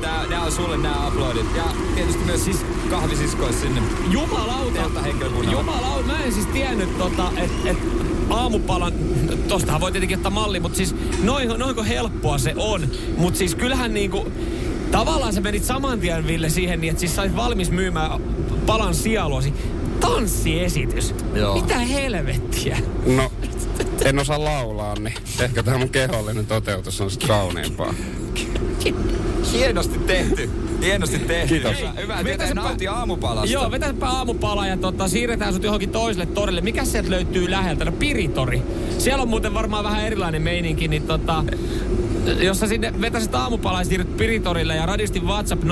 Tää, 0.00 0.10
tää, 0.10 0.26
nää 0.26 0.42
on 0.42 0.52
sulle 0.52 0.76
nää 0.76 1.08
uploadit. 1.08 1.46
Ja 1.56 1.64
tietysti 1.94 2.24
myös 2.24 2.44
siis 2.44 2.66
kahvisiskois 2.90 3.60
sinne. 3.60 3.82
Jumalauta. 4.10 4.72
Teiltä 4.72 5.02
henkilökunnalta. 5.02 5.58
Jumalauta. 5.58 6.06
Mä 6.06 6.24
en 6.24 6.32
siis 6.32 6.46
tiennyt 6.46 6.98
tota, 6.98 7.32
että 7.36 7.70
et 7.70 7.76
aamupalan, 8.30 8.92
tostahan 9.48 9.80
voi 9.80 9.92
tietenkin 9.92 10.18
ottaa 10.18 10.30
malli, 10.30 10.60
mutta 10.60 10.76
siis 10.76 10.94
noin, 11.22 11.48
noinko 11.48 11.84
helppoa 11.84 12.38
se 12.38 12.54
on. 12.56 12.88
Mutta 13.16 13.38
siis 13.38 13.54
kyllähän 13.54 13.94
niinku, 13.94 14.32
tavallaan 14.90 15.32
sä 15.32 15.40
menit 15.40 15.64
saman 15.64 16.00
tien 16.00 16.26
Ville 16.26 16.50
siihen 16.50 16.80
niin, 16.80 16.90
että 16.90 17.00
siis 17.00 17.16
sä 17.16 17.22
olit 17.22 17.36
valmis 17.36 17.70
myymään 17.70 18.20
palan 18.66 18.94
sieluosi. 18.94 19.54
Tanssiesitys. 20.00 21.14
Joo. 21.34 21.60
Mitä 21.60 21.78
helvettiä? 21.78 22.78
No, 23.06 23.32
en 24.04 24.18
osaa 24.18 24.44
laulaa, 24.44 24.94
niin 24.94 25.14
ehkä 25.40 25.62
tämä 25.62 25.78
mun 25.78 25.88
kehollinen 25.88 26.46
toteutus 26.46 27.00
on 27.00 27.10
sit 27.10 27.26
kauniimpaa. 27.26 27.94
Hienosti 29.52 29.98
tehty. 29.98 30.50
Hienosti 30.82 31.18
tehty. 31.18 31.48
Kiitos. 31.48 31.78
Hyvä, 31.80 31.92
hyvä 32.00 32.14
Vetäisipä- 32.14 32.24
tietää 32.24 32.54
nauti 32.54 32.88
aamupalasta. 32.88 33.52
Joo, 33.52 33.70
vetäpä 33.70 34.08
aamupala 34.08 34.66
ja 34.66 34.76
tota, 34.76 35.08
siirretään 35.08 35.52
sut 35.52 35.62
johonkin 35.62 35.90
toiselle 35.90 36.26
torille. 36.26 36.60
Mikä 36.60 36.84
sieltä 36.84 37.10
löytyy 37.10 37.50
läheltä? 37.50 37.84
No 37.84 37.92
Piritori. 37.92 38.62
Siellä 38.98 39.22
on 39.22 39.28
muuten 39.28 39.54
varmaan 39.54 39.84
vähän 39.84 40.06
erilainen 40.06 40.42
meininki, 40.42 40.88
niin 40.88 41.02
tota... 41.02 41.44
Jos 42.40 42.58
sä 42.60 42.66
sinne 42.66 43.00
vetäisit 43.00 43.34
aamupalaa 43.34 43.80
ja 43.80 43.84
siirryt 43.84 44.16
Piritorille 44.16 44.76
ja 44.76 44.86
radistin 44.86 45.24
WhatsApp 45.26 45.62
0447255854, 45.64 45.66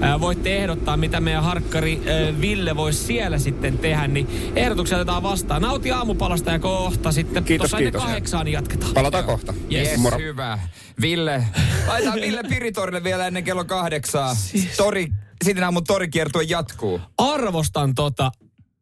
ää, 0.00 0.20
voitte 0.20 0.56
ehdottaa, 0.56 0.96
mitä 0.96 1.20
meidän 1.20 1.42
harkkari 1.42 2.00
Ville 2.40 2.76
voisi 2.76 3.04
siellä 3.04 3.38
sitten 3.38 3.78
tehdä, 3.78 4.06
niin 4.08 4.52
ehdotuksia 4.56 4.96
otetaan 4.96 5.22
vastaan. 5.22 5.62
Nauti 5.62 5.90
aamupalasta 5.92 6.50
ja 6.50 6.58
kohta 6.58 7.12
sitten 7.12 7.44
Kiitos, 7.44 7.70
tuossa 7.70 7.76
kiitos. 7.84 8.02
kahdeksaan 8.02 8.48
jatketaan. 8.48 8.94
Palataan 8.94 9.24
kohta. 9.24 9.54
Yes. 9.72 9.88
Yes, 9.88 9.98
Moro. 10.00 10.18
hyvä. 10.18 10.58
Ville, 11.00 11.44
laitetaan 11.86 12.20
Ville 12.20 12.42
Piritorille 12.48 13.04
vielä 13.04 13.26
ennen 13.26 13.44
kello 13.44 13.64
kahdeksaa. 13.64 14.36
Tori, 14.76 15.06
sitten 15.44 15.64
aamun 15.64 15.84
torikiertue 15.84 16.42
jatkuu. 16.42 17.00
arvostan 17.18 17.94
tota, 17.94 18.32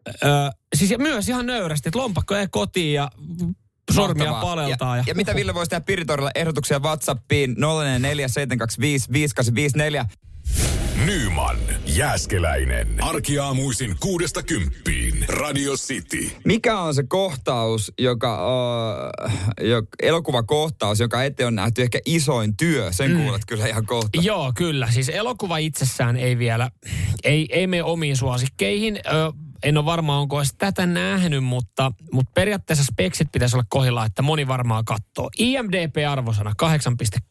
ö, 0.08 0.28
siis 0.74 0.90
ja 0.90 0.98
myös 0.98 1.28
ihan 1.28 1.46
nöyrästi, 1.46 1.88
että 1.88 1.98
lompakko 1.98 2.36
ei 2.36 2.46
kotiin 2.50 2.94
ja 2.94 3.10
sormia 3.92 4.30
Mahtavaa. 4.30 4.54
paleltaa. 4.54 4.96
Ja, 4.96 5.04
ja 5.06 5.14
mitä 5.14 5.34
Ville 5.34 5.54
voisi 5.54 5.70
tehdä 5.70 5.84
Piritorilla? 5.84 6.30
Ehdotuksia 6.34 6.78
WhatsAppiin 6.78 7.56
0447255854. 7.56 7.60
Nyman, 11.06 11.56
Jääskeläinen. 11.86 12.88
Arkiaamuisin 13.00 13.96
kuudesta 14.00 14.42
kymppiin. 14.42 15.24
Radio 15.28 15.72
City. 15.72 16.30
Mikä 16.44 16.80
on 16.80 16.94
se 16.94 17.02
kohtaus, 17.08 17.92
joka, 17.98 18.46
uh, 18.46 19.30
jo, 19.60 19.82
elokuvakohtaus, 20.02 21.00
joka 21.00 21.24
eteen 21.24 21.46
on 21.46 21.54
nähty 21.54 21.82
ehkä 21.82 21.98
isoin 22.06 22.56
työ? 22.56 22.92
Sen 22.92 23.10
mm. 23.10 23.22
kuulet 23.22 23.42
kyllä 23.46 23.66
ihan 23.66 23.86
kohta. 23.86 24.20
Joo, 24.22 24.52
kyllä. 24.56 24.90
Siis 24.90 25.08
elokuva 25.08 25.58
itsessään 25.58 26.16
ei 26.16 26.38
vielä, 26.38 26.70
ei, 27.24 27.46
ei 27.50 27.66
mene 27.66 27.82
omiin 27.82 28.16
suosikkeihin. 28.16 28.96
Ö, 28.96 29.00
en 29.62 29.76
ole 29.76 29.84
varma, 29.84 30.18
onko 30.18 30.38
edes 30.38 30.54
tätä 30.58 30.86
nähnyt, 30.86 31.44
mutta, 31.44 31.92
mutta 32.12 32.32
periaatteessa 32.34 32.84
speksit 32.84 33.28
pitäisi 33.32 33.56
olla 33.56 33.66
kohdillaan, 33.68 34.06
että 34.06 34.22
moni 34.22 34.48
varmaan 34.48 34.84
katsoo. 34.84 35.30
IMDP-arvosana 35.38 36.52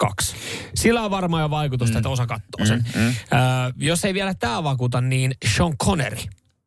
8,2. 0.02 0.36
Sillä 0.76 1.02
on 1.02 1.12
varmaan 1.12 1.42
jo 1.44 1.50
vaikutusta, 1.50 1.94
mm. 1.94 1.98
että 1.98 2.10
osa 2.10 2.28
katsoo 2.28 2.65
sen. 2.65 2.86
Mm, 2.96 3.02
mm. 3.02 3.08
Ö, 3.08 3.13
jos 3.78 4.06
ei 4.06 4.13
vielä 4.13 4.34
tämä 4.34 4.63
vakuuta, 4.63 5.02
niin 5.02 5.32
Sean 5.56 5.78
Connery. 5.78 6.18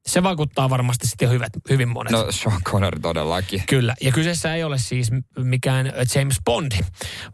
Se 0.07 0.23
vaikuttaa 0.23 0.71
varmasti 0.71 1.07
sitten 1.07 1.31
hyvät, 1.31 1.53
hyvin 1.71 1.89
monet. 1.89 2.13
No 2.13 2.27
Sean 2.31 2.63
Connery 2.63 3.01
todellakin. 3.01 3.63
Kyllä, 3.69 3.95
ja 4.01 4.13
kyseessä 4.13 4.55
ei 4.55 4.65
ole 4.65 4.79
siis 4.79 5.11
mikään 5.39 5.93
James 6.15 6.37
Bondi, 6.45 6.79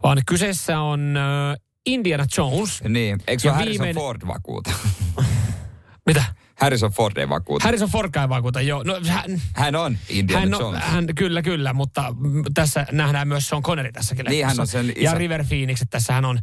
vaan 0.03 0.17
kyseessä 0.25 0.79
on 0.79 1.17
äh, 1.17 1.57
Indiana 1.85 2.25
Jones. 2.37 2.83
Niin, 2.83 3.19
eikö 3.27 3.41
se 3.41 3.49
Harrison 3.49 3.85
viimeinen- 3.87 3.93
Ford 3.95 4.21
vakuuta? 4.27 4.71
Mitä? 6.07 6.23
Harrison 6.61 6.91
Ford 6.91 7.17
ei 7.17 7.29
vakuuta. 7.29 7.63
Harrison 7.63 7.89
Ford 7.89 8.15
ei 8.21 8.29
vakuuta, 8.29 8.61
joo. 8.61 8.83
No, 8.83 9.01
hän, 9.07 9.41
Hän 9.53 9.75
on 9.75 9.97
Indiana 10.09 10.39
hän, 10.39 10.53
on, 10.53 10.61
Jones. 10.61 10.83
hän, 10.83 11.05
kyllä, 11.15 11.41
kyllä, 11.41 11.73
mutta 11.73 12.15
tässä 12.53 12.85
nähdään 12.91 13.27
myös 13.27 13.47
Sean 13.47 13.63
Connery 13.63 13.91
tässäkin 13.91 14.25
Niin, 14.29 14.45
hän 14.45 14.59
on 14.59 14.67
sen 14.67 14.87
Ja 14.87 14.93
isä. 14.97 15.15
River 15.17 15.45
Phoenix, 15.45 15.81
että 15.81 15.91
tässä 15.97 16.13
hän 16.13 16.25
on. 16.25 16.39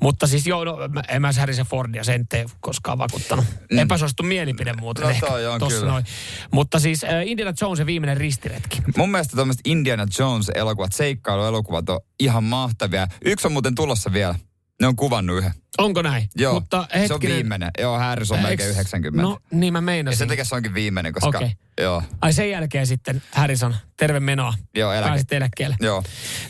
Mutta 0.00 0.26
siis 0.26 0.46
joo, 0.46 0.64
no, 0.64 0.78
en 1.08 1.22
mä 1.22 1.32
se 1.32 1.40
Harrison 1.40 1.66
Fordia 1.66 2.04
sen 2.04 2.26
ei 2.34 2.44
koskaan 2.60 2.98
vakuuttanut. 2.98 3.44
Mm. 3.72 3.78
Epäsuosittu 3.78 4.22
mielipide 4.22 4.72
muuten 4.72 5.04
No 5.04 5.10
ehkä. 5.10 5.26
toi 5.26 5.46
on 5.46 5.60
tossa 5.60 5.78
kyllä. 5.78 5.92
noin. 5.92 6.04
Mutta 6.50 6.78
siis 6.78 7.04
äh, 7.04 7.10
Indiana 7.26 7.52
Jones 7.60 7.86
viimeinen 7.86 8.16
ristiretki. 8.16 8.82
Mun 8.96 9.10
mielestä 9.10 9.36
tuommoiset 9.36 9.60
Indiana 9.64 10.06
Jones-elokuvat, 10.18 10.92
seikkailuelokuvat 10.92 11.88
on 11.88 12.00
ihan 12.20 12.44
mahtavia. 12.44 13.06
Yksi 13.24 13.46
on 13.46 13.52
muuten 13.52 13.74
tulossa 13.74 14.12
vielä. 14.12 14.34
Ne 14.80 14.86
on 14.86 14.96
kuvannut 14.96 15.38
yhden. 15.38 15.52
Onko 15.78 16.02
näin? 16.02 16.28
Joo, 16.36 16.54
Mutta 16.54 16.86
se 16.90 16.94
on 16.94 17.00
hetkinen, 17.00 17.36
viimeinen. 17.36 17.70
Joo, 17.78 17.98
Harrison 17.98 18.38
on 18.38 18.42
melkein 18.44 18.68
Eiks- 18.68 18.72
90. 18.74 19.22
No 19.22 19.38
niin 19.50 19.72
mä 19.72 19.76
ja 19.76 19.80
meinasin. 19.82 20.18
sen 20.18 20.28
takia 20.28 20.44
se 20.44 20.54
onkin 20.54 20.74
viimeinen, 20.74 21.12
koska... 21.12 21.38
Okei. 21.38 21.52
Joo, 21.80 22.02
Ai 22.20 22.32
sen 22.32 22.50
jälkeen 22.50 22.86
sitten 22.86 23.22
Harrison, 23.32 23.76
terve 23.96 24.20
menoa. 24.20 24.54
Joo, 24.74 24.92
eläke. 24.92 25.08
Pääsit 25.08 25.32
eläkkeelle. 25.32 25.76
joo. 25.80 26.02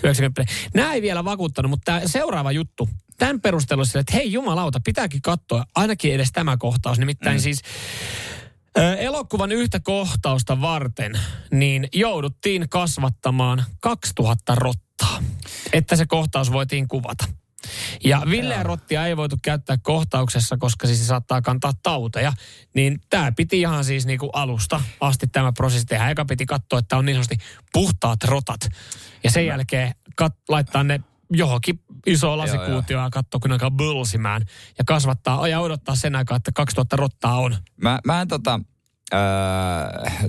90. 0.02 0.52
Nämä 0.74 0.92
ei 0.92 1.02
vielä 1.02 1.24
vakuuttanut, 1.24 1.70
mutta 1.70 1.84
tämä 1.84 2.00
seuraava 2.06 2.52
juttu. 2.52 2.88
Tämän 3.18 3.40
perusteella 3.40 3.84
sille, 3.84 4.00
että 4.00 4.12
hei 4.16 4.32
jumalauta, 4.32 4.80
pitääkin 4.84 5.22
katsoa 5.22 5.64
ainakin 5.74 6.14
edes 6.14 6.32
tämä 6.32 6.56
kohtaus. 6.56 6.98
Nimittäin 6.98 7.36
mm. 7.36 7.40
siis 7.40 7.60
ö, 8.78 8.94
elokuvan 8.96 9.52
yhtä 9.52 9.80
kohtausta 9.80 10.60
varten, 10.60 11.20
niin 11.52 11.88
jouduttiin 11.94 12.68
kasvattamaan 12.68 13.64
2000 13.80 14.54
rottaa, 14.54 15.22
että 15.72 15.96
se 15.96 16.06
kohtaus 16.06 16.52
voitiin 16.52 16.88
kuvata. 16.88 17.24
Ja 18.04 18.22
Ville 18.30 18.54
ja 18.54 18.62
Rottia 18.62 19.06
ei 19.06 19.16
voitu 19.16 19.36
käyttää 19.42 19.76
kohtauksessa, 19.82 20.56
koska 20.56 20.86
siis 20.86 20.98
se 20.98 21.04
saattaa 21.04 21.42
kantaa 21.42 21.72
tauteja. 21.82 22.32
Niin 22.74 23.00
tämä 23.10 23.32
piti 23.32 23.60
ihan 23.60 23.84
siis 23.84 24.06
niinku 24.06 24.30
alusta 24.32 24.80
asti 25.00 25.26
tämä 25.26 25.52
prosessi 25.52 25.86
tehdä. 25.86 26.10
Eka 26.10 26.24
piti 26.24 26.46
katsoa, 26.46 26.78
että 26.78 26.96
on 26.96 27.04
niin 27.04 27.16
sanotusti 27.16 27.44
puhtaat 27.72 28.24
rotat. 28.24 28.60
Ja 29.24 29.30
sen 29.30 29.46
jälkeen 29.46 29.94
kat- 30.22 30.44
laittaa 30.48 30.84
ne 30.84 31.00
johonkin 31.30 31.80
isoon 32.06 32.38
lasikuutioon 32.38 33.04
ja 33.04 33.10
katsoa, 33.10 33.40
kun 33.40 33.52
alkaa 33.52 33.70
bölsimään. 33.70 34.42
Ja 34.78 34.84
kasvattaa 34.84 35.48
ja 35.48 35.60
odottaa 35.60 35.94
sen 35.94 36.16
aikaa, 36.16 36.36
että 36.36 36.52
2000 36.54 36.96
rottaa 36.96 37.38
on. 37.38 37.56
Mä, 37.76 37.98
mä 38.04 38.20
en 38.20 38.28
tota, 38.28 38.60
öö, 39.14 39.20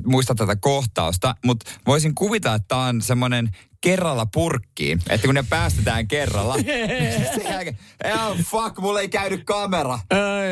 muista 0.05 0.35
tätä 0.35 0.55
kohtausta, 0.55 1.35
mutta 1.45 1.71
voisin 1.87 2.15
kuvitella, 2.15 2.55
että 2.55 2.67
tämä 2.67 2.85
on 2.85 3.01
semmoinen 3.01 3.49
kerralla 3.81 4.25
purkkiin, 4.25 4.99
että 5.09 5.27
kun 5.27 5.35
ne 5.35 5.43
päästetään 5.49 6.07
kerralla. 6.07 6.55
jälkeen, 7.49 7.77
oh, 8.13 8.37
fuck, 8.37 8.77
mulla 8.79 9.01
ei 9.01 9.09
käynyt 9.09 9.43
kamera. 9.43 9.99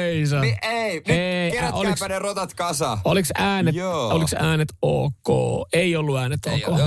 Ei 0.07 0.27
se. 0.27 0.39
Mi- 0.39 0.57
ei, 0.61 0.95
nyt 0.95 1.09
Ei, 1.09 1.51
kerätkääpä 1.51 1.77
oliks- 1.77 2.09
ne 2.09 2.19
rotat 2.19 2.53
kasaan. 2.53 2.97
Oliks 3.03 3.29
äänet, 3.37 3.75
Joo. 3.75 4.09
oliks 4.09 4.33
äänet 4.33 4.73
ok? 4.81 5.27
Ei 5.73 5.95
ollut 5.95 6.17
äänet 6.19 6.45
Ei, 6.45 6.65
ok. 6.65 6.77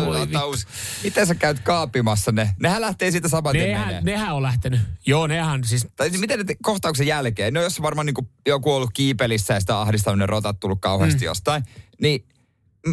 uusi. 0.46 0.66
Miten 1.05 1.26
sä 1.26 1.35
käyt 1.35 1.61
kaapimassa 1.61 2.33
ne? 2.33 2.55
Nehän 2.61 2.81
lähtee 2.81 3.11
siitä 3.11 3.28
saman 3.28 3.57
menee. 3.57 3.68
Nehän, 3.78 4.05
nehän 4.05 4.35
on 4.35 4.42
lähtenyt. 4.42 4.81
Joo, 5.07 5.26
nehän 5.26 5.64
siis... 5.64 5.87
Tai 5.96 6.09
siis 6.09 6.20
miten 6.20 6.38
ne 6.38 6.44
te- 6.44 6.57
kohtauksen 6.62 7.07
jälkeen? 7.07 7.55
No 7.55 7.62
jos 7.62 7.83
varmaan 7.83 8.07
niin 8.07 8.28
joku 8.46 8.72
ollut 8.72 8.90
kiipelissä 8.94 9.55
ja 9.55 9.61
sitä 9.61 9.81
ahdistanut 9.81 10.18
ne 10.18 10.26
rotat 10.26 10.61
tullut 10.61 10.81
kauheasti 10.81 11.20
mm. 11.20 11.24
jostain, 11.24 11.64
niin 12.00 12.24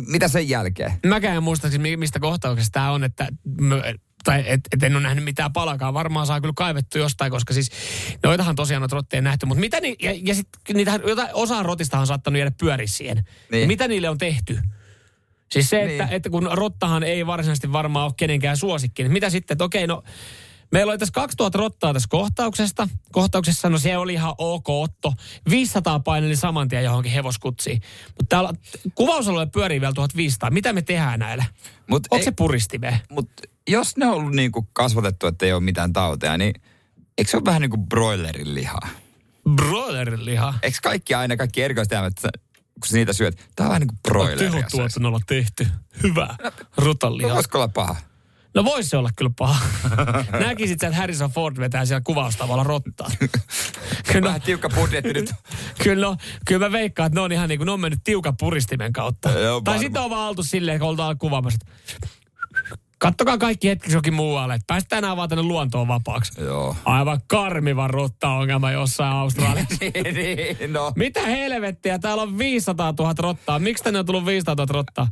mitä 0.07 0.27
sen 0.27 0.49
jälkeen? 0.49 0.93
Mäkään 1.05 1.37
en 1.37 1.43
muista, 1.43 1.69
siis 1.69 1.81
mi- 1.81 1.97
mistä 1.97 2.19
kohtauksesta 2.19 2.73
tämä 2.73 2.91
on, 2.91 3.03
että... 3.03 3.27
Tai 4.23 4.43
et, 4.47 4.61
et 4.73 4.83
en 4.83 4.95
ole 4.95 5.03
nähnyt 5.03 5.23
mitään 5.23 5.53
palakaan. 5.53 5.93
Varmaan 5.93 6.27
saa 6.27 6.41
kyllä 6.41 6.53
kaivettu 6.57 6.97
jostain, 6.97 7.31
koska 7.31 7.53
siis 7.53 7.71
noitahan 8.23 8.55
tosiaan 8.55 8.81
noita 8.81 8.95
rotteja 8.95 9.21
nähty. 9.21 9.45
Mutta 9.45 9.59
mitä 9.59 9.81
ni, 9.81 9.95
ja, 10.01 10.11
ja 10.23 10.35
sitten 10.35 10.75
niitähän, 10.75 11.01
jotain, 11.07 11.29
osa 11.33 11.63
rotistahan 11.63 12.01
on 12.01 12.07
saattanut 12.07 12.37
jäädä 12.39 12.51
pyöri 12.59 12.87
siihen. 12.87 13.23
Niin. 13.51 13.67
Mitä 13.67 13.87
niille 13.87 14.09
on 14.09 14.17
tehty? 14.17 14.59
Siis 15.51 15.69
se, 15.69 15.81
että, 15.81 16.05
Niin. 16.05 16.13
että 16.13 16.29
kun 16.29 16.49
rottahan 16.53 17.03
ei 17.03 17.27
varsinaisesti 17.27 17.71
varmaan 17.71 18.05
ole 18.05 18.13
kenenkään 18.17 18.57
suosikki, 18.57 19.03
niin 19.03 19.11
mitä 19.13 19.29
sitten, 19.29 19.55
että 19.55 19.63
okei, 19.63 19.87
no 19.87 20.03
Meillä 20.71 20.91
oli 20.91 20.97
tässä 20.97 21.13
2000 21.13 21.57
rottaa 21.57 21.93
tässä 21.93 22.07
kohtauksesta. 22.11 22.87
Kohtauksessa, 23.11 23.69
no 23.69 23.77
se 23.79 23.97
oli 23.97 24.13
ihan 24.13 24.33
ok 24.37 24.69
otto. 24.69 25.13
500 25.49 25.99
paineli 25.99 26.35
saman 26.35 26.67
tien 26.67 26.83
johonkin 26.83 27.11
hevoskutsiin. 27.11 27.81
Mutta 28.07 28.25
täällä 28.29 28.53
kuvausalueella 28.95 29.51
pyörii 29.53 29.81
vielä 29.81 29.93
1500. 29.93 30.49
Mitä 30.49 30.73
me 30.73 30.81
tehdään 30.81 31.19
näillä? 31.19 31.45
Mut 31.87 32.03
Onko 32.11 32.15
ei- 32.17 32.23
se 32.23 32.31
puristive? 32.31 33.01
Mutta 33.09 33.43
jos 33.69 33.97
ne 33.97 34.05
on 34.05 34.13
ollut 34.13 34.31
niin 34.35 34.51
kuin 34.51 34.67
kasvatettu, 34.73 35.27
että 35.27 35.45
ei 35.45 35.53
ole 35.53 35.61
mitään 35.61 35.93
tauteja, 35.93 36.37
niin 36.37 36.53
eikö 37.17 37.31
se 37.31 37.37
ole 37.37 37.45
vähän 37.45 37.61
niin 37.61 37.69
kuin 37.69 37.85
broilerin 37.87 38.55
lihaa? 38.55 38.87
Broilerin 39.55 40.25
liha. 40.25 40.53
Eikö 40.63 40.77
kaikki 40.83 41.13
aina, 41.13 41.37
kaikki 41.37 41.61
erikoisteämät, 41.61 42.13
kun 42.21 42.31
niitä 42.93 43.13
syöt, 43.13 43.49
tämä 43.55 43.67
on 43.67 43.69
vähän 43.69 43.79
niin 43.81 43.87
kuin 43.87 43.95
On 43.97 44.01
broileria. 44.11 44.51
tehotuotannolla 44.51 45.19
tehty. 45.27 45.67
Hyvä. 46.03 46.35
Rutan 46.77 47.17
No, 47.17 47.29
voisiko 47.29 47.57
olla 47.57 47.67
paha? 47.67 47.95
No 48.55 48.63
voisi 48.65 48.89
se 48.89 48.97
olla 48.97 49.09
kyllä 49.15 49.31
paha. 49.37 49.65
Näkisit 50.45 50.79
sä, 50.79 50.87
että 50.87 50.97
Harrison 50.99 51.31
Ford 51.31 51.57
vetää 51.59 51.85
siellä 51.85 52.01
kuvaustavalla 52.01 52.63
rottaa. 52.63 53.07
kyllä, 54.11 54.25
Vähän 54.27 54.41
tiukka 54.41 54.69
budjetti 54.69 55.13
nyt. 55.13 55.31
kyllä, 55.83 56.07
no, 56.07 56.17
kyllä 56.45 56.65
mä 56.65 56.71
veikkaan, 56.71 57.07
että 57.07 57.19
ne 57.19 57.21
on 57.21 57.31
ihan 57.31 57.49
niin 57.49 57.59
kuin, 57.59 57.65
ne 57.65 57.71
on 57.71 57.79
mennyt 57.79 57.99
tiukan 58.03 58.37
puristimen 58.39 58.93
kautta. 58.93 59.29
Joo, 59.31 59.61
tai 59.61 59.79
sitten 59.79 60.01
on 60.01 60.09
vaan 60.09 60.29
oltu 60.29 60.43
silleen, 60.43 60.79
kun 60.79 60.89
oltaan 60.89 61.17
kuvaamassa. 61.17 61.59
Kattokaa 62.97 63.37
kaikki 63.37 63.67
hetki 63.69 63.93
jokin 63.93 64.13
muualle, 64.13 64.53
että 64.53 64.65
päästään 64.67 65.03
enää 65.03 65.17
vaan 65.17 65.29
tänne 65.29 65.43
luontoon 65.43 65.87
vapaaksi. 65.87 66.41
Joo. 66.41 66.75
Aivan 66.85 67.21
karmiva 67.27 67.87
rotta-ongelma 67.87 68.71
jossain 68.71 69.13
Australiassa. 69.13 69.75
niin, 70.13 70.73
no. 70.73 70.91
Mitä 70.95 71.21
helvettiä? 71.21 71.99
Täällä 71.99 72.23
on 72.23 72.37
500 72.37 72.93
000 72.99 73.13
rottaa. 73.19 73.59
Miksi 73.59 73.83
tänne 73.83 73.99
on 73.99 74.05
tullut 74.05 74.25
500 74.25 74.55
000 74.55 74.73
rottaa? 74.73 75.07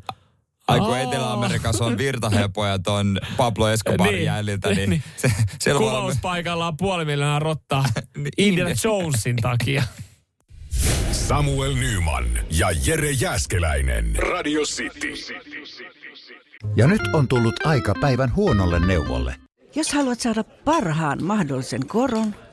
Ai 0.68 0.80
kun. 0.80 0.98
Etelä-Amerikassa 0.98 1.86
on 1.86 1.98
virtahepoja 1.98 2.80
ton 2.80 3.20
Pablo 3.38 3.70
Escobarin 3.70 4.14
Niin, 4.16 4.26
jäljiltä, 4.26 4.70
niin, 4.70 4.90
niin. 4.90 5.04
se, 5.18 5.32
siellä 5.60 5.80
Kuvauspaikalla 5.80 6.68
on 6.68 6.78
puoli 6.78 7.06
miljoonaa 7.06 7.40
rottaa 7.40 7.84
Niin, 8.18 8.30
Indiana 8.38 8.70
India. 8.70 8.92
Jonesin 8.92 9.36
takia. 9.36 9.84
Samuel 11.12 11.74
Nyman 11.74 12.26
ja 12.52 12.68
Jere 12.86 13.12
Jäskeläinen. 13.12 14.16
Radio 14.16 14.62
City. 14.62 15.14
Ja 16.76 16.88
nyt 16.88 17.02
on 17.14 17.28
tullut 17.28 17.66
aika 17.66 17.94
päivän 18.02 18.36
huonolle 18.36 18.80
neuvolle. 18.86 19.36
Jos 19.76 19.94
haluat 19.94 20.20
saada 20.20 20.44
parhaan 20.44 21.24
mahdollisen 21.24 21.88
koron, 21.88 22.36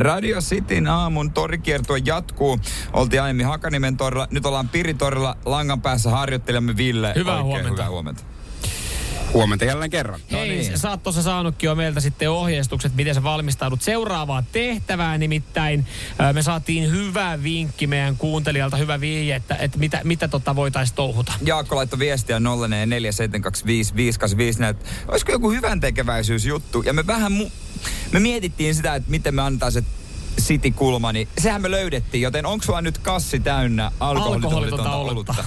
Radio 0.00 0.40
Cityn 0.40 0.88
aamun 0.88 1.32
torikiertue 1.32 1.98
jatkuu. 2.04 2.60
Oltiin 2.92 3.22
aiemmin 3.22 3.46
Hakanimen 3.46 3.96
torilla, 3.96 4.28
nyt 4.30 4.46
ollaan 4.46 4.68
Piritorilla. 4.68 5.36
Langan 5.44 5.82
päässä 5.82 6.10
harjoittelemme 6.10 6.76
Ville. 6.76 7.12
Hyvää 7.14 7.34
Oikein 7.34 7.46
huomenta. 7.46 7.70
Hyvää 7.70 7.90
huomenta. 7.90 8.22
Huomenta 9.32 9.64
jälleen 9.64 9.90
kerran. 9.90 10.20
Hei, 10.30 10.48
niin. 10.48 10.78
sä 10.78 10.90
oot 10.90 11.02
tuossa 11.02 11.22
saanutkin 11.22 11.68
jo 11.68 11.74
meiltä 11.74 12.00
sitten 12.00 12.30
ohjeistukset, 12.30 12.94
miten 12.94 13.14
sä 13.14 13.22
valmistaudut 13.22 13.82
seuraavaan 13.82 14.44
tehtävään. 14.52 15.20
Nimittäin 15.20 15.86
me 16.32 16.42
saatiin 16.42 16.90
hyvä 16.90 17.38
vinkki 17.42 17.86
meidän 17.86 18.16
kuuntelijalta, 18.16 18.76
hyvä 18.76 19.00
vihje, 19.00 19.34
että, 19.34 19.54
että 19.54 19.78
mitä, 19.78 20.00
mitä 20.04 20.28
tota 20.28 20.56
voitaisiin 20.56 20.96
touhuta. 20.96 21.32
Jaakko 21.44 21.76
laittoi 21.76 21.98
viestiä 21.98 22.38
047255854, 22.38 22.42
että 24.64 24.84
olisiko 25.08 25.32
joku 25.32 25.50
hyvän 25.50 25.80
tekeväisyysjuttu. 25.80 26.82
Ja 26.82 26.92
me 26.92 27.06
vähän 27.06 27.32
mu- 27.32 27.50
me 28.12 28.20
mietittiin 28.20 28.74
sitä, 28.74 28.94
että 28.94 29.10
miten 29.10 29.34
me 29.34 29.42
antaa 29.42 29.70
se 29.70 29.84
City-kulma, 30.40 31.12
niin 31.12 31.28
sehän 31.38 31.62
me 31.62 31.70
löydettiin. 31.70 32.22
Joten 32.22 32.46
onko 32.46 32.64
sulla 32.64 32.80
nyt 32.82 32.98
kassi 32.98 33.40
täynnä 33.40 33.92
alkoholitonta 34.00 34.46
Alkoholitonta 34.46 34.92
olutta? 34.94 35.34
olutta. 35.38 35.44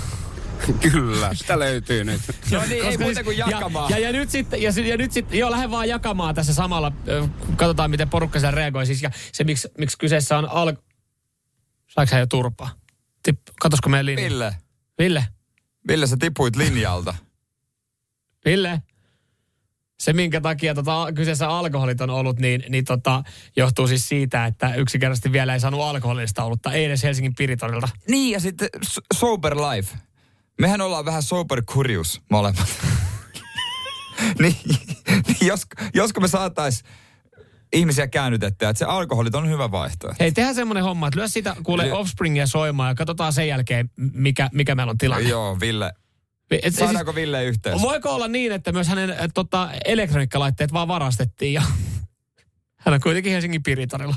Kyllä, 0.91 1.33
sitä 1.33 1.59
löytyy 1.59 2.03
nyt. 2.03 2.21
No 2.51 2.61
niin, 2.61 2.71
ei 2.71 2.81
Koska 2.81 3.03
muuta 3.03 3.23
kuin 3.23 3.35
siis- 3.35 3.47
jakamaan. 3.51 3.89
Ja, 3.91 3.97
ja, 3.97 4.07
ja 4.07 4.13
nyt 4.13 4.29
sitten, 4.29 4.61
ja, 4.61 4.71
ja 4.85 4.97
nyt 4.97 5.11
sitten, 5.11 5.39
joo, 5.39 5.51
lähden 5.51 5.71
vaan 5.71 5.89
jakamaan 5.89 6.35
tässä 6.35 6.53
samalla. 6.53 6.91
Katsotaan, 7.55 7.89
miten 7.91 8.09
porukka 8.09 8.39
siellä 8.39 8.55
reagoi. 8.55 8.85
Siis, 8.85 9.01
ja 9.01 9.11
se, 9.31 9.43
miksi, 9.43 9.67
miksi 9.77 9.97
kyseessä 9.97 10.37
on 10.37 10.49
al... 10.49 10.73
Hän 12.11 12.19
jo 12.19 12.27
turpaa? 12.27 12.69
Tip, 13.23 13.39
katosko 13.59 13.89
meidän 13.89 14.05
linja? 14.05 14.23
Ville, 14.23 14.55
Ville? 14.99 15.25
Ville 15.87 16.07
sä 16.07 16.17
tipuit 16.19 16.55
linjalta. 16.55 17.15
Ville? 18.45 18.81
Se, 19.99 20.13
minkä 20.13 20.41
takia 20.41 20.75
tota, 20.75 21.07
kyseessä 21.15 21.49
alkoholit 21.49 22.01
on 22.01 22.09
ollut, 22.09 22.39
niin, 22.39 22.63
niin 22.69 22.85
tota, 22.85 23.23
johtuu 23.55 23.87
siis 23.87 24.09
siitä, 24.09 24.45
että 24.45 24.75
yksinkertaisesti 24.75 25.31
vielä 25.31 25.53
ei 25.53 25.59
saanut 25.59 25.81
alkoholista 25.81 26.43
olutta, 26.43 26.71
ei 26.71 26.85
edes 26.85 27.03
Helsingin 27.03 27.35
Piritorilta. 27.35 27.89
Niin, 28.07 28.31
ja 28.31 28.39
sitten 28.39 28.69
Sober 29.13 29.55
Life. 29.57 29.97
Mehän 30.61 30.81
ollaan 30.81 31.05
vähän 31.05 31.23
sober 31.23 31.63
curious 31.63 32.21
molemmat. 32.29 32.67
niin, 34.41 34.55
niin 35.27 35.37
jos, 35.41 35.61
josko 35.93 36.21
me 36.21 36.27
saatais 36.27 36.83
ihmisiä 37.73 38.07
käännytettyä, 38.07 38.69
että 38.69 38.79
se 38.79 38.85
alkoholit 38.85 39.35
on 39.35 39.49
hyvä 39.49 39.71
vaihtoehto. 39.71 40.23
Hei, 40.23 40.31
tehdään 40.31 40.55
semmoinen 40.55 40.83
homma, 40.83 41.07
että 41.07 41.19
lyö 41.19 41.27
sitä 41.27 41.55
kuule. 41.63 41.93
Offspringia 41.93 42.47
soimaan 42.47 42.89
ja 42.89 42.95
katsotaan 42.95 43.33
sen 43.33 43.47
jälkeen, 43.47 43.89
mikä, 44.13 44.49
mikä 44.53 44.75
meillä 44.75 44.91
on 44.91 44.97
tilanne. 44.97 45.29
Joo, 45.29 45.59
Ville. 45.59 45.93
Et- 46.51 46.59
et 46.65 46.75
Saadaanko 46.75 47.15
Ville 47.15 47.43
yhteys? 47.43 47.81
Voiko 47.81 48.09
olla 48.15 48.27
niin, 48.27 48.51
että 48.51 48.71
myös 48.71 48.87
hänen 48.87 49.09
äh, 49.09 49.17
tota, 49.33 49.69
elektroniikkalaitteet 49.85 50.73
vaan 50.73 50.87
varastettiin 50.87 51.53
ja 51.53 51.61
hän 52.85 52.93
on 52.93 53.01
kuitenkin 53.01 53.31
Helsingin 53.33 53.63
Piritorilla. 53.63 54.15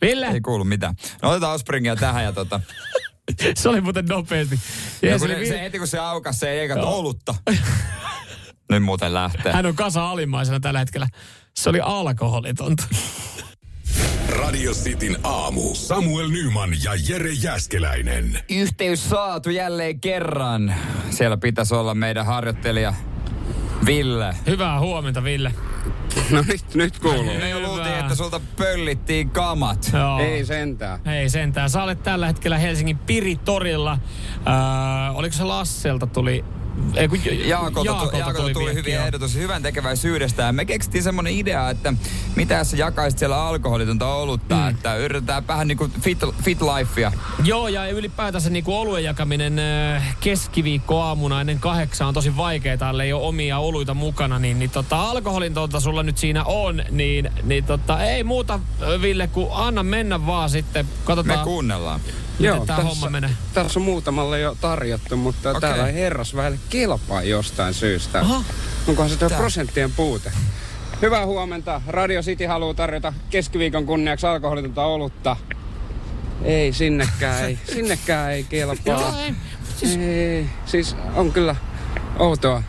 Ville, 0.00 0.26
Ei 0.26 0.40
kuulu 0.40 0.64
mitään. 0.64 0.94
No 1.22 1.30
otetaan 1.30 1.54
Ospringia 1.54 1.96
tähän 1.96 2.24
ja 2.24 2.32
tota... 2.32 2.60
se 3.56 3.68
oli 3.68 3.80
muuten 3.80 4.06
nopeasti. 4.06 4.60
Ja 5.02 5.18
kun 5.18 5.28
ne, 5.28 5.34
se 5.34 5.40
Vi- 5.54 5.60
heti 5.60 5.78
kun 5.78 5.86
se 5.88 5.98
aukas 5.98 6.40
se 6.40 6.50
ei 6.50 6.58
eikä 6.58 6.74
olutta. 6.74 7.34
Nyt 8.70 8.82
muuten 8.82 9.14
lähtee. 9.14 9.52
hän 9.52 9.66
on 9.66 9.74
kasa 9.76 10.10
alimmaisena 10.10 10.60
tällä 10.60 10.78
hetkellä. 10.78 11.08
Se 11.58 11.70
oli 11.70 11.80
alkoholitonta. 11.80 12.84
Radio 14.40 14.72
Cityn 14.72 15.16
aamu. 15.22 15.74
Samuel 15.74 16.28
Nyman 16.28 16.70
ja 16.84 16.92
Jere 17.08 17.30
Jäskeläinen. 17.42 18.38
Yhteys 18.50 19.10
saatu 19.10 19.50
jälleen 19.50 20.00
kerran. 20.00 20.74
Siellä 21.10 21.36
pitäisi 21.36 21.74
olla 21.74 21.94
meidän 21.94 22.26
harjoittelija 22.26 22.94
Ville. 23.86 24.34
Hyvää 24.46 24.80
huomenta, 24.80 25.24
Ville. 25.24 25.54
No 26.30 26.44
nyt, 26.48 26.74
nyt 26.74 26.98
kuuluu. 26.98 27.24
Me 27.24 27.50
jo 27.50 27.60
luultiin, 27.60 27.94
että 27.94 28.14
sulta 28.14 28.40
pöllittiin 28.56 29.30
kamat. 29.30 29.90
Joo. 29.92 30.18
Ei 30.18 30.44
sentään. 30.44 31.00
Ei 31.08 31.28
sentään. 31.28 31.70
Sä 31.70 31.82
olet 31.82 32.02
tällä 32.02 32.26
hetkellä 32.26 32.58
Helsingin 32.58 32.98
Piritorilla. 32.98 33.92
Äh, 33.92 35.16
oliko 35.16 35.36
se 35.36 35.44
Lasselta 35.44 36.06
tuli 36.06 36.44
Ei, 36.94 37.08
kun 37.08 37.18
Jaakolta, 37.24 37.90
Jaakolta 37.90 38.16
Jaakolta 38.16 38.52
tuli, 38.52 38.64
vinkki, 38.64 38.78
hyviä 38.78 39.06
ehdotus 39.06 39.34
hyvän 39.34 39.62
tekeväisyydestä. 39.62 40.42
Ja 40.42 40.52
me 40.52 40.64
keksittiin 40.64 41.04
semmoinen 41.04 41.32
idea, 41.32 41.70
että 41.70 41.94
mitä 42.36 42.54
jos 42.54 42.70
sä 42.70 42.76
jakaisit 42.76 43.18
siellä 43.18 43.46
alkoholitonta 43.46 44.14
olutta, 44.14 44.54
mm. 44.54 44.68
että 44.68 44.96
yritetään 44.96 45.46
vähän 45.46 45.68
niin 45.68 45.78
kuin 45.78 45.92
fit, 46.00 46.18
fit 46.42 46.58
lifea. 46.62 47.12
Joo, 47.44 47.68
ja 47.68 47.88
ylipäätänsä 47.88 48.50
niin 48.50 48.64
oluen 48.66 49.04
jakaminen 49.04 49.58
äh, 49.58 50.16
keskiviikko 50.20 51.00
aamuna 51.00 51.40
ennen 51.40 51.60
kahdeksaa 51.60 52.08
on 52.08 52.14
tosi 52.14 52.36
vaikeaa, 52.36 52.90
ellei 52.90 53.12
ole 53.12 53.26
omia 53.26 53.58
oluita 53.58 53.94
mukana, 53.94 54.38
niin, 54.38 54.58
niin 54.58 54.70
tota, 54.70 55.02
alkoholin 55.02 55.54
tuota 55.54 55.80
sulla 55.80 56.02
nyt 56.02 56.18
siinä 56.18 56.44
on, 56.44 56.82
niin, 56.90 57.30
niin 57.42 57.64
tota, 57.64 58.02
ei 58.04 58.24
muuta, 58.24 58.60
ö, 58.82 59.00
Ville, 59.00 59.26
kuin 59.26 59.48
anna 59.52 59.82
mennä 59.82 60.26
vaan 60.26 60.50
sitten. 60.50 60.88
Katsotaan, 61.04 61.38
Me 61.38 61.44
kuunnellaan. 61.44 62.00
Miten 62.40 62.66
tämä 62.66 62.82
homma 62.82 63.10
menee. 63.10 63.30
tässä 63.54 63.80
on 63.80 63.84
muutamalle 63.84 64.40
jo 64.40 64.56
tarjottu, 64.60 65.16
mutta 65.16 65.50
okay. 65.50 65.60
täällä 65.60 65.86
ei 65.86 65.94
herrasväelle 65.94 66.58
kelpaa 66.70 67.22
jostain 67.22 67.74
syystä. 67.74 68.20
Aha. 68.20 68.44
Onkohan 68.86 69.10
se 69.10 69.16
tuo 69.16 69.28
Tää. 69.28 69.38
prosenttien 69.38 69.92
puute? 69.92 70.32
Hyvää 71.02 71.26
huomenta. 71.26 71.82
Radio 71.86 72.22
City 72.22 72.44
haluaa 72.46 72.74
tarjota 72.74 73.12
keskiviikon 73.30 73.86
kunniaksi 73.86 74.26
alkoholitonta 74.26 74.84
olutta. 74.84 75.36
Ei, 76.42 76.72
sinnekään 76.72 77.44
ei. 77.44 77.58
Sinnekään 77.74 78.32
ei 78.32 78.44
kelpaa. 78.44 79.00
Joo, 79.00 79.14
ei. 79.24 79.34
Siis... 79.76 79.96
Ei, 79.96 80.46
siis 80.66 80.96
on 81.14 81.32
kyllä 81.32 81.56
outoa. 82.18 82.62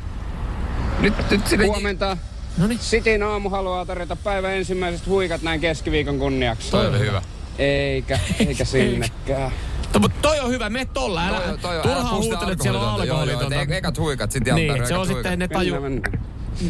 Nyt, 0.99 1.13
nyt 1.31 1.47
sille... 1.47 1.65
Huomenta. 1.65 2.17
Noniin. 2.57 2.79
Cityn 2.79 3.23
aamu 3.23 3.49
haluaa 3.49 3.86
tarjota 3.86 4.15
päivän 4.15 4.55
ensimmäiset 4.55 5.07
huikat 5.07 5.41
näin 5.41 5.62
keskiviikon 5.62 6.19
kunniaksi. 6.19 6.71
Toi 6.71 6.88
oli 6.88 6.99
hyvä. 6.99 7.21
Eikä, 7.59 8.19
eikä 8.47 8.65
sinnekään. 8.65 9.51
To, 9.91 9.99
mutta 9.99 10.17
toi 10.21 10.39
on 10.39 10.49
hyvä, 10.49 10.69
me 10.69 10.85
tolla. 10.93 11.27
Älä, 11.27 11.39
Toi, 11.39 11.57
toi, 11.57 11.81
turhaan 11.81 12.05
sitä 12.05 12.15
huutelet, 12.15 12.49
että 12.53 12.63
siellä 12.63 12.79
on 12.79 12.85
alkoholitonta. 12.87 13.05
Joo, 13.05 13.17
joo, 13.17 13.33
alkoholitonta. 13.33 13.61
et 13.61 13.77
ekat 13.77 13.97
huikat, 13.97 14.31
sitten 14.31 14.55
Niin, 14.55 14.87
se 14.87 14.95
on 14.97 15.07
sitten, 15.07 15.39
ne 15.39 15.47
taju, 15.47 15.73
Mennään, 15.73 15.93
mennään. 15.93 16.23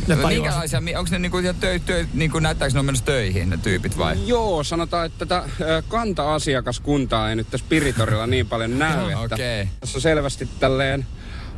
ne 0.08 0.16
No, 0.16 0.28
minkälaisia, 0.28 0.80
onko 0.80 1.12
ne 1.12 1.20
niinku 1.20 1.38
ihan 1.38 1.56
töi, 1.56 1.80
töi, 1.80 2.08
niinku 2.14 2.40
näyttääkö 2.40 2.74
ne 2.74 2.80
on 2.80 2.86
menossa 2.86 3.06
töihin 3.06 3.50
ne 3.50 3.58
tyypit 3.58 3.98
vai? 3.98 4.28
Joo, 4.28 4.64
sanotaan, 4.64 5.06
että 5.06 5.26
tätä 5.26 5.44
kanta-asiakaskuntaa 5.88 7.30
ei 7.30 7.36
nyt 7.36 7.48
tässä 7.52 7.66
Piritorilla 7.70 8.28
niin 8.28 8.48
paljon 8.48 8.80
näy, 8.80 9.12
että 9.12 9.36
Okei. 9.36 9.68
tässä 9.80 9.98
on 9.98 10.02
selvästi 10.02 10.50
tälleen 10.60 11.06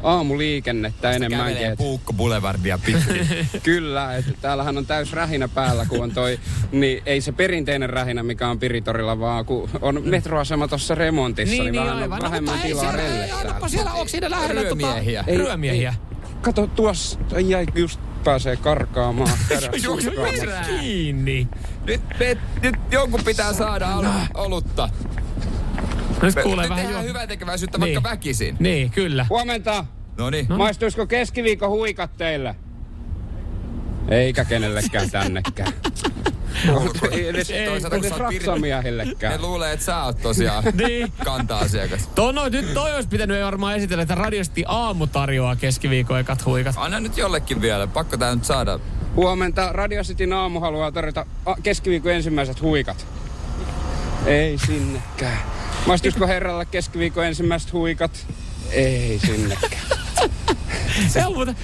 aamuliikennettä 0.04 1.12
enemmänkin. 1.12 1.66
Et, 1.68 1.78
puukko 1.78 2.14
boulevardia 2.14 2.78
pitkin. 2.86 3.28
kyllä, 3.64 4.16
että 4.16 4.32
täällähän 4.42 4.78
on 4.78 4.86
täys 4.86 5.14
rähinä 5.14 5.48
päällä, 5.48 5.86
kun 5.86 6.04
on 6.04 6.12
toi, 6.12 6.40
niin 6.72 7.02
ei 7.06 7.22
se 7.22 7.32
perinteinen 7.32 7.90
rähinä, 7.90 8.24
mikä 8.24 8.48
on 8.48 8.60
Piritorilla, 8.60 9.20
vaan 9.20 9.46
kun 9.46 9.70
on 9.82 10.02
metroasema 10.06 10.68
tuossa 10.68 10.96
remontissa, 10.96 11.64
niin, 11.64 11.72
niin 11.72 11.76
vähän 11.76 11.98
aivan. 11.98 12.18
on 12.18 12.24
No, 12.24 12.30
vähemmän 12.32 12.56
ei 12.56 12.68
tilaa 12.68 12.84
siellä, 12.84 13.02
ei, 13.04 13.10
rellestää. 13.10 13.40
annapa 13.40 13.68
siellä, 13.68 13.94
onko 13.94 14.08
siinä 14.08 14.30
lähellä 14.30 14.62
Ryömiehiä. 14.62 15.24
Tota, 15.24 15.38
ryömiehiä? 15.38 15.94
Kato 16.42 16.68
tuossa, 16.68 17.20
jäi 17.40 17.66
just 17.76 18.00
pääsee 18.24 18.56
karkaamaan. 18.56 19.30
Juokse 19.84 20.12
kiinni. 20.80 21.48
nyt, 21.86 22.02
me, 22.20 22.38
nyt 22.62 22.76
jonkun 22.92 23.24
pitää 23.26 23.54
saada 23.54 23.96
ol, 23.96 24.06
olutta. 24.34 24.90
Nyt 26.26 26.44
kuulee 26.44 26.70
vähän 26.70 26.84
tehdään 26.86 27.04
jo. 27.06 27.10
hyvää 27.10 27.28
tekeväisyyttä 27.28 27.78
Niin. 27.78 27.94
vaikka 27.96 28.10
väkisin. 28.10 28.56
Niin, 28.60 28.92
kyllä. 28.92 29.26
Huomenta! 29.30 29.86
Noniin. 30.18 30.46
Maistuisiko 30.58 31.08
keskiviikon 31.08 31.70
huikat 31.70 32.18
teille? 32.18 32.56
Eikä 34.10 34.46
kenellekään 34.46 35.12
tännekään. 35.12 35.74
Ei 37.12 37.28
edes, 37.28 37.50
Ei, 37.50 37.66
toisaalta 37.68 37.96
kun 37.98 38.06
edes 38.06 38.18
piri- 38.18 38.24
Ne 38.24 38.24
raksamiehillekään. 38.24 39.42
luulee, 39.42 39.74
että 39.74 39.86
sä 39.86 40.04
oot 40.04 40.22
tosiaan 40.22 40.64
Niin. 40.88 41.14
kanta-asiakas. 41.26 42.08
Toi, 42.08 42.34
no, 42.34 42.50
nyt 42.50 42.74
toi 42.74 42.96
olisi 42.96 43.10
pitänyt 43.10 43.44
varmaan 43.44 43.76
esitellä, 43.76 44.02
että 44.02 44.16
radiosti 44.16 44.64
aamu 44.68 45.08
tarjoaa 45.08 45.56
keskiviikon 45.56 46.20
ekat 46.20 46.46
huikat. 46.46 46.76
Anna 46.78 47.00
nyt 47.00 47.18
jollekin 47.18 47.62
vielä. 47.62 47.88
Pakko 47.88 48.18
tää 48.18 48.36
nyt 48.36 48.46
saada. 48.46 48.80
Huomenta. 49.16 49.74
Radio 49.74 50.04
Cityn 50.04 50.34
aamu 50.34 50.60
haluaa 50.60 50.92
tarjota 50.92 51.26
keskiviikon 51.64 52.12
ensimmäiset 52.12 52.62
huikat. 52.62 53.06
Ei 54.26 54.58
sinnekään. 54.58 55.38
Maistuisiko 55.86 56.28
herralle 56.28 56.66
keskiviikon 56.66 57.26
ensimmäiset 57.26 57.74
huikat? 57.74 58.26
Ei 58.72 59.20
sinnekään. 59.26 59.82
Se 61.08 61.26
on 61.26 61.34
muuten... 61.34 61.56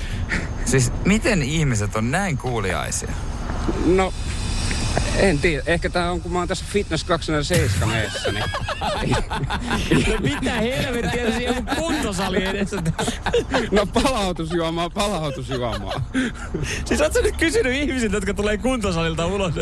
Siis 0.66 0.92
miten 1.06 1.44
ihmiset 1.44 1.96
on 1.96 2.12
näin 2.12 2.38
kuuliaisia? 2.38 3.12
No, 3.86 4.14
en 5.16 5.40
tiedä. 5.40 5.64
Ehkä 5.66 5.90
tää 5.90 6.12
on, 6.12 6.22
kun 6.22 6.32
mä 6.32 6.40
oon 6.40 6.48
tässä 6.48 6.66
Fitness 6.70 7.04
207 7.04 7.98
eessä, 7.98 8.32
niin... 8.32 8.46
No 10.08 10.18
mitä 10.20 10.52
helvettiä, 10.52 11.32
se 11.32 11.44
joku 11.44 11.64
kuntosali 11.78 12.46
edessä. 12.46 12.84
No 13.72 13.86
palautusjuomaa, 13.86 14.90
palautusjuomaa. 14.90 16.02
Siis 16.86 17.02
ootko 17.02 17.22
nyt 17.22 17.38
kysynyt 17.38 17.74
ihmisiltä, 17.74 18.18
jotka 18.18 18.34
tulee 18.34 18.58
kuntosalilta 18.58 19.26
ulos? 19.26 19.54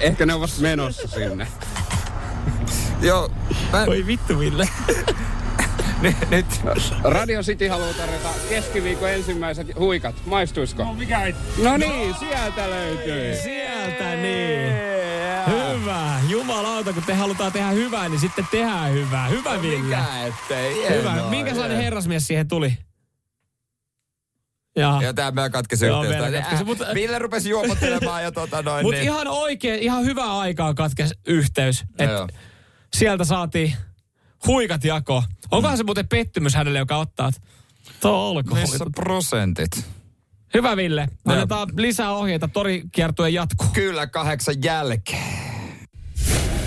Ehkä 0.00 0.26
ne 0.26 0.34
on 0.34 0.40
vasta 0.40 0.62
menossa 0.62 1.08
sinne. 1.08 1.46
Joo, 3.02 3.30
mä, 3.72 3.86
Voi 3.86 4.06
vittu 4.06 4.38
Ville. 4.38 4.68
nyt. 6.30 6.46
Radio 7.04 7.42
City 7.42 7.68
haluaa 7.68 7.92
tarjota 7.92 8.28
keskiviikon 8.48 9.10
ensimmäiset 9.10 9.78
huikat. 9.78 10.14
Maistuisiko? 10.26 10.84
No 10.84 10.94
mikä 10.94 11.22
ei... 11.24 11.34
No 11.62 11.76
niin, 11.76 12.14
sieltä 12.18 12.70
löytyy. 12.70 13.36
Sieltä 13.42 14.14
niin. 14.16 14.72
Hyvä. 15.46 16.20
Jumalauta, 16.28 16.92
kun 16.92 17.02
te 17.02 17.14
halutaan 17.14 17.52
tehdä 17.52 17.70
hyvää, 17.70 18.08
niin 18.08 18.20
sitten 18.20 18.46
tehdään 18.50 18.92
hyvää. 18.92 19.28
Hyvä 19.28 19.62
Ville. 19.62 19.78
Mikä 19.96 20.04
ettei. 20.26 20.74
Hyvä. 20.98 21.10
hienoa, 21.12 21.30
Minkälainen 21.30 21.68
hienoa. 21.70 21.82
herrasmies 21.84 22.26
siihen 22.26 22.48
tuli? 22.48 22.78
Jaha. 24.76 25.02
Ja 25.02 25.14
tää 25.14 25.30
meillä 25.30 25.50
katkesi 25.50 25.86
Joo, 25.86 26.02
yhteystä. 26.02 26.22
meillä 26.22 26.40
katkesi, 26.40 26.64
mutta- 26.64 26.86
Ville 26.94 27.18
rupesi 27.18 27.50
juopottelemaan 27.50 28.22
ja 28.22 28.32
tota 28.32 28.62
noin. 28.62 28.84
Mutta 28.84 28.96
niin. 29.00 29.04
ihan 29.12 29.28
oikein, 29.28 29.80
ihan 29.80 30.04
hyvää 30.04 30.38
aikaa 30.38 30.74
katkes 30.74 31.10
yhteys. 31.26 31.84
Et 31.98 32.10
Joo. 32.10 32.28
Sieltä 32.96 33.24
saatiin 33.24 33.74
huikat 34.46 34.84
jako. 34.84 35.22
Onkohan 35.50 35.76
se 35.76 35.84
muuten 35.84 36.08
pettymys 36.08 36.54
hänelle, 36.54 36.78
joka 36.78 36.96
ottaa? 36.96 37.30
Tuo 38.00 38.30
alkoholi. 38.30 38.60
Missä 38.60 38.86
prosentit? 38.94 39.84
Hyvä 40.54 40.76
Ville. 40.76 41.08
Annetaan 41.24 41.68
lisää 41.76 42.12
ohjeita. 42.12 42.48
Torikiertue 42.48 43.30
jatkuu. 43.30 43.68
Kyllä 43.72 44.06
kahdeksan 44.06 44.54
jälkeen. 44.64 45.40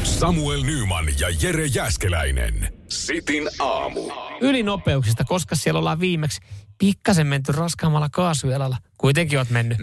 Samuel 0.03 0.63
Nyman 0.63 1.05
ja 1.19 1.27
Jere 1.41 1.65
Jäskeläinen. 1.65 2.73
Sitin 2.89 3.49
aamu. 3.59 4.11
Ylinopeuksista, 4.41 5.23
koska 5.23 5.55
siellä 5.55 5.79
ollaan 5.79 5.99
viimeksi 5.99 6.41
pikkasen 6.77 7.27
menty 7.27 7.51
raskaammalla 7.51 8.09
kaasuelalla. 8.09 8.77
Kuitenkin 8.97 9.39
oot 9.39 9.49
mennyt. 9.49 9.77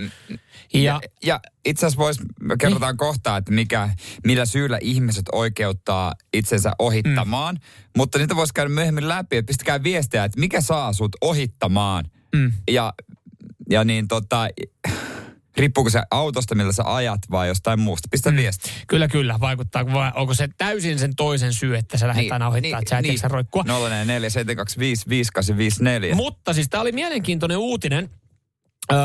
Ja, 0.74 0.80
Ja, 0.82 1.00
ja 1.24 1.40
itse 1.64 1.86
asiassa 1.86 1.98
vois, 2.04 2.18
me 2.40 2.56
kerrotaan 2.56 2.96
kohtaa, 2.96 3.36
että 3.36 3.52
mikä, 3.52 3.88
millä 4.26 4.46
syyllä 4.46 4.78
ihmiset 4.80 5.24
oikeuttaa 5.32 6.14
itsensä 6.32 6.72
ohittamaan. 6.78 7.54
Mm. 7.54 7.60
Mutta 7.96 8.18
niitä 8.18 8.36
voisi 8.36 8.54
käydä 8.54 8.68
myöhemmin 8.68 9.08
läpi, 9.08 9.36
että 9.36 9.46
pistäkää 9.46 9.82
viestejä, 9.82 10.24
että 10.24 10.40
mikä 10.40 10.60
saa 10.60 10.92
sut 10.92 11.16
ohittamaan. 11.20 12.04
Mm. 12.36 12.52
Ja, 12.70 12.92
ja 13.70 13.84
niin 13.84 14.08
tota, 14.08 14.48
riippuuko 15.60 15.90
se 15.90 16.02
autosta, 16.10 16.54
millä 16.54 16.72
sä 16.72 16.82
ajat 16.86 17.20
vai 17.30 17.48
jostain 17.48 17.80
muusta. 17.80 18.08
Pistä 18.10 18.30
mm. 18.30 18.36
viesti. 18.36 18.70
kyllä, 18.88 19.08
kyllä, 19.08 19.40
vaikuttaa. 19.40 19.92
Vai 19.92 20.12
onko 20.14 20.34
se 20.34 20.48
täysin 20.58 20.98
sen 20.98 21.16
toisen 21.16 21.52
syy, 21.52 21.76
että 21.76 21.98
sä 21.98 22.08
lähdetään 22.08 22.40
niin, 22.40 22.48
ohittaa, 22.48 22.78
että 22.78 22.90
sä 22.90 22.98
et 22.98 23.02
niin. 23.02 23.18
roikkua? 23.22 23.62
044 23.62 24.30
725 24.30 25.08
5854. 25.08 26.14
Mutta 26.14 26.52
siis 26.52 26.68
tämä 26.68 26.80
oli 26.80 26.92
mielenkiintoinen 26.92 27.58
uutinen. 27.58 28.10
Öö, 28.92 28.98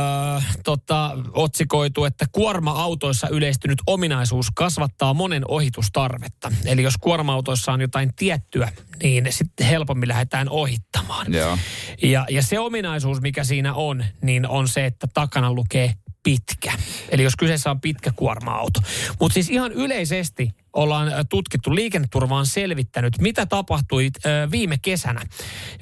tota, 0.64 1.18
otsikoitu, 1.34 2.06
että 2.06 2.26
kuorma-autoissa 2.32 3.28
yleistynyt 3.30 3.78
ominaisuus 3.88 4.48
kasvattaa 4.56 5.14
monen 5.14 5.44
ohitustarvetta. 5.48 6.52
Eli 6.66 6.84
jos 6.84 6.98
kuorma-autoissa 6.98 7.72
on 7.72 7.82
jotain 7.82 8.16
tiettyä, 8.16 8.72
niin 9.04 9.28
sitten 9.30 9.68
helpommin 9.68 10.10
lähdetään 10.10 10.50
ohittamaan. 10.50 11.34
Joo. 11.34 11.58
Ja, 12.02 12.26
ja 12.30 12.44
se 12.44 12.60
ominaisuus, 12.60 13.22
mikä 13.22 13.44
siinä 13.44 13.74
on, 13.74 14.06
niin 14.22 14.48
on 14.48 14.68
se, 14.68 14.86
että 14.86 15.08
takana 15.14 15.54
lukee 15.54 15.94
pitkä. 16.26 16.74
Eli 17.10 17.24
jos 17.24 17.36
kyseessä 17.36 17.72
on 17.72 17.82
pitkä 17.82 18.12
kuorma-auto. 18.16 18.80
Mutta 19.20 19.34
siis 19.34 19.50
ihan 19.50 19.72
yleisesti 19.72 20.50
ollaan 20.74 21.08
ö, 21.08 21.24
tutkittu, 21.30 21.76
liikenneturva 21.76 22.38
on 22.38 22.46
selvittänyt, 22.46 23.14
mitä 23.20 23.46
tapahtui 23.46 24.10
ö, 24.26 24.30
viime 24.52 24.78
kesänä, 24.82 25.22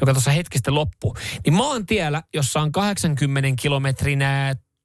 joka 0.02 0.14
tuossa 0.14 0.32
hetkistä 0.32 0.74
loppuu. 0.74 1.18
Niin 1.46 1.54
maantiellä, 1.54 2.24
jossa 2.34 2.62
on 2.62 2.72
80 2.72 3.62
kilometrin 3.62 4.22
ö, 4.22 4.26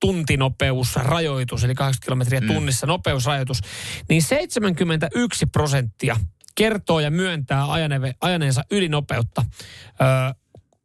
tuntinopeusrajoitus, 0.00 1.64
eli 1.64 1.74
80 1.74 2.04
kilometriä 2.04 2.54
tunnissa 2.54 2.86
nopeusrajoitus, 2.86 3.60
niin 4.08 4.22
71 4.22 5.46
prosenttia 5.46 6.16
kertoo 6.54 7.00
ja 7.00 7.10
myöntää 7.10 7.64
ajaneensa 8.20 8.64
ylinopeutta 8.70 9.44
ö, 9.44 10.34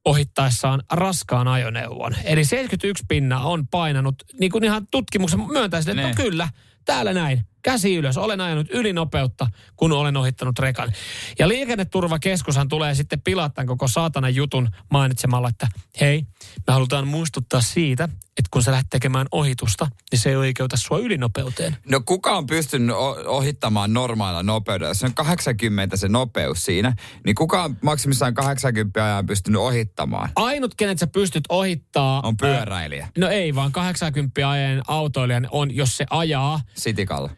ohittaessaan 0.05 0.83
raskaan 0.91 1.47
ajoneuvon. 1.47 2.15
Eli 2.23 2.45
71 2.45 3.03
pinna 3.07 3.39
on 3.39 3.67
painanut, 3.67 4.15
niin 4.39 4.51
kuin 4.51 4.63
ihan 4.63 4.87
tutkimuksen 4.91 5.39
myöntäisi, 5.39 5.91
että 5.91 6.01
Ne. 6.01 6.07
no 6.09 6.15
kyllä, 6.15 6.49
täällä 6.85 7.13
näin. 7.13 7.41
Käsi 7.63 7.95
ylös. 7.95 8.17
Olen 8.17 8.41
ajanut 8.41 8.67
ylinopeutta, 8.69 9.47
kun 9.75 9.91
olen 9.91 10.17
ohittanut 10.17 10.59
rekan. 10.59 10.91
Ja 11.39 11.47
liikenneturvakeskushan 11.47 12.69
tulee 12.69 12.95
sitten 12.95 13.21
pilaa 13.21 13.49
tämän 13.49 13.67
koko 13.67 13.87
saatana 13.87 14.29
jutun 14.29 14.69
mainitsemalla, 14.91 15.49
että 15.49 15.67
hei, 16.01 16.23
me 16.67 16.73
halutaan 16.73 17.07
muistuttaa 17.07 17.61
siitä, 17.61 18.09
että 18.37 18.49
kun 18.51 18.63
sä 18.63 18.71
lähdet 18.71 18.89
tekemään 18.89 19.27
ohitusta, 19.31 19.87
niin 20.11 20.19
se 20.19 20.29
ei 20.29 20.35
oikeuta 20.35 20.77
sua 20.77 20.97
ylinopeuteen. 20.97 21.77
No 21.89 22.01
kuka 22.05 22.37
on 22.37 22.47
pystynyt 22.47 22.95
ohittamaan 23.25 23.93
normaalilla 23.93 24.43
nopeudella? 24.43 24.89
Jos 24.89 25.03
on 25.03 25.13
80 25.13 25.97
se 25.97 26.07
nopeus 26.07 26.65
siinä, 26.65 26.95
niin 27.25 27.35
kuka 27.35 27.63
on 27.63 27.77
maksimissaan 27.81 28.33
80 28.33 29.05
ajan 29.05 29.25
pystynyt 29.25 29.61
ohittamaan? 29.61 30.29
Ainut, 30.35 30.75
kenet 30.75 30.99
sä 30.99 31.07
pystyt 31.07 31.43
ohittaa... 31.49 32.21
On 32.23 32.37
pyöräilijä. 32.37 33.07
No 33.17 33.27
ei, 33.27 33.55
vaan 33.55 33.71
80 33.71 34.49
ajan 34.49 34.81
autoilijan 34.87 35.47
on, 35.51 35.75
jos 35.75 35.97
se 35.97 36.05
ajaa... 36.09 36.61
Sitikalla. 36.73 37.29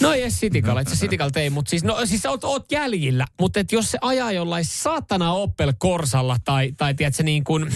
No 0.00 0.12
ei 0.12 0.30
Sitikalla, 0.30 0.80
itse 0.80 0.96
Sitikalla 0.96 1.32
ei, 1.36 1.50
mutta 1.50 1.70
siis, 1.70 1.84
no, 1.84 2.06
siis 2.06 2.26
oot, 2.26 2.44
oot 2.44 2.72
jäljillä, 2.72 3.26
mutta 3.40 3.60
et 3.60 3.72
jos 3.72 3.90
se 3.90 3.98
ajaa 4.00 4.32
jollain 4.32 4.64
saatana 4.64 5.32
Opel 5.32 5.72
Korsalla 5.78 6.36
tai, 6.44 6.72
tai 6.76 6.94
tiedätkö 6.94 7.22
niin 7.22 7.44
kuin, 7.44 7.66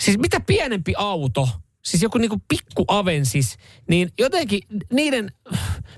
siis 0.00 0.18
mitä 0.18 0.40
pienempi 0.40 0.92
auto, 0.96 1.48
siis 1.84 2.02
joku 2.02 2.18
niinku 2.18 2.42
pikku 2.48 2.84
Avensis, 2.88 3.56
niin 3.88 4.12
jotenkin 4.18 4.60
niiden, 4.92 5.32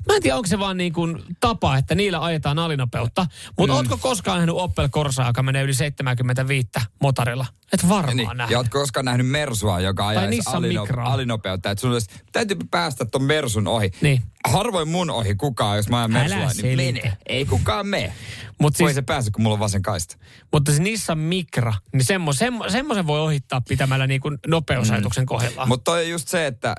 mä 0.08 0.16
en 0.16 0.22
tiedä 0.22 0.36
onko 0.36 0.46
se 0.48 0.58
vaan 0.58 0.76
niin 0.76 0.92
kuin 0.92 1.22
tapa, 1.40 1.76
että 1.76 1.94
niillä 1.94 2.24
ajetaan 2.24 2.58
alinopeutta, 2.58 3.26
mutta 3.58 3.72
mm. 3.72 3.76
ootko 3.76 3.96
koskaan 3.98 4.36
nähnyt 4.38 4.54
Opel 4.58 4.88
Corsaa, 4.88 5.26
joka 5.26 5.42
menee 5.42 5.62
yli 5.62 5.74
75 5.74 6.68
motorilla? 7.02 7.46
Et 7.72 7.88
varmaan 7.88 8.16
Niin. 8.16 8.28
nähnyt. 8.36 8.50
Ja 8.50 8.58
ootko 8.58 8.78
koskaan 8.78 9.04
nähnyt 9.04 9.26
Mersua, 9.28 9.80
joka 9.80 10.06
ajaisi 10.06 10.30
Nissan 10.30 10.54
alino- 10.54 10.86
alinopeutta? 11.04 11.70
Että 11.70 11.80
sun 11.80 11.92
olisi, 11.92 12.06
täytyy 12.32 12.56
päästä 12.70 13.04
ton 13.04 13.22
Mersun 13.22 13.66
ohi. 13.68 13.90
Niin. 14.00 14.22
Harvoin 14.48 14.88
mun 14.88 15.10
ohi 15.10 15.34
kukaan, 15.34 15.76
jos 15.76 15.88
mä 15.88 15.98
ajan 15.98 16.12
Mersua, 16.12 16.50
niin 16.62 16.76
mene. 16.76 17.16
Ei 17.26 17.44
kukaan 17.44 17.86
mene. 17.86 18.12
Mut 18.60 18.78
Voi 18.80 18.88
siis- 18.88 18.94
se 18.94 19.02
pääse, 19.02 19.30
kun 19.30 19.42
mulla 19.42 19.54
on 19.54 19.60
vasen 19.60 19.82
kaista. 19.82 20.16
Mutta 20.52 20.72
se 20.72 20.82
Nissan 20.82 21.18
Micra, 21.18 21.74
niin 21.92 22.04
semmo, 22.04 22.32
semmo, 22.32 22.68
semmoisen 22.70 23.06
voi 23.06 23.20
ohittaa 23.20 23.60
pitämällä 23.60 24.06
niin 24.06 24.20
kuin 24.20 24.38
nopeusajatuksen 24.46 25.26
kohdillaan. 25.26 25.68
Mutta 25.68 25.84
toi 25.84 26.04
on 26.04 26.10
just 26.10 26.28
se, 26.28 26.46
että 26.46 26.74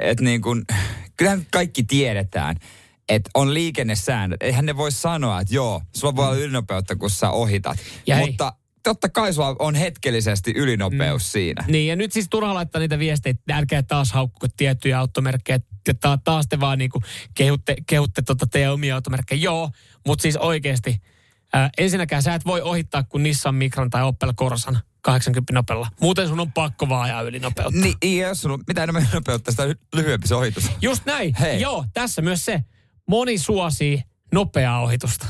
et 0.00 0.20
niin 0.20 0.42
kun, 0.42 0.64
kyllähän 1.16 1.46
kaikki 1.50 1.82
tiedetään, 1.82 2.56
että 3.08 3.30
on 3.34 3.54
liikennesäännöt. 3.54 4.42
Eihän 4.42 4.66
ne 4.66 4.76
voi 4.76 4.92
sanoa, 4.92 5.40
että 5.40 5.54
joo, 5.54 5.82
sulla 5.96 6.16
voi 6.16 6.26
olla 6.26 6.36
ylinopeutta, 6.36 6.96
kun 6.96 7.10
sä 7.10 7.30
ohitat. 7.30 7.76
Mm. 7.76 8.02
Ja 8.06 8.16
hei. 8.16 8.26
Mutta 8.26 8.52
totta 8.82 9.08
kai 9.08 9.32
sulla 9.32 9.56
on 9.58 9.74
hetkellisesti 9.74 10.52
ylinopeus 10.56 11.22
mm. 11.22 11.26
siinä. 11.26 11.64
Niin, 11.68 11.88
ja 11.88 11.96
nyt 11.96 12.12
siis 12.12 12.26
turha 12.30 12.54
laittaa 12.54 12.80
niitä 12.80 12.98
viestejä, 12.98 13.30
että 13.30 13.56
älkää 13.56 13.82
taas 13.82 14.12
haukkuko 14.12 14.46
tiettyjä 14.56 14.98
automerkkejä, 14.98 15.56
että 15.56 15.94
ta- 16.00 16.18
taas 16.24 16.46
te 16.48 16.60
vaan 16.60 16.78
niinku 16.78 17.02
kehutte, 17.34 17.76
kehutte 17.86 18.22
tota 18.22 18.46
teidän 18.46 18.72
omia 18.72 18.94
automerkkejä. 18.94 19.42
Joo, 19.42 19.70
mutta 20.06 20.22
siis 20.22 20.36
oikeasti, 20.36 21.02
ää, 21.52 21.70
ensinnäkään 21.78 22.22
sä 22.22 22.34
et 22.34 22.44
voi 22.44 22.60
ohittaa 22.60 23.02
kuin 23.02 23.22
Nissan 23.22 23.54
Micran 23.54 23.90
tai 23.90 24.02
Opel 24.02 24.32
Corsan 24.32 24.80
80 25.04 25.52
nopealla. 25.52 25.88
Muuten 26.00 26.28
sun 26.28 26.40
on 26.40 26.52
pakko 26.52 26.88
vaan 26.88 27.02
ajaa 27.02 27.22
ylinopeutta. 27.22 27.80
Niin, 27.80 28.18
ja 28.20 28.28
jos 28.28 28.42
sulla 28.42 28.54
on 28.54 28.64
mitä 28.68 28.82
enemmän 28.82 29.08
nopeutta, 29.14 29.50
sitä 29.50 29.66
ly- 29.68 29.78
lyhyempi 29.94 30.28
se 30.28 30.34
ohitus. 30.34 30.70
Just 30.82 31.06
näin. 31.06 31.34
Hei. 31.40 31.60
Joo, 31.60 31.84
tässä 31.94 32.22
myös 32.22 32.44
se. 32.44 32.64
Moni 33.08 33.38
suosii 33.38 34.02
nopeaa 34.32 34.80
ohitusta. 34.80 35.26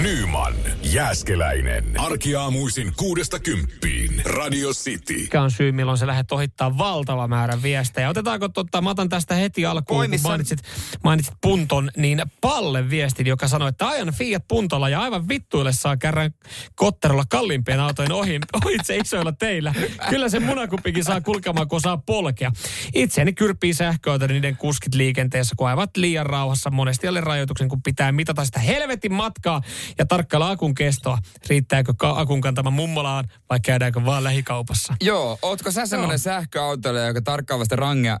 Nyman, 0.00 0.54
Jääskeläinen. 0.82 1.84
Arkiaamuisin 2.00 2.92
kuudesta 2.96 3.38
kymppiin. 3.38 4.22
Radio 4.24 4.70
City. 4.70 5.14
Mikä 5.14 5.42
on 5.42 5.50
syy, 5.50 5.72
milloin 5.72 5.98
sä 5.98 6.06
lähdet 6.06 6.32
ohittaa 6.32 6.78
valtava 6.78 7.28
määrä 7.28 7.62
viestejä? 7.62 8.08
Otetaanko 8.08 8.48
totta, 8.48 8.80
mä 8.80 8.90
otan 8.90 9.08
tästä 9.08 9.34
heti 9.34 9.66
alkuun, 9.66 10.00
Oi, 10.00 10.08
kun 10.08 10.18
mainitsit, 10.22 10.58
mainitsit 11.04 11.34
Punton, 11.40 11.90
niin 11.96 12.22
Palle 12.40 12.90
viestin, 12.90 13.26
joka 13.26 13.48
sanoi, 13.48 13.68
että 13.68 13.88
ajan 13.88 14.12
Fiat 14.12 14.48
Puntolla 14.48 14.88
ja 14.88 15.00
aivan 15.00 15.28
vittuille 15.28 15.72
saa 15.72 15.96
kerran 15.96 16.30
kotterolla 16.74 17.24
kalliimpien 17.28 17.80
autojen 17.80 18.12
ohi, 18.12 18.40
ohitse 18.64 18.96
isoilla 18.96 19.32
teillä. 19.32 19.74
Kyllä 20.10 20.28
se 20.28 20.40
munakupikin 20.40 21.04
saa 21.04 21.20
kulkemaan, 21.20 21.68
kun 21.68 21.80
saa 21.80 21.96
polkea. 21.96 22.52
Itseäni 22.94 23.32
kyrpii 23.32 23.74
sähköautoja 23.74 24.28
niiden 24.28 24.56
kuskit 24.56 24.94
liikenteessä, 24.94 25.54
kun 25.58 25.68
aivat 25.68 25.96
liian 25.96 26.26
rauhassa 26.26 26.70
monesti 26.70 27.08
alle 27.08 27.20
rajoituksen, 27.20 27.68
kun 27.68 27.82
pitää 27.82 28.12
mitata 28.12 28.44
sitä 28.44 28.60
helvetin 28.60 29.12
matkaa 29.12 29.62
ja 29.98 30.06
tarkkailla 30.06 30.50
akun 30.50 30.74
kestoa. 30.74 31.18
Riittääkö 31.48 31.94
ka- 31.96 32.20
akun 32.20 32.40
kantama 32.40 32.70
mummolaan 32.70 33.24
vai 33.50 33.60
käydäänkö 33.60 34.04
vaan 34.04 34.24
lähikaupassa? 34.24 34.96
Joo, 35.00 35.38
ootko 35.42 35.70
sä 35.70 35.86
semmoinen 35.86 36.18
sähköautoilija, 36.18 37.06
joka 37.06 37.22
tarkkaavasti 37.22 37.76
rangea 37.76 38.18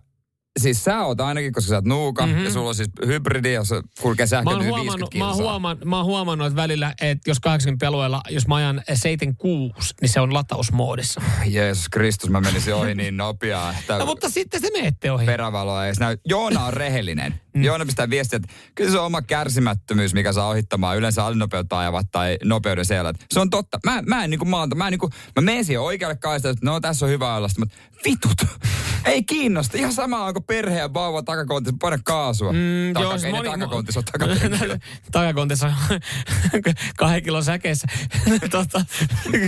Siis 0.60 0.84
sä 0.84 1.00
oot 1.00 1.20
ainakin, 1.20 1.52
koska 1.52 1.68
sä 1.68 1.74
oot 1.74 1.84
nuuka, 1.84 2.26
mm-hmm. 2.26 2.44
ja 2.44 2.50
sulla 2.50 2.68
on 2.68 2.74
siis 2.74 2.88
hybridi, 3.06 3.52
jos 3.52 3.68
kulkee 4.00 4.24
Mä 4.24 4.28
sähkö 4.28 4.50
oon, 4.50 4.60
yli 4.60 4.68
huomannut, 4.68 5.14
50 5.14 5.18
mä, 5.18 5.28
oon 5.28 5.36
huoman, 5.36 5.78
mä 5.84 5.96
oon 5.96 6.04
huomannut, 6.06 6.46
että 6.46 6.56
välillä, 6.56 6.94
että 7.00 7.30
jos 7.30 7.40
80 7.40 7.88
alueella, 7.88 8.20
jos 8.30 8.46
mä 8.46 8.56
ajan 8.56 8.82
76, 8.94 9.94
niin 10.00 10.08
se 10.08 10.20
on 10.20 10.34
latausmoodissa. 10.34 11.22
Jeesus 11.46 11.88
Kristus, 11.88 12.30
mä 12.30 12.40
menisin 12.40 12.74
ohi 12.74 12.94
niin 12.94 13.16
nopeaa, 13.16 13.74
että 13.78 13.98
No, 13.98 14.06
mutta 14.06 14.30
sitten 14.30 14.60
se 14.60 14.68
menette 14.72 15.12
ohi. 15.12 15.26
perävaloa 15.26 15.86
ei 15.86 15.92
näy. 16.00 16.16
Joona 16.24 16.64
on 16.64 16.72
rehellinen. 16.72 17.40
Mm. 17.54 17.62
Joona 17.62 17.84
pistää 17.84 18.10
viestiä, 18.10 18.36
että 18.36 18.48
kyllä 18.74 18.90
se 18.90 18.98
on 18.98 19.06
oma 19.06 19.22
kärsimättömyys, 19.22 20.14
mikä 20.14 20.32
saa 20.32 20.48
ohittamaan 20.48 20.96
yleensä 20.96 21.24
alinopeutta 21.24 21.78
ajavat 21.78 22.06
tai 22.12 22.38
nopeuden 22.44 22.84
siellä. 22.84 23.12
Se 23.30 23.40
on 23.40 23.50
totta. 23.50 23.80
Mä, 23.84 24.02
mä 24.06 24.24
en 24.24 24.30
niinku 24.30 24.44
maalta, 24.44 24.74
mä 24.76 24.86
en 24.86 24.90
niinku, 24.90 25.10
mä 25.36 25.42
menen 25.42 25.64
siihen 25.64 25.80
oikealle 25.80 26.16
kaistalle, 26.16 26.52
että 26.52 26.66
no 26.66 26.80
tässä 26.80 27.06
on 27.06 27.10
hyvä 27.12 27.34
olla, 27.36 27.48
mutta 27.58 27.76
vitut. 28.04 28.48
Ei 29.04 29.22
kiinnosta. 29.22 29.78
Ihan 29.78 29.92
sama 29.92 30.24
onko 30.24 30.40
perhe 30.40 30.78
ja 30.78 30.94
vauva 30.94 31.22
takakontissa, 31.22 31.76
paina 31.80 31.98
kaasua. 32.04 32.52
Mm, 32.52 32.58
Taka, 32.92 33.04
joo, 33.04 33.12
siis 33.12 33.24
ei 33.24 33.32
moni- 33.32 33.50
takakontissa 33.50 34.00
ole 34.00 34.04
takapenkillä. 34.12 34.78
Takakontissa 35.12 35.72
kahden 36.98 37.22
kilon 37.22 37.44
säkeissä. 37.44 37.86
tota, 38.50 38.84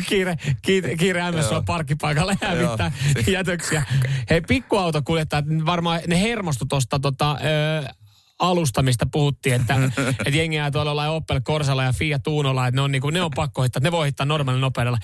kiire, 0.09 0.37
kiire, 0.63 0.97
kiire 0.97 1.23
on 1.23 1.65
parkkipaikalle 1.65 2.39
hävittää 2.43 2.93
Joo. 3.15 3.25
jätöksiä. 3.27 3.83
Hei, 4.31 4.41
pikkuautokuljettajat, 4.41 5.45
varmaan 5.67 6.01
ne 6.07 6.21
hermostu 6.21 6.65
tuosta 6.67 6.99
tota, 6.99 7.33
ö, 7.33 7.94
alusta, 8.51 8.83
mistä 8.83 9.07
puhuttiin, 9.13 9.55
että, 9.55 9.75
että 10.27 10.31
jengi 10.39 10.57
jää 10.57 10.71
tuolla 10.71 10.91
jollain 10.91 11.11
Opel 11.11 11.41
Corsalla 11.41 11.85
ja 11.85 11.93
Fiat 11.93 12.27
Unolla, 12.27 12.67
että 12.67 12.77
ne 12.77 12.83
on, 12.83 12.93
niin 12.93 13.03
kuin, 13.03 13.13
ne 13.13 13.23
on 13.23 13.31
pakko 13.35 13.63
hittaa, 13.63 13.81
ne 13.81 13.93
voi 13.93 14.07
hittaa 14.07 14.27
normaalilla 14.27 14.67
nopeudella. 14.67 14.99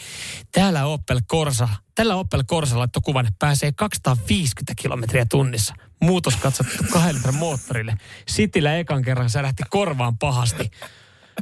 Täällä 0.53 0.87
Opel 0.87 1.21
Corsa, 1.31 1.69
tällä 1.95 2.15
Opel 2.15 2.45
Corsalla 2.45 2.79
laittoi 2.81 3.03
kuvan, 3.05 3.27
että 3.27 3.37
pääsee 3.39 3.73
250 3.73 4.73
kilometriä 4.83 5.27
tunnissa. 5.31 5.75
Muutos 6.01 6.37
katsottu 6.37 6.85
kahden 6.93 7.15
litran 7.15 7.35
moottorille. 7.35 7.95
Sitillä 8.29 8.77
ekan 8.77 9.03
kerran 9.03 9.31
se 9.31 9.43
lähti 9.43 9.63
korvaan 9.71 10.19
pahasti. 10.19 10.71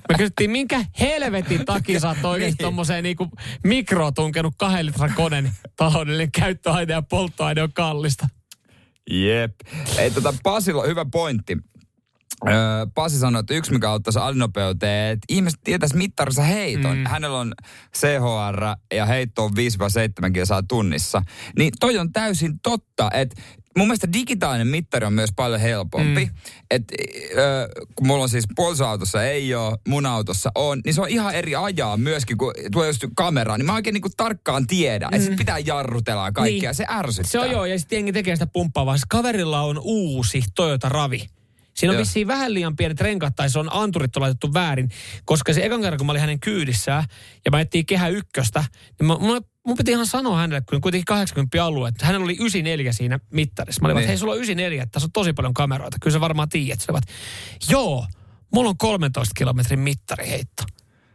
Me 0.09 0.15
kysyttiin, 0.19 0.51
minkä 0.51 0.85
helvetin 1.01 1.65
takia 1.65 2.01
sä 2.01 2.09
oot 2.09 2.25
oikeasti 2.25 2.57
Niin. 2.59 2.67
tommoseen 2.67 3.05
niinku 3.05 3.29
mikroon 3.65 4.15
tunkenut 4.15 4.55
kahden 4.57 4.87
litran 4.87 5.13
koneen, 5.15 5.53
taloudellinen 5.77 6.33
käyttöaine 6.33 6.93
ja 6.93 7.03
polttoaine 7.03 7.63
on 7.63 7.73
kallista. 7.73 8.29
Jep. 9.11 9.55
Ei 9.99 10.11
tota, 10.11 10.35
Pasilla 10.43 10.83
hyvä 10.87 11.05
pointti. 11.13 11.59
Öö, 12.47 12.86
Pasi 12.95 13.18
sanoi, 13.18 13.41
että 13.41 13.55
yksi 13.55 13.72
mikä 13.72 13.91
auttaisi 13.91 14.18
alinopeuteen, 14.18 15.12
että 15.12 15.24
ihmiset 15.28 15.61
tietäisi 15.64 15.97
mittarissa 15.97 16.43
heiton. 16.43 16.97
Mm. 16.97 17.05
Hänellä 17.07 17.39
on 17.39 17.55
CHR 17.97 18.62
ja 18.95 19.07
heitto 19.07 19.45
on 19.45 19.51
5-7 20.28 20.32
kilsaa 20.32 20.62
tunnissa. 20.62 21.22
Niin 21.59 21.72
toi 21.80 21.99
on 21.99 22.12
täysin 22.12 22.61
totta, 22.61 23.11
että 23.14 23.43
mun 23.78 23.86
mielestä 23.86 24.12
digitaalinen 24.12 24.66
mittari 24.66 25.07
on 25.07 25.12
myös 25.12 25.30
paljon 25.36 25.61
helpompi. 25.61 26.24
Mm. 26.24 26.30
Et, 26.70 26.84
öö, 27.36 27.68
kun 27.95 28.07
mulla 28.07 28.22
on 28.22 28.28
siis 28.28 28.45
puolisoautossa 28.57 29.24
ei 29.24 29.55
ole, 29.55 29.78
mun 29.89 30.07
autossa 30.07 30.53
on, 30.55 30.80
niin 30.84 30.95
se 30.95 31.01
on 31.01 31.09
ihan 31.09 31.34
eri 31.34 31.57
ajaa 31.57 31.97
myöskin, 31.97 32.39
kun 32.39 32.53
tuo 32.72 32.84
just 32.84 33.05
kameraan. 33.16 33.61
Niin 33.61 33.66
mä 33.66 33.74
oikein 33.74 33.95
niinku 33.95 34.11
tarkkaan 34.16 34.66
tiedän, 34.66 35.14
että 35.14 35.26
sit 35.26 35.36
pitää 35.36 35.59
jarrutella 35.59 36.24
ja 36.24 36.32
kaikkea. 36.32 36.70
Niin. 36.70 36.74
Se 36.74 36.86
ärsyttää. 36.91 37.30
Se 37.30 37.41
on 37.41 37.51
joo, 37.51 37.64
ja 37.64 37.78
sitten 37.78 37.97
jengi 37.97 38.12
tekee 38.12 38.36
sitä 38.36 38.47
pumppaa, 38.47 38.86
vaan 38.86 38.99
siis 38.99 39.07
kaverilla 39.09 39.61
on 39.61 39.80
uusi 39.82 40.43
Toyota 40.55 40.89
Ravi. 40.89 41.26
Siinä 41.79 41.93
on 41.93 41.95
Joo. 41.95 42.01
vissiin 42.01 42.26
vähän 42.26 42.55
liian 42.55 42.76
pienet 42.76 43.01
renkaat, 43.01 43.37
tai 43.37 43.51
se 43.51 43.59
on 43.59 43.68
anturit 43.72 44.16
on 44.16 44.22
laitettu 44.22 44.55
väärin, 44.55 44.91
koska 45.24 45.53
se 45.53 45.64
ekan 45.64 45.81
kerran, 45.81 45.99
kun 45.99 46.07
mä 46.07 46.12
olin 46.12 46.20
hänen 46.20 46.41
kyydissään, 46.41 47.05
ja 47.45 47.51
mä 47.51 47.61
ettiin 47.61 47.87
kehä 47.87 48.09
ykköstä, 48.09 48.64
niin 49.01 49.07
mä, 49.07 49.16
mun, 49.20 49.41
mun 49.66 49.76
piti 49.76 49.91
ihan 49.91 50.07
sanoa 50.07 50.37
hänelle, 50.37 50.62
kun 50.68 50.81
kuitenkin 50.81 51.05
80 51.05 51.64
alue, 51.64 51.89
että 51.89 52.07
hänellä 52.07 52.24
oli 52.24 52.37
94 52.41 52.93
siinä 52.93 53.20
mittarissa. 53.33 53.83
Mä 53.83 53.87
olin, 53.87 53.95
niin. 53.95 53.99
Niin. 53.99 54.05
että 54.05 54.11
hei, 54.11 54.18
sulla 54.18 54.33
on 54.33 54.37
94, 54.37 54.83
että 54.83 54.93
tässä 54.93 55.07
on 55.07 55.12
tosi 55.12 55.33
paljon 55.33 55.55
kameroita, 55.55 55.97
kyllä 56.01 56.14
sä 56.14 56.20
varmaan 56.20 56.49
tiedät. 56.49 56.81
Sä 56.81 56.93
joo, 57.70 58.07
mulla 58.55 58.70
on 58.70 58.79
13 58.79 59.33
kilometrin 59.37 59.81
mittariheitto. 59.81 60.62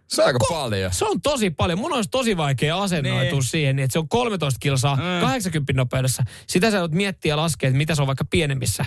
Se 0.08 0.22
on 0.22 0.28
aika 0.28 0.40
paljon. 0.50 0.94
Se 0.94 1.06
on 1.06 1.22
tosi 1.22 1.50
paljon. 1.50 1.80
Mun 1.80 1.94
olisi 1.94 2.10
tosi 2.10 2.38
vaikea 2.38 2.82
asennoitua 2.82 3.40
Niin. 3.40 3.44
siihen, 3.44 3.76
niin 3.76 3.84
että 3.84 3.94
se 3.94 4.00
on 4.00 4.10
13 4.10 4.60
kilsaa 4.60 4.96
mm. 4.96 5.02
80 5.22 5.74
nopeudessa. 5.74 6.24
Sitä 6.48 6.72
sä 6.72 6.80
voit 6.80 6.92
miettiä 6.92 7.34
ja 7.34 7.38
laskea, 7.38 7.68
että 7.68 7.78
mitä 7.78 7.96
se 7.96 8.02
on 8.02 8.08
vaikka 8.08 8.26
pienemmissä, 8.26 8.86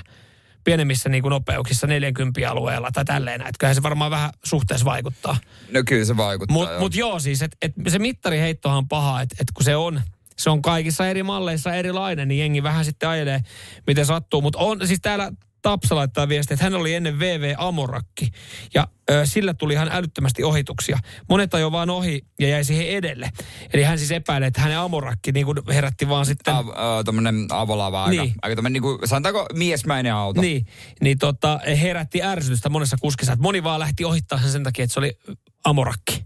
pienemmissä 0.67 1.09
niin 1.09 1.23
kuin 1.23 1.31
nopeuksissa 1.31 1.87
40 1.87 2.51
alueella 2.51 2.91
tai 2.93 3.05
tälleen. 3.05 3.41
Että 3.41 3.53
kyllähän 3.59 3.75
se 3.75 3.83
varmaan 3.83 4.11
vähän 4.11 4.31
suhteessa 4.45 4.85
vaikuttaa. 4.85 5.37
No 5.71 5.83
kyllä 5.87 6.05
se 6.05 6.17
vaikuttaa. 6.17 6.55
Mutta 6.55 6.73
joo. 6.73 6.81
mut 6.81 6.95
joo 6.95 7.19
siis, 7.19 7.43
että 7.43 7.57
et 7.63 7.73
se 7.89 7.99
mittariheittohan 7.99 8.79
on 8.79 8.89
paha, 8.89 9.21
että 9.21 9.37
et 9.41 9.49
kun 9.55 9.65
se 9.65 9.77
on, 9.77 10.01
se 10.39 10.51
on 10.51 10.63
kaikissa 10.63 11.09
eri 11.09 11.23
malleissa 11.23 11.75
erilainen, 11.75 12.29
niin 12.29 12.41
jengi 12.41 12.63
vähän 12.63 12.85
sitten 12.85 13.09
ajelee, 13.09 13.41
miten 13.87 14.07
sattuu. 14.07 14.43
Mutta 14.43 14.59
on 14.59 14.87
siis 14.87 15.01
täällä 15.03 15.33
Tapsa 15.67 15.97
laittaa 15.97 16.29
viestiä, 16.29 16.55
että 16.55 16.65
hän 16.65 16.75
oli 16.75 16.95
ennen 16.95 17.19
VV 17.19 17.55
Amorakki. 17.59 18.31
Ja 18.75 18.89
ö, 19.11 19.27
sillä 19.27 19.55
tuli 19.55 19.73
ihan 19.73 19.89
älyttömästi 19.93 20.45
ohituksia. 20.45 20.99
Monet 21.29 21.55
ajoi 21.55 21.73
vaan 21.73 21.91
ohi 21.91 22.23
ja 22.41 22.49
jäi 22.49 22.65
siihen 22.65 22.89
edelle. 22.89 23.31
Eli 23.73 23.83
hän 23.83 23.99
siis 23.99 24.11
epäilee, 24.11 24.47
että 24.47 24.61
hänen 24.61 24.79
Amorakki 24.79 25.33
niin 25.33 25.47
kuin 25.47 25.59
herätti 25.69 26.09
vaan 26.09 26.27
sitten... 26.27 26.55
Av, 26.55 26.69
äh, 26.69 26.75
tommonen 27.05 27.47
avolava 27.51 28.05
aika, 28.05 28.23
Niin. 28.23 28.35
aika 28.43 28.57
tommonen 28.57 28.73
niinku, 28.73 28.99
sanotaanko 29.05 29.47
miesmäinen 29.53 30.15
auto. 30.15 30.41
Niin, 30.41 30.67
niin 31.01 31.19
tota, 31.19 31.61
herätti 31.83 32.23
ärsytystä 32.23 32.69
monessa 32.69 32.97
kuskissa. 33.01 33.33
Että 33.33 33.43
moni 33.43 33.65
vaan 33.65 33.81
lähti 33.81 34.05
ohittaa 34.05 34.39
sen 34.39 34.51
sen 34.51 34.63
takia, 34.63 34.85
että 34.85 34.95
se 34.95 35.01
oli 35.01 35.19
Amorakki. 35.65 36.25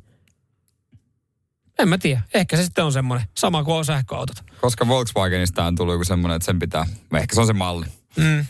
En 1.78 1.88
mä 1.88 1.98
tiedä. 1.98 2.20
Ehkä 2.34 2.56
se 2.56 2.62
sitten 2.64 2.84
on 2.84 2.92
semmoinen. 2.92 3.28
Sama 3.38 3.64
kuin 3.64 3.74
on 3.76 3.84
sähköautot. 3.84 4.36
Koska 4.60 4.88
Volkswagenista 4.88 5.64
on 5.64 5.76
tullut 5.76 5.94
joku 5.94 6.04
semmoinen, 6.04 6.36
että 6.36 6.46
sen 6.46 6.58
pitää, 6.58 6.86
ehkä 7.14 7.34
se 7.34 7.40
on 7.40 7.46
se 7.46 7.52
malli. 7.52 7.86
Mm. 8.16 8.46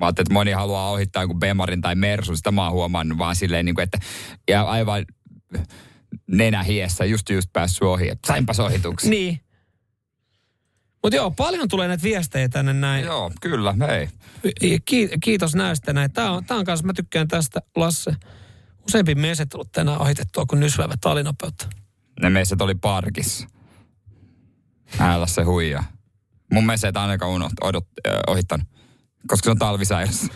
Mä 0.00 0.06
ajattelin, 0.06 0.24
että 0.24 0.34
moni 0.34 0.52
haluaa 0.52 0.90
ohittaa 0.90 1.22
jonkun 1.22 1.40
Bemarin 1.40 1.80
tai 1.80 1.94
Mersun, 1.94 2.36
sitä 2.36 2.50
mä 2.50 2.64
oon 2.64 2.72
huomannut 2.72 3.18
vaan 3.18 3.36
silleen, 3.36 3.64
niin 3.64 3.74
kuin, 3.74 3.82
että 3.82 3.98
ja 4.48 4.62
aivan 4.62 5.04
nenä 6.26 6.62
hiessä, 6.62 7.04
just 7.04 7.30
just 7.30 7.52
päässyt 7.52 7.82
ohi, 7.82 8.08
että 8.08 8.26
sainpas 8.26 8.60
ohituksen. 8.60 9.10
Niin. 9.20 9.40
Mutta 11.02 11.16
joo, 11.16 11.30
paljon 11.30 11.68
tulee 11.68 11.88
näitä 11.88 12.02
viestejä 12.02 12.48
tänne 12.48 12.72
näin. 12.72 13.04
Joo, 13.04 13.30
kyllä, 13.40 13.74
hei. 13.88 14.08
Ki- 14.84 15.10
kiitos 15.24 15.54
näistä 15.54 15.92
näin. 15.92 16.12
Tää 16.12 16.30
on, 16.30 16.44
tää 16.44 16.56
on 16.56 16.64
kanssa, 16.64 16.86
mä 16.86 16.92
tykkään 16.92 17.28
tästä, 17.28 17.60
Lasse. 17.76 18.16
Useampi 18.86 19.14
mies 19.14 19.40
ei 19.40 19.46
tullut 19.46 19.72
tänään 19.72 20.00
ohitettua 20.00 20.46
kuin 20.46 20.60
nysvävä 20.60 20.94
talinopeutta. 21.00 21.68
Ne 22.22 22.30
meset 22.30 22.60
oli 22.60 22.74
parkissa. 22.74 23.46
Älä 25.00 25.26
se 25.26 25.42
huijaa. 25.42 25.84
Mun 26.52 26.66
mielestä 26.66 26.88
et 26.88 26.96
ainakaan 26.96 27.32
unoht, 27.32 27.54
odot, 27.60 27.86
ohittanut, 28.26 28.68
koska 29.26 29.44
se 29.44 29.50
on 29.50 29.58
talvisäilyssä. 29.58 30.26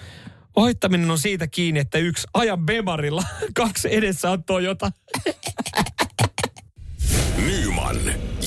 Ohittaminen 0.56 1.10
on 1.10 1.18
siitä 1.18 1.46
kiinni, 1.46 1.80
että 1.80 1.98
yksi 1.98 2.26
ajan 2.34 2.66
Bemarilla, 2.66 3.22
kaksi 3.54 3.94
edessä 3.94 4.30
on 4.30 4.44
Toyota. 4.44 4.92
Nyman, 7.46 7.96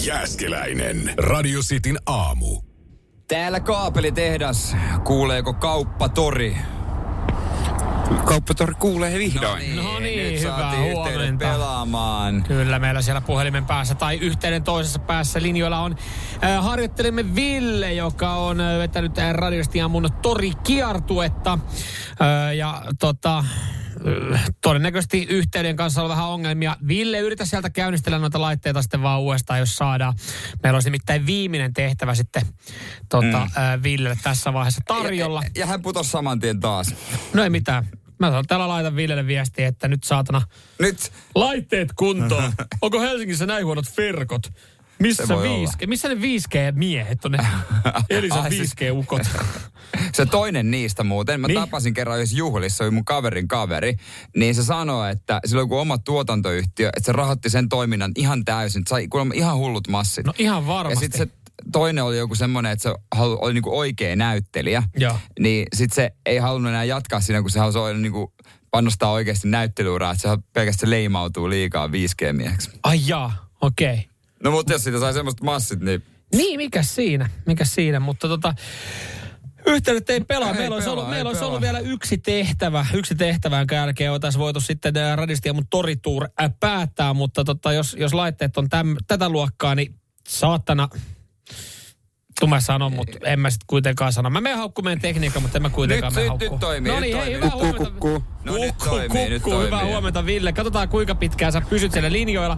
Jääskeläinen. 0.06 1.14
Radio 1.18 1.60
Cityn 1.60 1.98
aamu. 2.06 2.62
Täällä 3.28 3.60
kaapelitehdas. 3.60 4.76
Kuuleeko 5.04 5.54
kauppatori? 5.54 6.58
Kauppatori 8.26 8.74
kuulee 8.74 9.20
vihdoin. 9.20 9.76
No 9.76 10.00
niin, 10.00 10.34
nyt 10.34 10.42
hyvää 10.42 10.58
saatiin 10.60 10.84
yhteydet 10.84 11.16
huomenta. 11.16 11.46
pelaamaan. 11.46 12.44
Kyllä 12.44 12.80
meillä 12.80 13.02
siellä 13.02 13.22
puhelimen 13.22 13.66
päässä 13.66 13.96
tai 13.96 14.18
yhteyden 14.18 14.64
toisessa 14.64 15.00
päässä 15.00 15.42
linjoilla 15.42 15.80
on 15.80 15.96
äh, 16.44 16.64
harjoittelemme 16.64 17.36
Ville, 17.36 17.94
joka 17.94 18.34
on 18.34 18.62
äh, 18.62 18.78
vetänyt 18.78 19.18
äh, 19.18 19.34
radiosta 19.34 19.88
mun 19.88 20.10
torikiertuetta. 20.22 21.60
Äh, 22.22 22.56
ja 22.56 22.84
tota, 23.00 23.38
äh, 23.38 24.46
todennäköisesti 24.62 25.28
yhteyden 25.30 25.76
kanssa 25.76 26.04
on 26.04 26.10
vähän 26.10 26.28
ongelmia. 26.28 26.76
Ville, 26.88 27.20
yritä 27.20 27.46
sieltä 27.46 27.70
käynnistellä 27.70 28.20
noita 28.20 28.42
laitteita 28.42 28.82
sitten 28.82 29.02
vaan 29.02 29.20
uudestaan, 29.22 29.60
jos 29.60 29.76
saadaan. 29.76 30.14
Meillä 30.64 30.78
olisi 30.78 30.90
nimittäin 30.90 31.26
viimeinen 31.26 31.74
tehtävä 31.74 32.16
sitten 32.16 32.42
tota, 33.10 33.26
mm. 33.26 33.64
äh, 33.64 33.84
Villelle 33.84 34.18
tässä 34.24 34.54
vaiheessa 34.54 34.82
tarjolla. 34.88 35.42
Ja, 35.44 35.50
ja 35.56 35.66
hän 35.66 35.82
putosi 35.82 36.10
saman 36.10 36.40
tien 36.40 36.60
taas. 36.60 36.96
No 37.34 37.44
ei 37.44 37.50
mitään. 37.50 37.77
Mä 38.20 38.28
sanon, 38.28 38.46
täällä 38.48 38.68
laitan 38.68 38.96
Villelle 38.96 39.28
viestiä, 39.28 39.68
että 39.68 39.88
nyt 39.88 40.04
saatana 40.04 40.42
Nyt 40.80 41.12
laitteet 41.36 41.90
kuntoon. 41.96 42.54
Onko 42.82 43.02
Helsingissä 43.02 43.46
näin 43.46 43.66
huonot 43.66 43.86
verkot? 43.98 44.42
Missä, 45.00 45.26
Se 45.26 45.34
5G, 45.34 45.88
missä 45.88 46.08
ne 46.08 46.16
5G-miehet 46.16 47.26
on 47.26 47.32
ne 47.32 47.38
Ai 48.32 48.52
siis- 48.52 48.72
5G-ukot? 48.76 49.28
Se 50.14 50.26
toinen 50.26 50.72
niistä 50.72 51.04
muuten, 51.04 51.40
mä 51.42 51.48
Niin? 51.48 51.60
tapasin 51.60 51.94
kerran 51.94 52.18
yhdessä 52.18 52.38
juhlissa, 52.38 52.84
oli 52.84 52.92
mun 52.92 53.06
kaverin 53.06 53.48
kaveri, 53.48 53.98
niin 54.36 54.56
se 54.56 54.64
sanoi, 54.64 55.12
että 55.12 55.40
sillä 55.46 55.60
on 55.60 55.64
joku 55.64 55.78
oma 55.78 55.98
tuotantoyhtiö, 55.98 56.88
että 56.88 57.06
se 57.06 57.12
rahoitti 57.12 57.50
sen 57.50 57.70
toiminnan 57.70 58.12
ihan 58.16 58.46
täysin, 58.46 58.84
sai 58.90 59.08
kuulemma 59.08 59.34
ihan 59.38 59.58
hullut 59.58 59.88
massit. 59.88 60.26
No 60.26 60.34
ihan 60.38 60.64
ja 60.64 60.68
varmasti. 60.68 61.06
sitten 61.06 61.28
se 61.28 61.37
toinen 61.72 62.04
oli 62.04 62.18
joku 62.18 62.36
semmoinen, 62.36 62.72
että 62.72 62.84
se 62.84 62.96
halu- 63.16 63.38
oli 63.42 63.54
niinku 63.54 63.78
oikea 63.78 64.16
näyttelijä. 64.16 64.84
Joo. 64.98 65.20
Niin 65.40 65.68
sitten 65.76 65.96
se 65.96 66.12
ei 66.26 66.38
halunnut 66.38 66.70
enää 66.70 66.84
jatkaa 66.84 67.22
siinä, 67.22 67.42
kun 67.42 67.52
se 67.52 67.60
halusi 67.60 67.78
olla 67.78 67.94
niinku 67.94 68.34
panostaa 68.72 69.12
oikeasti 69.12 69.48
näyttelyuraa, 69.48 70.12
että 70.12 70.36
se 70.36 70.44
pelkästään 70.54 70.90
leimautuu 70.90 71.50
liikaa 71.50 71.88
5G-mieheksi. 71.88 72.70
Ai 72.84 73.00
jaa, 73.06 73.48
okei. 73.62 73.94
Okay. 73.94 74.04
No 74.44 74.52
mutta 74.52 74.74
jos 74.74 74.84
siitä 74.84 75.00
sai 75.00 75.14
semmoista 75.14 75.44
massit, 75.46 75.80
niin 75.80 76.04
Niin, 76.36 76.58
mikä 76.58 76.84
siinä? 76.84 77.30
Mikä 77.46 77.66
siinä? 77.66 78.00
Mutta 78.00 78.28
tota, 78.28 78.54
yhteydet 79.66 80.10
ei 80.10 80.22
pelaa. 80.22 80.52
Ei 80.52 80.58
meillä 80.58 80.74
olisi, 80.74 80.86
pelaa, 80.86 80.94
ollut, 80.94 81.06
ei 81.06 81.16
meillä 81.16 81.28
olisi 81.28 81.40
pelaa. 81.40 81.50
ollut 81.50 81.62
vielä 81.62 81.80
yksi 81.80 82.18
tehtävä. 82.18 82.86
Yksi 82.94 83.16
tehtävä, 83.16 83.58
jonka 83.58 83.76
jälkeen 83.76 84.12
oltaisiin 84.12 84.40
voitu 84.40 84.62
sitten 84.62 84.98
ää, 84.98 85.16
radistia 85.16 85.54
mun 85.54 85.68
torituur 85.70 86.28
ää, 86.38 86.50
päättää. 86.60 87.14
Mutta 87.14 87.44
tota, 87.44 87.74
jos, 87.74 87.96
jos 88.00 88.14
laitteet 88.14 88.58
on 88.58 88.70
täm, 88.70 88.96
tätä 89.08 89.30
luokkaa, 89.30 89.76
niin 89.76 89.96
saatana... 90.28 90.90
Tuu 92.40 92.50
mä 92.50 92.60
sanon, 92.60 92.94
mutta 92.94 93.18
en 93.26 93.40
mä 93.40 93.50
sit 93.50 93.62
kuitenkaan 93.68 94.14
sano. 94.14 94.30
Mä 94.30 94.42
menen 94.42 94.58
haukkumaan 94.58 94.88
meidän 94.90 95.02
tekniikan, 95.02 95.42
mutta 95.42 95.58
en 95.58 95.62
mä 95.62 95.70
kuitenkaan 95.70 96.14
Nyt- 96.14 96.16
mene 96.16 96.24
nyt- 96.24 96.30
haukkumaan. 96.30 96.54
nyt 96.54 96.60
toimii, 96.60 96.92
No 96.92 97.00
nyt 97.00 97.10
niin, 97.10 97.18
hei, 97.24 97.34
hyvää 97.34 97.50
Kukkuu, 97.50 97.68
huomenta. 97.70 97.90
kukkuu. 97.92 98.24
No 98.44 98.54
nyt 98.54 98.72
Kukkuu, 98.72 98.90
toimii, 98.98 99.30
nyt 99.30 99.42
kukkuu. 99.44 99.62
Hyvää 99.62 99.86
huomenta, 99.86 100.26
Ville. 100.26 100.54
Katsotaan, 100.54 100.90
kuinka 100.90 101.16
pitkään 101.16 101.52
sä 101.52 101.62
pysyt 101.70 101.92
siellä 101.92 102.12
linjoilla. 102.12 102.58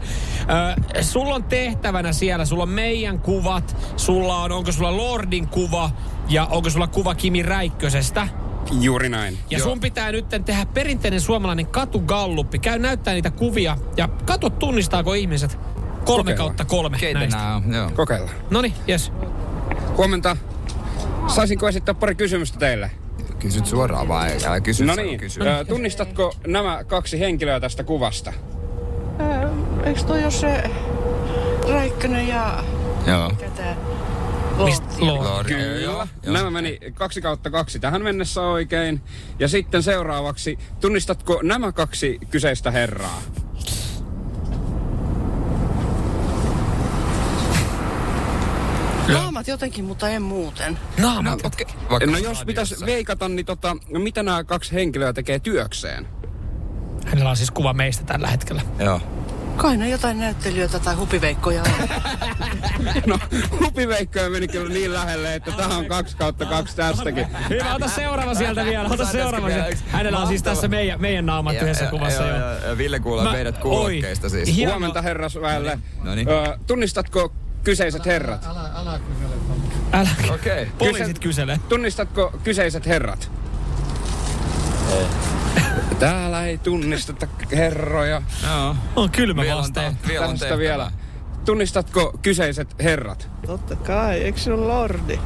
Ö, 0.96 1.04
sulla 1.04 1.36
on 1.36 1.44
tehtävänä 1.44 2.12
siellä, 2.14 2.46
sulla 2.46 2.64
on 2.64 2.70
meidän 2.70 3.20
kuvat, 3.20 3.78
sulla 3.98 4.36
on, 4.44 4.52
onko 4.52 4.72
sulla 4.72 4.98
Lordin 4.98 5.48
kuva 5.48 5.92
ja 6.30 6.46
onko 6.46 6.70
sulla 6.70 6.88
kuva 6.88 7.16
Kimi 7.16 7.44
Räikkösestä. 7.44 8.28
Juuri 8.82 9.10
näin. 9.10 9.38
Ja 9.50 9.58
Joo. 9.58 9.68
sun 9.70 9.80
pitää 9.80 10.12
nyt 10.12 10.26
tehdä 10.46 10.66
perinteinen 10.74 11.22
suomalainen 11.22 11.68
katugalluppi. 11.68 12.60
Käy 12.60 12.80
näyttää 12.80 13.14
niitä 13.14 13.32
kuvia 13.32 13.78
ja 13.98 14.08
katso 14.26 14.50
tunnistaako 14.50 15.14
ihmiset 15.14 15.52
kolme 15.58 16.00
Kokeillaan. 16.06 16.38
kautta 16.38 16.66
kolme 16.66 16.98
keitä 16.98 17.20
näistä. 17.20 17.38
nämä 17.38 17.56
on? 17.56 17.74
Joo. 17.74 17.92
Kokeillaan. 17.96 18.36
Noniin, 18.50 18.74
jes. 18.88 19.12
Huomenta. 19.98 20.38
Saisinko 21.28 21.68
esittää 21.68 21.96
pari 21.96 22.16
kysymystä 22.16 22.60
teille? 22.60 22.92
Kysyt 23.40 23.66
suoraan 23.66 24.08
vai 24.08 24.38
älä 24.46 24.62
kysy. 24.62 24.86
No 24.86 24.96
niin. 24.96 25.20
kysy. 25.20 25.40
Tunnistatko 25.68 26.34
nämä 26.48 26.84
kaksi 26.84 27.20
henkilöä 27.20 27.60
tästä 27.60 27.84
kuvasta? 27.84 28.34
Eikö 29.84 30.02
toi 30.04 30.24
ole 30.24 30.32
se 30.32 30.64
Räikkönen 31.70 32.28
ja 32.28 32.64
Joo. 33.08 33.32
Lordi. 35.00 35.54
Kyllä. 35.54 35.80
Joo. 35.82 36.08
Nämä 36.26 36.52
meni 36.52 36.80
kaksi 36.94 37.22
kautta 37.22 37.50
kaksi 37.50 37.80
tähän 37.80 38.04
mennessä 38.04 38.42
oikein. 38.42 39.02
Ja 39.40 39.48
sitten 39.48 39.84
seuraavaksi, 39.84 40.60
tunnistatko 40.82 41.40
nämä 41.44 41.72
kaksi 41.72 42.20
kyseistä 42.30 42.72
herraa? 42.72 43.22
Naamat 49.14 49.48
jotenkin, 49.48 49.86
mutta 49.86 50.10
en 50.10 50.22
muuten. 50.22 50.80
Naamat. 50.98 51.46
Okei. 51.46 51.66
Vaikka 51.90 52.12
No 52.12 52.18
jos 52.18 52.46
pitäisi 52.46 52.86
veikata, 52.86 53.30
niin 53.30 53.46
tota, 53.46 53.78
mitä 53.90 54.24
nämä 54.24 54.44
kaksi 54.44 54.74
henkilöä 54.74 55.14
tekee 55.14 55.40
työkseen? 55.40 56.08
Hänellä 57.06 57.30
on 57.30 57.38
siis 57.38 57.52
kuva 57.52 57.74
meistä 57.74 58.04
tällä 58.04 58.28
hetkellä. 58.28 58.62
Joo. 58.80 59.02
Kai 59.58 59.78
ne 59.78 59.90
jotain 59.90 60.20
näyttelijöitä 60.20 60.80
tai 60.80 60.96
hupiveikkoja 60.96 61.62
on. 61.64 61.70
No, 63.06 63.20
hupiveikkoja 63.60 64.30
meni 64.30 64.48
kyllä 64.48 64.74
niin 64.74 64.94
lähelle, 64.94 65.36
että 65.36 65.52
tähän 65.52 65.78
on 65.78 65.86
kaksi 65.86 66.18
kautta 66.18 66.46
kaksi 66.46 66.76
tästäkin. 66.76 67.28
Hyvä, 67.50 67.76
ota 67.76 67.88
seuraava 67.88 68.34
sieltä 68.34 68.66
vielä. 68.66 68.90
Ota 68.90 69.06
seuraava 69.06 69.50
sieltä. 69.50 69.78
Hänellä 69.92 70.20
on 70.20 70.28
siis 70.28 70.44
tässä 70.44 70.68
meidän, 70.68 71.02
meidän 71.02 71.26
naamat 71.26 71.54
Ja- 71.56 71.62
yhdessä 71.62 71.84
ja- 71.86 71.92
kuvassa 71.92 72.24
ja- 72.24 72.30
jo. 72.30 72.36
ja- 72.46 72.68
ja 72.70 72.78
Ville 72.78 73.00
kuulee 73.00 73.24
Mä- 73.26 73.32
meidät 73.32 73.58
kuulokkeista 73.58 74.30
siis. 74.30 74.56
Hieno. 74.56 74.72
Huomenta 74.72 75.02
herrasväelle. 75.02 75.80
No 76.04 76.16
niin. 76.16 76.30
Ö, 76.30 76.58
tunnistatko 76.68 77.34
kyseiset 77.64 78.06
herrat? 78.06 78.48
Älä. 79.94 80.10
Okei. 80.34 80.66
Poliisit 80.78 81.20
kyselee. 81.20 81.60
Tunnistatko 81.70 82.34
kyseiset 82.44 82.86
herrat? 82.86 83.32
Ei. 84.92 85.06
Täällä 86.00 86.46
ei 86.46 86.58
tunnisteta 86.58 87.28
herroja. 87.52 88.22
Joo. 88.48 88.76
On 88.96 89.10
kylmä 89.10 89.42
Vielä 89.42 89.56
on, 89.56 89.62
vastaan. 89.62 89.98
te- 89.98 90.08
vielä 90.08 90.26
on 90.26 90.40
Tästä 90.40 90.58
vielä. 90.58 90.92
Tunnistatko 91.46 92.20
kyseiset 92.22 92.76
herrat? 92.84 93.30
Totta 93.46 93.76
kai, 93.76 94.18
eikö 94.22 94.40
se 94.40 94.54
ole 94.54 94.66
Lordi? 94.68 95.20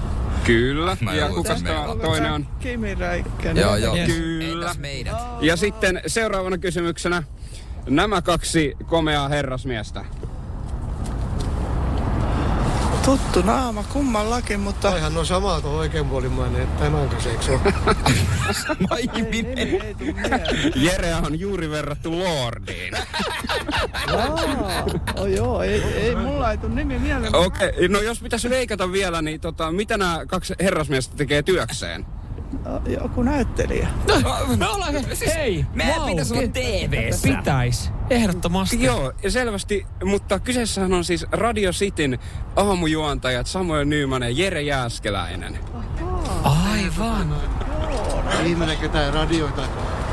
Kyllä. 0.43 0.97
Mä 1.01 1.13
ja 1.13 1.29
kuka 1.29 1.55
on. 1.87 1.99
toinen 1.99 2.31
on? 2.31 2.47
Kimi 2.59 2.95
Räikkönen. 2.95 3.61
Joo, 3.61 3.75
joo. 3.75 3.95
Yes. 3.95 4.07
Kyllä. 4.07 4.75
Ja 5.41 5.55
sitten 5.55 6.01
seuraavana 6.07 6.57
kysymyksenä. 6.57 7.23
Nämä 7.89 8.21
kaksi 8.21 8.77
komeaa 8.85 9.29
herrasmiestä. 9.29 10.05
Tuttu 13.05 13.41
naama 13.41 13.83
kummallakin, 13.83 14.59
mutta... 14.59 14.91
Toihan 14.91 15.17
on 15.17 15.25
samalta 15.25 15.67
oikeanpuolimainen 15.67 16.67
tämän 16.67 17.09
kyseeksi 17.09 17.51
on. 17.51 17.59
Ai 18.89 19.09
Ei, 19.15 19.21
nimi 19.21 19.47
ei 20.75 21.17
on 21.17 21.39
juuri 21.39 21.69
verrattu 21.69 22.19
Lordiin. 22.19 22.93
Oh, 25.15 25.25
joo, 25.25 25.61
ei, 25.61 25.83
ei, 25.83 26.15
mulla 26.15 26.51
ei 26.51 26.57
tuu 26.57 26.69
nimi 26.69 26.99
mieleen. 26.99 27.35
Okei, 27.35 27.69
okay. 27.69 27.87
no 27.87 27.99
jos 27.99 28.19
pitäisi 28.19 28.49
veikata 28.49 28.91
vielä, 28.91 29.21
niin 29.21 29.41
tota, 29.41 29.71
mitä 29.71 29.97
nämä 29.97 30.25
kaksi 30.27 30.53
herrasmiestä 30.59 31.15
tekee 31.15 31.43
työkseen? 31.43 32.05
Joku 33.01 33.23
näyttelijä. 33.23 33.87
No, 34.07 34.55
me 34.57 34.67
ollaan, 34.67 34.93
hei, 35.35 35.65
meidän 35.73 35.95
vau, 35.95 36.07
pitäisi 36.07 36.33
olla 36.33 36.47
TV:ssä. 36.47 37.27
Pitäis, 37.27 37.91
ehdottomasti. 38.09 38.83
Joo, 38.83 39.13
ja 39.23 39.31
selvästi, 39.31 39.85
mutta 40.05 40.39
kyseessähän 40.39 40.93
on 40.93 41.03
siis 41.03 41.25
Radio 41.31 41.71
Cityn 41.71 42.19
aamujuontajat 42.55 43.47
Samuel 43.47 43.85
Nyman 43.85 44.23
ja 44.23 44.29
Jere 44.29 44.61
Jääskeläinen. 44.61 45.59
Aivan. 46.43 47.35
Viimeinen 48.43 48.77
ketään 48.77 49.13
radioita. 49.13 49.61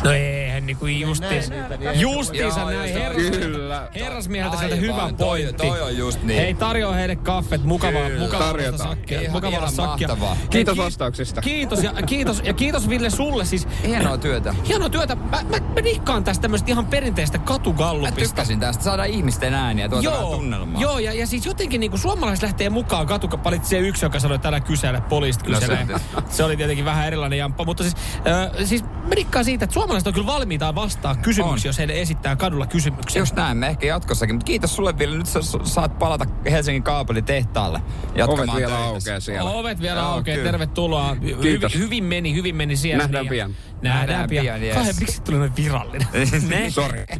No 0.05 0.11
eihän 0.11 0.50
niinku 0.67 0.87
justiinsa, 0.87 1.51
näe 1.51 1.63
niitä, 1.63 1.77
niin 1.77 2.01
justiinsa 2.01 2.61
Joo, 2.61 2.71
näin 2.71 2.93
joo, 2.95 3.03
herras, 3.03 3.23
Kyllä. 3.39 3.89
herrasmieheltä 3.95 4.57
sieltä 4.57 4.75
Aivan, 4.75 4.89
hyvä 4.89 5.13
toi- 5.19 5.27
pointti. 5.27 5.67
toi 5.67 5.81
on 5.83 5.97
just 5.97 6.23
niin. 6.23 6.41
Hei, 6.41 6.55
tarjoa 6.55 6.93
heille 6.95 7.17
kaffet 7.17 7.65
mukavaa, 7.65 8.03
mukavaa 8.19 8.47
tarjotaan. 8.51 8.89
sakkia. 8.89 9.21
Ihan- 9.21 9.33
mukavaa 9.33 9.71
sakkia. 9.71 10.09
mahtavaa. 10.09 10.37
Kiitos 10.51 10.79
vastauksista. 10.79 11.41
Kiitos 11.43 11.83
ja, 11.83 11.93
kiitos 12.07 12.43
ja 12.45 12.53
kiitos 12.55 12.89
Ville 12.89 13.11
sulle 13.11 13.45
siis. 13.45 13.69
Hienoa 13.87 14.19
työtä. 14.19 14.55
Hienoa 14.69 14.89
työtä. 14.91 15.15
Mä, 15.15 15.25
mä, 15.31 15.57
mä 15.75 15.85
dikkaan 15.85 16.25
tästä 16.25 16.43
tämmöistä 16.43 16.71
ihan 16.71 16.87
perinteistä 16.87 17.39
Mä 17.39 17.45
katugallupista. 17.45 18.21
tykkäsin 18.21 18.61
tästä. 18.61 18.85
Saadaan 18.85 19.09
ihmisten 19.09 19.55
ääniä 19.55 19.89
tuota 19.89 20.11
vähän 20.11 20.27
tunnelmaa. 20.27 20.81
joo 20.83 20.99
ja, 20.99 21.13
ja 21.13 21.27
siis 21.27 21.47
jotenkin 21.47 21.81
niinku 21.81 21.99
suomalaiset 21.99 22.43
lähtee 22.43 22.71
mukaan 22.71 23.07
katuka. 23.07 23.45
Valitsi 23.45 23.69
se 23.69 23.79
yksi, 23.79 24.05
joka 24.05 24.21
sanoi, 24.21 24.35
että 24.35 24.49
älä 24.49 24.61
kysele, 24.61 25.01
poliisit 25.01 25.47
No 25.49 25.61
se- 25.61 25.67
kyselee. 25.67 26.01
se 26.31 26.45
oli 26.45 26.57
tietenkin 26.57 26.85
vähän 26.85 27.07
erilainen 27.07 27.39
jamppa, 27.39 27.65
mutta 27.65 27.83
siis, 27.83 27.95
äh, 28.15 28.67
siis 28.67 28.83
mä 28.85 29.17
dikkaan 29.17 29.45
siitä, 29.45 29.65
että 29.65 29.75
suomalaiset 29.75 30.07
on 30.07 30.13
kyllä 30.15 30.27
valmiita 30.27 30.50
vastaa 30.75 31.15
kysymyksiä, 31.15 31.69
jos 31.69 31.79
heille 31.79 32.01
esittää 32.01 32.37
kadulla 32.37 32.67
kysymyksiä. 32.67 33.23
Just 33.23 33.37
näin, 33.37 33.57
me 33.57 33.67
ehkä 33.69 33.87
jatkossakin. 33.87 34.35
Mutta 34.35 34.47
kiitos 34.47 34.77
sulle 34.77 34.99
Ville. 34.99 35.19
Nyt 35.19 35.27
sä 35.27 35.41
saat 35.65 35.99
palata 35.99 36.27
Helsingin 36.51 36.83
kaapelitehtaalle. 36.83 37.81
Jatkamaan 38.15 38.51
Ovet 38.51 38.57
vielä 38.61 38.79
aukeaa 38.79 39.21
siellä. 39.21 39.51
Ovet 39.51 39.81
vielä 39.81 40.07
aukeaa, 40.07 40.37
kyllä. 40.37 40.51
tervetuloa. 40.51 41.17
Hy- 41.23 41.43
Kiitos. 41.43 41.75
hyvin 41.75 42.05
meni, 42.05 42.35
hyvin 42.35 42.57
meni 42.57 42.77
siellä. 42.77 43.05
Nähdään 43.05 43.25
Niin, 43.25 43.31
pian. 43.31 43.51
Nähdään, 43.83 44.07
Nähdään 44.09 44.29
pian. 44.29 44.43
pian, 44.45 44.63
yes. 44.63 44.77
Kahden, 44.77 44.95
miksi 45.01 45.23
tuli 45.23 45.37
noin 45.39 45.57
virallinen? 45.57 46.09
ne? 46.49 46.71
Sori. 46.71 47.05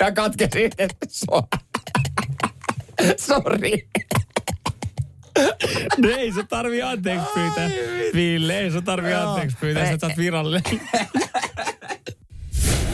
Ja 0.00 0.12
katkesin 0.12 0.70
sua. 1.08 1.42
Sori. 3.26 3.88
no 5.98 6.08
ei 6.08 6.32
se 6.32 6.42
tarvii 6.48 6.82
anteeksi 6.82 7.26
pyytää. 7.34 7.70
Ville, 8.14 8.58
ei 8.58 8.70
se 8.70 8.82
tarvii 8.82 9.14
anteeksi 9.14 9.56
pyytää, 9.60 9.96
sä 9.98 10.06
oot 10.06 10.16
virallinen. 10.16 10.62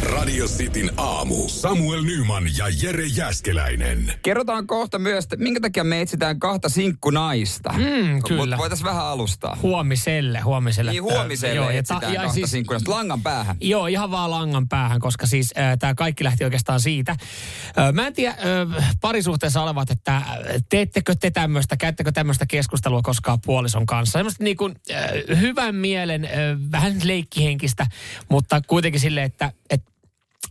Radio 0.02 0.46
Cityn 0.46 0.90
aamu. 0.96 1.48
Samuel 1.48 2.02
Nyman 2.02 2.44
ja 2.58 2.64
Jere 2.82 3.06
Jäskeläinen. 3.06 4.12
Kerrotaan 4.22 4.66
kohta 4.66 4.98
myös, 4.98 5.24
että 5.24 5.36
minkä 5.36 5.60
takia 5.60 5.84
me 5.84 6.00
etsitään 6.00 6.40
kahta 6.40 6.68
sinkkunaista. 6.68 7.72
Mm, 7.72 8.22
kyllä. 8.28 8.40
Mutta 8.42 8.56
voitaisiin 8.56 8.84
vähän 8.84 9.04
alustaa. 9.06 9.58
Huomiselle, 9.62 10.40
huomiselle. 10.40 10.90
Niin 10.90 11.02
huomiselle 11.02 11.54
Joo, 11.54 11.70
ja 11.70 11.78
etsitään 11.78 12.00
ta- 12.00 12.08
ja 12.08 12.20
kahta 12.20 12.34
siis- 12.34 12.50
sinkkunaista. 12.50 12.90
Langan 12.90 13.22
päähän. 13.22 13.56
Joo, 13.60 13.86
ihan 13.86 14.10
vaan 14.10 14.30
langan 14.30 14.68
päähän, 14.68 15.00
koska 15.00 15.26
siis 15.26 15.54
äh, 15.58 15.78
tämä 15.78 15.94
kaikki 15.94 16.24
lähti 16.24 16.44
oikeastaan 16.44 16.80
siitä. 16.80 17.12
Äh, 17.12 17.92
mä 17.92 18.06
en 18.06 18.12
tiedä 18.12 18.30
äh, 18.78 18.94
parisuhteessa 19.00 19.62
olevat, 19.62 19.90
että 19.90 20.16
äh, 20.16 20.24
teettekö 20.68 21.14
te 21.14 21.30
tämmöistä, 21.30 21.76
käyttekö 21.76 22.12
tämmöistä 22.12 22.46
keskustelua 22.46 23.02
koskaan 23.02 23.38
puolison 23.44 23.86
kanssa. 23.86 24.12
Semmoista 24.18 24.44
niin 24.44 24.56
kuin, 24.56 24.74
äh, 24.90 25.40
hyvän 25.40 25.74
mielen, 25.74 26.24
äh, 26.24 26.30
vähän 26.72 26.92
leikkihenkistä, 27.04 27.86
mutta 28.28 28.60
kuitenkin 28.66 29.00
silleen, 29.00 29.26
että, 29.26 29.52
että 29.70 29.91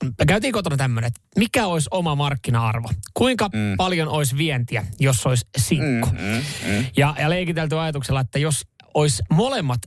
me 0.02 0.26
käytiin 0.28 0.54
kotona 0.54 0.78
tämmöinen, 0.78 1.08
että 1.08 1.22
mikä 1.38 1.68
olisi 1.68 1.88
oma 1.92 2.16
markkina-arvo? 2.16 2.90
Kuinka 3.14 3.50
mm. 3.54 3.78
paljon 3.78 4.08
olisi 4.08 4.38
vientiä, 4.38 4.86
jos 5.00 5.26
olisi 5.26 5.46
sinkku? 5.58 6.10
Mm, 6.12 6.18
mm, 6.18 6.44
mm. 6.68 6.86
Ja, 6.98 7.16
ja 7.20 7.30
leikitelty 7.30 7.80
ajatuksella, 7.80 8.20
että 8.20 8.40
jos 8.40 8.62
olisi 8.94 9.24
molemmat 9.30 9.80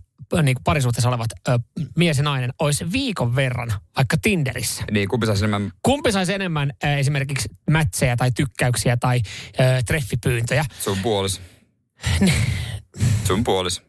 niin 0.43 0.55
kuin 0.55 0.65
parisuhteessa 0.65 1.09
olevat 1.09 1.31
ö, 1.49 1.59
mies 1.97 2.17
ja 2.19 2.23
nainen, 2.23 2.51
olisi 2.59 2.93
viikon 2.93 3.37
verran 3.37 3.73
vaikka 3.97 4.17
Tinderissä. 4.23 4.85
Niin, 4.91 5.09
kumpi 5.09 5.27
saisi 5.27 5.45
enemmän... 5.45 5.73
Kumpi 5.83 6.13
saisi 6.13 6.35
enemmän 6.35 6.73
ö, 6.85 6.97
esimerkiksi 6.97 7.49
mätsejä 7.71 8.17
tai 8.17 8.31
tykkäyksiä 8.31 8.97
tai 8.97 9.21
ö, 9.61 9.83
treffipyyntöjä? 9.87 10.65
Sun 10.81 10.99
puolis. 10.99 11.41
Sun 13.27 13.45
puolis. 13.45 13.83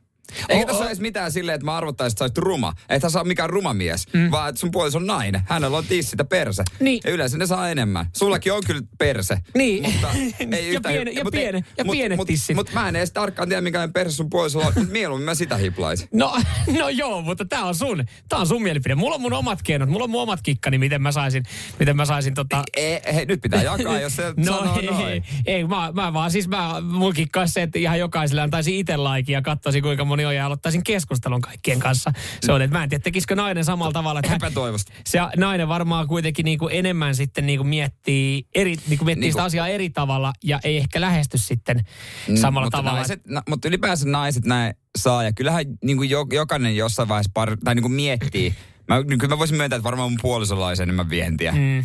Eikä 0.49 0.65
tässä 0.65 0.85
edes 0.85 0.99
mitään 0.99 1.31
silleen, 1.31 1.55
että 1.55 1.65
mä 1.65 1.77
arvottaisin, 1.77 2.13
että 2.13 2.19
sä 2.19 2.23
olisit 2.23 2.37
ruma. 2.37 2.73
Että 2.89 3.09
sä 3.09 3.19
ole 3.19 3.27
mikään 3.27 3.49
ruma 3.49 3.73
mies, 3.73 4.13
mm. 4.13 4.31
vaan 4.31 4.49
että 4.49 4.59
sun 4.59 4.71
puoliso 4.71 4.97
on 4.97 5.07
nainen. 5.07 5.41
Hänellä 5.49 5.77
on 5.77 5.85
tissit 5.85 6.19
ja 6.19 6.25
perse. 6.25 6.63
Niin. 6.79 7.01
Ja 7.05 7.11
yleensä 7.11 7.37
ne 7.37 7.45
saa 7.47 7.69
enemmän. 7.69 8.05
Sullakin 8.13 8.53
on 8.53 8.61
kyllä 8.67 8.81
perse. 8.97 9.37
Niin. 9.55 9.83
Mutta 9.91 10.07
Ja 10.51 10.57
ei 10.57 10.67
yhtään, 10.67 10.95
piene- 10.95 11.11
ja 11.11 11.23
mut 11.23 11.35
ei- 11.35 11.41
piene- 11.41 11.63
ja 11.77 11.85
mut- 11.85 11.91
pienet 11.91 12.17
mut- 12.17 12.27
tissit. 12.27 12.55
Mutta 12.55 12.71
mä 12.73 12.89
en 12.89 12.95
edes 12.95 13.11
tarkkaan 13.11 13.49
tiedä, 13.49 13.61
minkälainen 13.61 13.93
perse 13.93 14.15
sun 14.15 14.29
puolisolla 14.29 14.65
on. 14.67 14.73
Mutta 14.75 14.91
mieluummin 14.91 15.25
mä 15.25 15.35
sitä 15.35 15.57
hiplaisin. 15.57 16.07
No, 16.13 16.37
no 16.79 16.89
joo, 16.89 17.21
mutta 17.21 17.45
tämä 17.45 17.65
on 17.65 17.75
sun, 17.75 18.03
tää 18.29 18.39
on 18.39 18.47
sun 18.47 18.63
mielipide. 18.63 18.95
Mulla 18.95 19.15
on 19.15 19.21
mun 19.21 19.33
omat 19.33 19.59
keinot, 19.63 19.89
mulla 19.89 20.03
on 20.03 20.09
mun 20.09 20.21
omat 20.21 20.39
kikkani, 20.43 20.77
miten 20.77 21.01
mä 21.01 21.11
saisin, 21.11 21.43
miten 21.79 21.95
mä 21.95 22.05
saisin 22.05 22.33
tota... 22.33 22.63
Ei, 22.77 22.99
hei, 23.13 23.25
nyt 23.25 23.41
pitää 23.41 23.63
jakaa, 23.63 23.99
jos 23.99 24.15
se 24.15 24.33
No 24.37 24.57
sanoo 24.57 24.79
ei, 24.79 24.85
noin. 24.85 25.07
ei, 25.07 25.23
ei 25.45 25.67
mä, 25.67 25.91
mä, 25.93 26.13
vaan 26.13 26.31
siis 26.31 26.47
mä, 26.47 26.81
mulla 26.81 27.13
kikkaisi 27.13 27.53
se, 27.53 27.61
että 27.61 27.79
ihan 27.79 27.99
jokaiselle 27.99 28.41
antaisin 28.41 28.75
itse 28.75 28.97
laikin 28.97 29.33
ja 29.33 29.41
katsoisin 29.41 29.81
kuinka 29.83 30.05
moni 30.05 30.25
on 30.25 30.34
ja 30.35 30.45
aloittaisin 30.45 30.83
keskustelun 30.83 31.41
kaikkien 31.41 31.79
kanssa. 31.79 32.11
Se 32.41 32.51
on, 32.51 32.61
että 32.61 32.77
mä 32.77 32.83
en 32.83 32.89
tiedä, 32.89 33.01
tekisikö 33.03 33.35
nainen 33.35 33.65
samalla 33.65 33.91
tavalla. 33.93 34.19
Että 34.19 34.35
Epätoivosta. 34.35 34.93
se 35.05 35.19
nainen 35.37 35.67
varmaan 35.67 36.07
kuitenkin 36.07 36.45
niin 36.45 36.59
kuin 36.59 36.75
enemmän 36.75 37.15
sitten 37.15 37.45
niin 37.45 37.59
kuin 37.59 37.67
miettii, 37.67 38.47
eri, 38.55 38.75
niin 38.87 38.97
kuin 38.97 39.05
miettii 39.05 39.21
Niin 39.21 39.31
sitä 39.31 39.41
kuin- 39.41 39.45
asiaa 39.45 39.67
eri 39.67 39.89
tavalla 39.89 40.33
ja 40.43 40.59
ei 40.63 40.77
ehkä 40.77 41.01
lähesty 41.01 41.37
sitten 41.37 41.85
Mm, 42.27 42.35
samalla 42.35 42.65
mutta 42.65 42.77
tavalla. 42.77 42.97
Naiset, 42.97 43.21
na, 43.27 43.41
mutta 43.49 43.67
ylipäänsä 43.67 44.07
naiset 44.09 44.45
näin 44.45 44.73
saa. 44.97 45.23
Ja 45.23 45.33
kyllähän 45.33 45.65
niin 45.83 45.97
kuin 45.97 46.09
jo, 46.09 46.25
jokainen 46.33 46.75
jossain 46.75 47.09
vaiheessa 47.09 47.31
par, 47.33 47.57
tai 47.63 47.75
niin 47.75 47.83
kuin 47.83 47.91
miettii. 47.93 48.55
Mä, 48.87 49.01
niin 49.01 49.19
kyllä 49.19 49.33
mä 49.35 49.39
voisin 49.39 49.57
myöntää, 49.57 49.77
että 49.77 49.83
varmaan 49.83 50.11
mun 50.11 50.19
puolisolla 50.21 50.67
olisi 50.67 50.83
enemmän 50.83 51.09
vientiä. 51.09 51.51
Mm. 51.51 51.83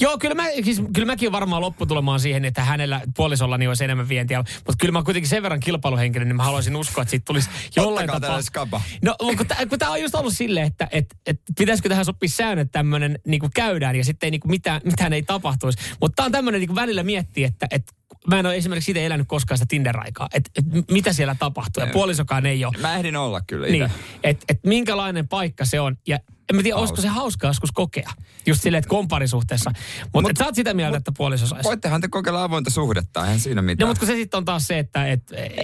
Joo, 0.00 0.18
kyllä, 0.18 0.34
mä, 0.34 0.44
siis, 0.64 0.82
kyllä 0.94 1.06
mäkin 1.06 1.32
varmaan 1.32 1.62
lopputulemaan 1.62 2.20
siihen, 2.20 2.44
että 2.44 2.64
hänellä 2.64 3.00
puolisollani 3.16 3.68
olisi 3.68 3.84
enemmän 3.84 4.08
vientiä. 4.08 4.38
Mutta 4.38 4.74
kyllä 4.78 4.92
mä 4.92 5.02
kuitenkin 5.02 5.28
sen 5.28 5.42
verran 5.42 5.60
kilpailuhenkilö, 5.60 6.24
niin 6.24 6.36
mä 6.36 6.44
haluaisin 6.44 6.76
uskoa, 6.76 7.02
että 7.02 7.10
siitä 7.10 7.24
tulisi 7.24 7.50
jollain 7.76 8.10
Ottakaa 8.10 8.42
tapaa... 8.52 8.82
No, 9.02 9.14
kun, 9.36 9.46
tää- 9.46 9.66
kun 9.66 9.78
tämä 9.78 9.92
on 9.92 10.00
just 10.00 10.14
ollut 10.14 10.34
silleen, 10.34 10.66
että 10.66 10.88
et, 10.92 11.06
et, 11.26 11.40
pitäisikö 11.58 11.88
tähän 11.88 12.04
sopia 12.04 12.28
säännöt, 12.28 12.66
että 12.66 12.78
tämmöinen 12.78 13.18
niin 13.26 13.40
käydään 13.54 13.96
ja 13.96 14.04
sitten 14.04 14.26
ei, 14.26 14.30
niin 14.30 14.40
kuin 14.40 14.50
mitään, 14.50 14.80
mitään 14.84 15.12
ei 15.12 15.22
tapahtuisi. 15.22 15.78
Mutta 16.00 16.16
tämä 16.16 16.24
on 16.26 16.32
tämmöinen 16.32 16.60
niin 16.60 16.74
välillä 16.74 17.02
miettiä, 17.02 17.46
että 17.46 17.66
et, 17.70 17.92
mä 18.26 18.38
en 18.38 18.46
ole 18.46 18.56
esimerkiksi 18.56 18.90
itse 18.90 19.06
elänyt 19.06 19.28
koskaan 19.28 19.58
sitä 19.58 19.68
Tinder-aikaa, 19.68 20.28
että 20.34 20.50
et, 20.56 20.64
mitä 20.90 21.12
siellä 21.12 21.36
tapahtuu 21.38 21.82
ja 21.82 21.90
puolisokaan 21.92 22.46
ei 22.46 22.64
ole. 22.64 22.74
Mä 22.80 22.96
ehdin 22.96 23.16
olla 23.16 23.40
kyllä 23.46 23.66
itse. 23.66 23.78
Niin, 23.78 23.90
että 24.22 24.44
et 24.48 24.58
minkälainen 24.66 25.28
paikka 25.28 25.64
se 25.64 25.80
on. 25.80 25.96
Ja 26.06 26.18
en 26.50 26.56
mä 26.56 26.62
tiedä, 26.62 26.76
Hauska. 26.76 26.92
olisiko 26.92 27.02
se 27.02 27.08
hauskaa 27.08 27.50
joskus 27.50 27.72
kokea. 27.72 28.10
Just 28.46 28.62
silleen, 28.62 28.78
että 28.78 28.88
komparisuhteessa. 28.88 29.70
Mutta 29.70 30.08
Mut- 30.18 30.22
mut, 30.22 30.36
sä 30.38 30.44
oot 30.44 30.54
sitä 30.54 30.74
mieltä, 30.74 30.96
että 30.96 31.12
puoliso 31.16 31.46
saisi. 31.46 31.64
Voittehan 31.64 32.00
te 32.00 32.08
kokeilla 32.08 32.42
avointa 32.44 32.70
suhdetta, 32.70 33.24
eihän 33.24 33.40
siinä 33.40 33.62
No 33.62 33.66
mitään. 33.66 33.88
mutta 33.88 33.98
kun 33.98 34.06
se 34.06 34.14
sitten 34.14 34.38
on 34.38 34.44
taas 34.44 34.66
se, 34.66 34.78
että... 34.78 35.06
Et, 35.06 35.22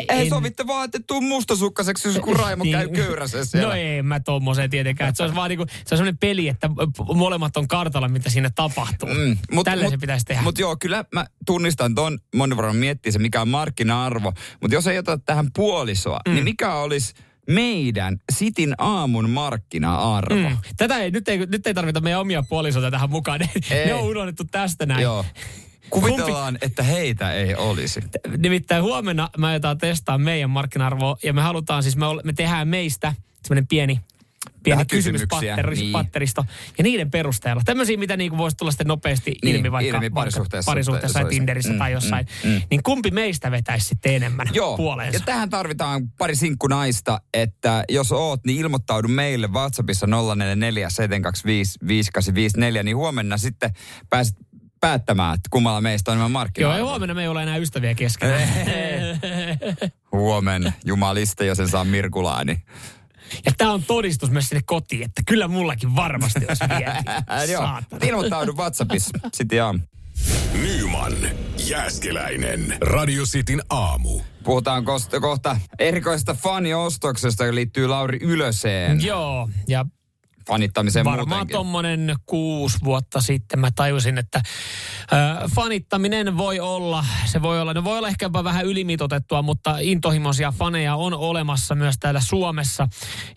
ei 0.09 0.29
sovitte 0.29 0.67
vaan, 0.67 0.85
että 0.85 0.99
tuu 1.07 1.21
mustasukkaseksi, 1.21 2.09
jos 2.09 2.19
kun 2.19 2.37
Raimo 2.37 2.65
käy 2.73 2.89
köyrässä 2.89 3.45
siellä. 3.45 3.69
No 3.69 3.75
ei 3.75 4.03
mä 4.03 4.21
tommoseen 4.21 4.71
tietenkään. 4.71 5.11
Et 5.11 5.17
se 5.17 5.23
olisi 5.23 5.37
vaan 5.37 5.49
niinku, 5.49 5.67
se 5.69 5.95
on 5.95 5.99
semmoinen 5.99 6.19
peli, 6.19 6.49
että 6.49 6.71
molemmat 7.15 7.57
on 7.57 7.69
kartalla, 7.69 8.09
mitä 8.09 8.31
siinä 8.31 8.51
tapahtuu. 8.55 9.09
Mm, 9.09 9.37
Mut, 9.53 9.65
Tällä 9.65 9.83
mut, 9.85 9.91
se 9.91 9.99
pitäisi 9.99 10.27
tehdä. 10.27 10.43
Mutta 10.43 10.61
joo, 10.61 10.77
kyllä 10.77 11.05
mä 11.13 11.27
tunnistan 11.47 11.95
ton, 11.95 12.19
moni 12.37 12.57
varmaan 12.57 12.77
miettii 12.77 13.13
se, 13.13 13.19
mikä 13.19 13.41
on 13.41 13.49
markkina-arvo. 13.49 14.33
Mutta 14.61 14.75
jos 14.75 14.87
ei 14.87 14.99
ota 14.99 15.19
tähän 15.19 15.47
puolisoa, 15.57 16.21
mm. 16.29 16.35
niin 16.35 16.45
mikä 16.45 16.75
olisi 16.75 17.15
meidän 17.47 18.21
Sitin 18.33 18.75
aamun 18.79 19.31
markkina-arvo? 19.31 20.49
Mm. 20.49 20.57
Tätä 20.77 20.99
ei, 20.99 21.11
nyt, 21.11 21.29
ei, 21.29 21.39
nyt 21.39 21.67
ei 21.67 21.75
tarvita 21.75 22.01
meidän 22.01 22.21
omia 22.21 22.43
puolisoita 22.49 22.91
tähän 22.91 23.11
mukaan. 23.11 23.41
Ne, 23.41 23.49
Ei. 23.71 23.87
ne 23.87 23.95
on 23.95 24.03
unohdettu 24.03 24.45
tästä 24.51 24.87
näin. 24.87 25.03
Joo. 25.03 25.25
Kuvitellaan, 25.91 26.59
että 26.63 26.83
heitä 26.83 27.33
ei 27.33 27.55
olisi. 27.55 28.01
Nimittäin 28.39 28.83
huomenna 28.83 29.31
me 29.39 29.47
aiotaan 29.47 29.79
testaa 29.79 30.19
meidän 30.19 30.51
markkina-arvoa 30.51 31.17
ja 31.23 31.33
me 31.33 31.43
halutaan 31.43 31.83
siis, 31.83 31.97
me, 31.97 32.07
ol- 32.07 32.21
me 32.25 32.33
tehdään 32.33 32.69
meistä 32.69 33.15
semmoinen 33.43 33.67
pieni 33.67 34.01
pieni 34.63 34.75
Vähän 34.77 34.87
kysymyksiä, 34.87 35.57
kysymyspatteristo 35.57 36.43
niin. 36.43 36.75
ja 36.79 36.85
niiden 36.85 37.11
perusteella. 37.11 37.63
Tämmöisiä, 37.65 37.97
mitä 37.97 38.17
niinku 38.17 38.39
voisi 38.39 38.57
tulla 38.57 38.71
sitten 38.73 38.87
nopeasti 38.87 39.35
Niin, 39.45 39.57
ilmi 39.57 39.73
vaikka, 39.73 39.89
ilmi 39.89 40.01
vaikka 40.01 40.15
parisuhteessa, 40.15 40.71
parisuhteessa 40.71 41.21
että 41.21 41.29
tai 41.29 41.31
Tinderissä 41.31 41.73
mm, 41.73 41.79
tai 41.79 41.93
jossain. 41.93 42.27
mm, 42.45 42.51
mm. 42.51 42.63
Niin 42.71 42.83
kumpi 42.83 43.11
meistä 43.11 43.51
vetäisi 43.51 43.87
sitten 43.89 44.15
enemmän 44.15 44.47
Joo, 44.53 44.77
puoleensa? 44.77 45.17
ja 45.19 45.25
tähän 45.25 45.51
tarvitaan 45.51 46.11
pari 46.19 46.37
sinkkunaista, 46.37 47.21
että 47.35 47.85
jos 47.89 48.13
oot, 48.13 48.41
niin 48.47 48.61
ilmoittaudu 48.61 49.09
meille 49.09 49.47
WhatsAppissa 49.49 50.07
044 50.07 50.91
725 50.91 51.79
5854, 51.87 52.83
niin 52.83 52.97
huomenna 52.97 53.37
sitten 53.39 53.71
pääset 54.11 54.37
päättämään, 54.81 55.35
että 55.35 55.49
kummalla 55.51 55.81
meistä 55.81 56.11
on 56.11 56.15
enemmän 56.15 56.31
Joo, 56.31 56.33
markkinoilla. 56.41 56.79
ja 56.79 56.85
huomenna 56.85 57.15
me 57.15 57.23
ei 57.23 57.29
ole 57.29 57.43
enää 57.43 57.57
ystäviä 57.57 57.95
keskenään. 57.95 58.49
Huomenna, 60.13 60.73
jumalista, 60.85 61.45
jos 61.45 61.61
en 61.61 61.69
saa 61.69 61.85
Mirkulaani. 61.85 62.63
Ja 63.45 63.53
tämä 63.59 63.73
on 63.73 63.83
todistus 63.83 64.31
myös 64.31 64.49
sinne 64.49 64.63
kotiin, 64.67 65.03
että 65.03 65.23
kyllä 65.27 65.49
mullakin 65.49 65.97
varmasti 65.97 66.47
olisi 66.49 66.65
vienti. 66.79 67.53
Joo, 67.53 67.69
ilmoittaudu 68.09 68.53
WhatsAppissa. 68.57 69.19
Sitten 69.33 69.57
jaa. 69.57 69.75
Nyman, 70.63 71.13
Jääskeläinen. 71.67 72.77
Radio 72.81 73.25
Cityn 73.25 73.63
aamu. 73.71 74.21
Puhutaan 74.45 74.85
kosta, 74.85 75.21
kohta 75.21 75.57
erikoista 75.79 76.35
faniostoksesta, 76.35 77.45
joka 77.45 77.55
liittyy 77.55 77.87
Lauri 77.87 78.19
Ylöseen. 78.23 79.05
Joo, 79.05 79.49
ja 79.69 79.87
Fanittamiseen 80.49 81.05
Varmaan 81.05 81.29
muutenkin. 81.29 81.53
tommonen 81.53 82.15
kuusi 82.27 82.79
vuotta 82.85 83.21
sitten 83.21 83.59
mä 83.61 83.71
tajusin, 83.77 84.19
että 84.19 84.43
ö, 85.13 85.49
fanittaminen 85.55 86.37
voi 86.37 86.61
olla, 86.61 87.05
se 87.25 87.43
voi 87.43 87.61
olla, 87.61 87.75
no 87.75 87.85
voi 87.85 87.99
olla 87.99 88.09
ehkä 88.09 88.25
jopa 88.25 88.45
vähän 88.45 88.67
ylimitotettua, 88.67 89.43
mutta 89.43 89.77
intohimoisia 89.81 90.53
faneja 90.53 90.97
on 90.97 91.15
olemassa 91.15 91.75
myös 91.75 91.95
täällä 92.01 92.21
Suomessa. 92.21 92.89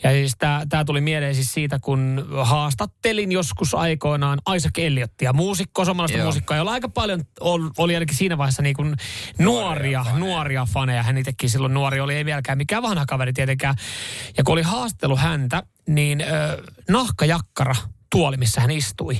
Ja 0.03 0.11
siis 0.11 0.35
tää, 0.69 0.85
tuli 0.85 1.01
mieleen 1.01 1.35
siis 1.35 1.53
siitä, 1.53 1.79
kun 1.79 2.27
haastattelin 2.43 3.31
joskus 3.31 3.73
aikoinaan 3.73 4.39
Isaac 4.55 4.77
Elliotia, 4.77 5.33
muusikko, 5.33 5.85
suomalaista 5.85 6.17
Joo. 6.17 6.25
muusikkoa, 6.25 6.57
jolla 6.57 6.71
aika 6.71 6.89
paljon 6.89 7.23
ol, 7.39 7.69
oli 7.77 7.93
ainakin 7.95 8.15
siinä 8.17 8.37
vaiheessa 8.37 8.61
niin 8.61 8.75
kuin 8.75 8.95
nuoria, 9.39 10.05
nuoria 10.17 10.67
faneja. 10.73 11.03
Hän 11.03 11.17
itsekin 11.17 11.49
silloin 11.49 11.73
nuori 11.73 11.99
oli, 11.99 12.15
ei 12.15 12.25
vieläkään 12.25 12.57
mikään 12.57 12.83
vanha 12.83 13.05
kaveri 13.05 13.33
tietenkään. 13.33 13.75
Ja 14.37 14.43
kun 14.43 14.53
oli 14.53 14.61
haastelu 14.61 15.15
häntä, 15.17 15.63
niin 15.87 16.21
ö, 16.21 16.25
nahkajakkara 16.89 17.75
tuoli, 18.11 18.37
missä 18.37 18.61
hän 18.61 18.71
istui, 18.71 19.17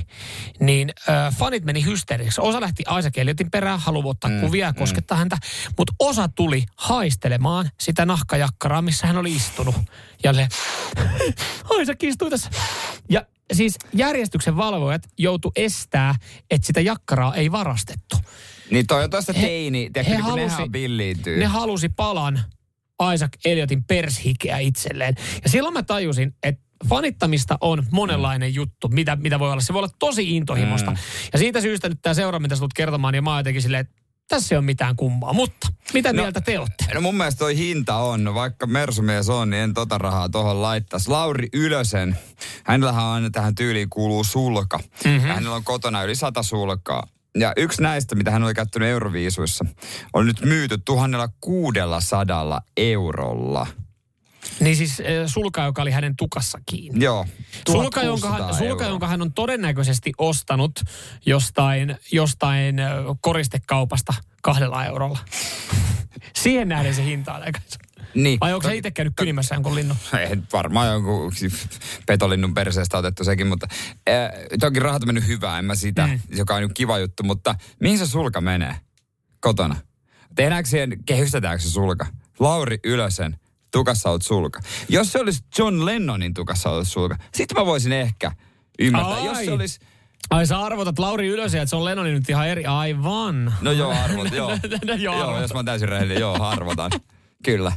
niin 0.60 0.92
ö, 1.08 1.12
fanit 1.38 1.64
meni 1.64 1.84
hysteeriksi. 1.84 2.40
Osa 2.40 2.60
lähti 2.60 2.82
Isaac 2.98 3.18
Elliotin 3.18 3.50
perään, 3.50 3.80
haluaa 3.80 4.10
ottaa 4.10 4.30
mm, 4.30 4.40
kuvia 4.40 4.66
ja 4.66 4.72
koskettaa 4.72 5.16
mm. 5.16 5.18
häntä, 5.18 5.36
mutta 5.78 5.92
osa 5.98 6.28
tuli 6.28 6.64
haistelemaan 6.76 7.70
sitä 7.80 8.06
nahkajakkaraa, 8.06 8.82
missä 8.82 9.06
hän 9.06 9.16
oli 9.16 9.36
istunut. 9.36 9.74
Ja 10.24 10.34
se, 10.34 10.48
Isaac 11.82 12.02
istui 12.02 12.30
tässä. 12.30 12.50
Ja 13.08 13.26
siis 13.52 13.76
järjestyksen 13.92 14.56
valvojat 14.56 15.02
joutu 15.18 15.52
estää, 15.56 16.14
että 16.50 16.66
sitä 16.66 16.80
jakkaraa 16.80 17.34
ei 17.34 17.52
varastettu. 17.52 18.16
Niin 18.70 18.86
toi 18.86 19.04
on 19.04 19.10
teini, 19.34 19.90
tiedätkö, 19.92 20.10
he 20.10 20.34
niin 20.34 20.50
halusi-. 20.50 21.36
Ne 21.36 21.46
halusi 21.46 21.88
palan 21.88 22.44
Isaac 23.14 23.32
Elliotin 23.44 23.84
pershikeä 23.84 24.58
itselleen. 24.58 25.14
Ja 25.44 25.50
silloin 25.50 25.74
mä 25.74 25.82
tajusin, 25.82 26.34
että 26.42 26.64
fanittamista 26.88 27.58
on 27.60 27.86
monenlainen 27.90 28.50
mm. 28.50 28.54
juttu, 28.54 28.88
mitä, 28.88 29.16
mitä 29.16 29.38
voi 29.38 29.50
olla. 29.50 29.60
Se 29.60 29.72
voi 29.72 29.78
olla 29.78 29.94
tosi 29.98 30.36
intohimosta. 30.36 30.90
Mm. 30.90 30.96
Ja 31.32 31.38
siitä 31.38 31.60
syystä 31.60 31.88
nyt 31.88 31.98
tämä 32.02 32.14
seura, 32.14 32.38
mitä 32.38 32.54
sä 32.54 32.58
tulet 32.58 32.72
kertomaan, 32.74 33.12
niin 33.12 33.24
mä 33.24 33.30
oon 33.30 33.40
jotenkin 33.40 33.62
silleen, 33.62 33.80
että 33.80 34.02
tässä 34.28 34.54
ei 34.54 34.56
ole 34.56 34.64
mitään 34.64 34.96
kummaa. 34.96 35.32
Mutta 35.32 35.68
mitä 35.94 36.12
no, 36.12 36.22
mieltä 36.22 36.40
te 36.40 36.58
olette? 36.58 36.94
No 36.94 37.00
mun 37.00 37.14
mielestä 37.14 37.38
toi 37.38 37.56
hinta 37.56 37.96
on, 37.96 38.34
vaikka 38.34 38.66
Mersumies 38.66 39.28
on, 39.28 39.50
niin 39.50 39.62
en 39.62 39.74
tota 39.74 39.98
rahaa 39.98 40.28
tohon 40.28 40.62
laittaisi. 40.62 41.10
Lauri 41.10 41.48
Ylösen, 41.52 42.18
hänellähän 42.64 43.04
on 43.04 43.10
aina 43.10 43.30
tähän 43.30 43.54
tyyliin 43.54 43.90
kuuluu 43.90 44.24
sulka. 44.24 44.78
Mm-hmm. 44.78 45.28
Ja 45.28 45.34
hänellä 45.34 45.56
on 45.56 45.64
kotona 45.64 46.02
yli 46.02 46.14
sata 46.14 46.42
sulkaa. 46.42 47.02
Ja 47.34 47.52
yksi 47.56 47.82
näistä, 47.82 48.14
mitä 48.14 48.30
hän 48.30 48.44
oli 48.44 48.54
käyttänyt 48.54 48.88
Euroviisuissa, 48.88 49.64
on 50.12 50.26
nyt 50.26 50.40
myyty 50.44 50.78
1600 50.84 52.60
eurolla. 52.76 53.66
Niin 54.60 54.76
siis 54.76 55.00
äh, 55.00 55.06
sulka, 55.26 55.64
joka 55.64 55.82
oli 55.82 55.90
hänen 55.90 56.16
tukassa 56.16 56.58
kiinni. 56.66 57.04
Joo. 57.04 57.26
Sulka 57.68 58.02
jonka, 58.02 58.28
hän, 58.28 58.36
1600 58.36 58.68
sulka, 58.68 58.84
jonka 58.84 59.06
hän 59.06 59.22
on 59.22 59.32
todennäköisesti 59.32 60.12
ostanut 60.18 60.80
jostain, 61.26 61.96
jostain 62.12 62.78
äh, 62.78 62.88
koristekaupasta 63.20 64.14
kahdella 64.42 64.84
eurolla. 64.84 65.18
Siihen 66.42 66.68
nähden 66.68 66.94
se 66.94 67.04
hinta 67.04 67.34
on 67.34 67.42
aika. 67.42 67.60
Niin. 68.14 68.40
Vai 68.40 68.54
onko 68.54 68.68
se 68.68 68.76
itse 68.76 68.90
käynyt 68.90 69.12
kynimässä 69.16 69.54
jonkun 69.54 69.74
linnun? 69.74 69.96
Ei, 70.20 70.36
varmaan 70.52 70.88
jonkun 70.88 71.32
petolinnun 72.06 72.54
perseestä 72.54 72.98
otettu 72.98 73.24
sekin, 73.24 73.46
mutta 73.46 73.66
äh, 74.08 74.30
toki 74.60 74.80
rahat 74.80 75.02
on 75.02 75.08
mennyt 75.08 75.26
hyvää, 75.26 75.58
en 75.58 75.64
mä 75.64 75.74
sitä, 75.74 76.06
mm. 76.06 76.20
joka 76.36 76.54
on 76.54 76.62
nyt 76.62 76.72
kiva 76.72 76.98
juttu, 76.98 77.22
mutta 77.22 77.54
mihin 77.80 77.98
se 77.98 78.06
sulka 78.06 78.40
menee 78.40 78.76
kotona? 79.40 79.76
Tehdäänkö 80.34 80.70
siihen, 80.70 81.04
kehystetäänkö 81.06 81.62
se 81.62 81.70
sulka? 81.70 82.06
Lauri 82.38 82.78
Ylösen 82.84 83.36
tukassa 83.70 84.10
olet 84.10 84.22
sulka. 84.22 84.60
Jos 84.88 85.12
se 85.12 85.18
olisi 85.18 85.44
John 85.58 85.84
Lennonin 85.84 86.34
tukassa 86.34 86.70
olet 86.70 86.88
sulka, 86.88 87.16
sitten 87.34 87.58
mä 87.58 87.66
voisin 87.66 87.92
ehkä 87.92 88.32
ymmärtää. 88.78 89.14
Ai. 89.14 89.26
Jos 89.26 89.38
se 89.38 89.52
olisi, 89.52 89.80
Ai 90.30 90.46
sä 90.46 90.58
arvotat 90.58 90.98
Lauri 90.98 91.28
Ylösen, 91.28 91.60
että 91.60 91.70
se 91.70 91.76
on 91.76 91.84
Lennonin 91.84 92.14
nyt 92.14 92.30
ihan 92.30 92.48
eri. 92.48 92.64
Aivan. 92.64 93.54
no 93.60 93.72
joo 93.72 93.90
arvot, 93.90 94.32
joo. 94.32 94.50
no, 94.86 94.94
joo, 94.94 94.96
joo, 94.96 95.14
arvotan. 95.14 95.42
jos 95.42 95.52
mä 95.52 95.58
oon 95.58 95.64
täysin 95.64 95.88
rehellinen, 95.88 96.20
joo 96.20 96.38
harvotan. 96.38 96.90
Kyllä. 97.44 97.72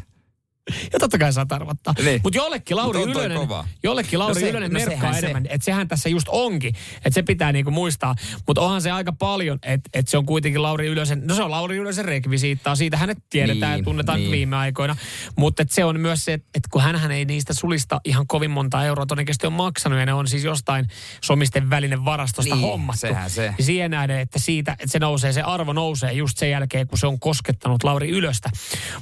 Ja 0.94 1.00
totta 1.00 1.18
kai 1.18 1.34
saat 1.34 1.52
arvottaa. 1.52 1.94
Niin. 2.04 2.20
Mutta 2.24 2.38
jollekin 2.38 2.78
Lauri 2.78 3.00
Mut 3.00 3.10
Ylönen, 3.10 3.38
kova. 3.38 3.68
jollekin 3.84 4.20
Lauri 4.20 4.34
No 4.34 4.40
se- 4.40 4.50
Ylönen 4.50 4.72
no 4.72 4.80
merkkaa 4.80 5.18
enemmän. 5.18 5.46
Että 5.50 5.66
sehän 5.66 5.88
tässä 5.88 6.10
just 6.10 6.28
onkin. 6.30 6.76
Että 6.96 7.10
se 7.14 7.24
pitää 7.24 7.52
niinku 7.52 7.72
muistaa. 7.72 8.16
Mutta 8.48 8.62
onhan 8.62 8.82
se 8.82 8.92
aika 8.92 9.14
paljon, 9.14 9.60
että 9.64 9.90
et 9.94 10.08
se 10.08 10.18
on 10.18 10.26
kuitenkin 10.26 10.62
Lauri 10.62 10.88
Ylösen, 10.88 11.22
no 11.28 11.36
se 11.36 11.44
on 11.44 11.52
Lauri 11.52 11.78
Ylösen 11.78 12.06
rekvisiittaa. 12.06 12.76
Siitä 12.76 12.98
hänet 12.98 13.18
tiedetään 13.30 13.72
Niin, 13.72 13.80
ja 13.80 13.84
tunnetaan 13.84 14.20
niin. 14.20 14.32
viime 14.32 14.56
aikoina. 14.56 14.96
Mutta 15.38 15.64
se 15.70 15.86
on 15.86 16.00
myös 16.00 16.26
se, 16.26 16.34
että 16.34 16.70
kun 16.72 16.82
hän 16.82 17.12
ei 17.12 17.26
niistä 17.26 17.54
sulista 17.54 18.02
ihan 18.06 18.28
kovin 18.28 18.52
monta 18.52 18.86
euroa 18.86 19.06
todennäköisesti 19.06 19.48
on 19.48 19.54
maksanut. 19.54 20.00
Ja 20.00 20.06
ne 20.06 20.14
on 20.14 20.28
siis 20.28 20.44
jostain 20.44 20.88
somisten 21.22 21.70
välinen 21.70 22.06
varastosta 22.06 22.56
Niin, 22.56 22.62
hommattu. 22.68 23.00
sehän 23.00 23.30
se. 23.30 23.54
Ja 23.58 23.64
siihen 23.64 23.92
nähden, 23.92 24.20
että 24.20 24.40
siitä, 24.40 24.72
että 24.72 24.88
se 24.88 25.00
nousee, 25.00 25.34
se 25.34 25.42
arvo 25.42 25.74
nousee 25.74 26.14
just 26.14 26.38
sen 26.38 26.50
jälkeen, 26.50 26.88
kun 26.88 26.98
se 26.98 27.08
on 27.08 27.20
koskettanut 27.20 27.84
Lauri 27.84 28.10
Ylöstä. 28.10 28.50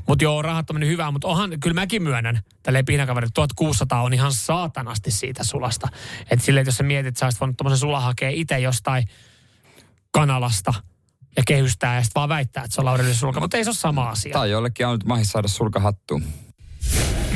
Mutta 0.07 0.23
joo, 0.23 0.41
rahat 0.41 0.69
on 0.69 0.75
mennyt 0.75 0.89
hyvään, 0.89 1.13
mutta 1.13 1.27
onhan, 1.27 1.48
kyllä 1.63 1.73
mäkin 1.73 2.03
myönnän, 2.03 2.39
tälleen 2.63 2.85
piinakaveri, 2.85 3.27
1600 3.33 4.01
on 4.01 4.13
ihan 4.13 4.33
saatanasti 4.33 5.11
siitä 5.11 5.43
sulasta. 5.43 5.87
Että 6.31 6.45
silleen, 6.45 6.61
että 6.61 6.69
jos 6.69 6.77
sä 6.77 6.83
mietit, 6.83 7.07
että 7.07 7.19
sä 7.19 7.25
olisit 7.25 7.41
voinut 7.41 7.57
tommosen 7.57 7.77
sulan 7.77 8.03
hakea 8.03 8.29
itse 8.29 8.59
jostain 8.59 9.03
kanalasta 10.11 10.73
ja 11.37 11.43
kehystää 11.47 11.95
ja 11.95 12.01
sitten 12.03 12.19
vaan 12.19 12.29
väittää, 12.29 12.63
että 12.63 12.75
se 12.75 12.81
on 12.81 12.85
Lauri 12.85 13.03
Ylösen 13.03 13.19
sulka, 13.19 13.39
mutta 13.39 13.57
ei 13.57 13.63
se 13.63 13.69
ole 13.69 13.75
sama 13.75 14.09
asia. 14.09 14.33
Tai 14.33 14.51
jollekin 14.51 14.87
on 14.87 14.93
nyt 14.93 15.05
mahis 15.05 15.31
saada 15.31 15.47
sulka 15.47 15.79
hattuun. 15.79 16.23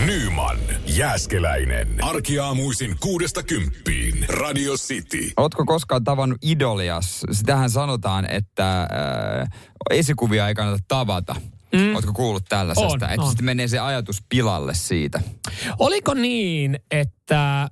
Nyman, 0.06 0.58
Jääskeläinen. 0.88 1.88
Arkiaamuisin 2.02 2.96
kuudesta 3.00 3.44
kymppiin. 3.44 4.26
Radio 4.30 4.74
City. 4.74 5.32
Ootko 5.38 5.66
koskaan 5.66 6.04
tavannut 6.04 6.38
idolias? 6.42 7.22
Sitähän 7.32 7.70
sanotaan, 7.70 8.26
että 8.30 8.82
äh, 8.82 8.88
esikuvia 9.90 10.48
ei 10.48 10.56
kannata 10.56 10.84
tavata. 10.88 11.36
Mm. 11.74 11.96
Ootko 11.96 12.14
kuullut 12.14 12.46
tällaisesta? 12.50 13.06
On, 13.06 13.12
että 13.12 13.22
on. 13.22 13.28
sitten 13.28 13.46
menee 13.46 13.68
se 13.68 13.80
ajatus 13.80 14.24
pilalle 14.30 14.74
siitä. 14.74 15.22
Oliko 15.80 16.14
niin, 16.14 16.80
että... 16.92 17.70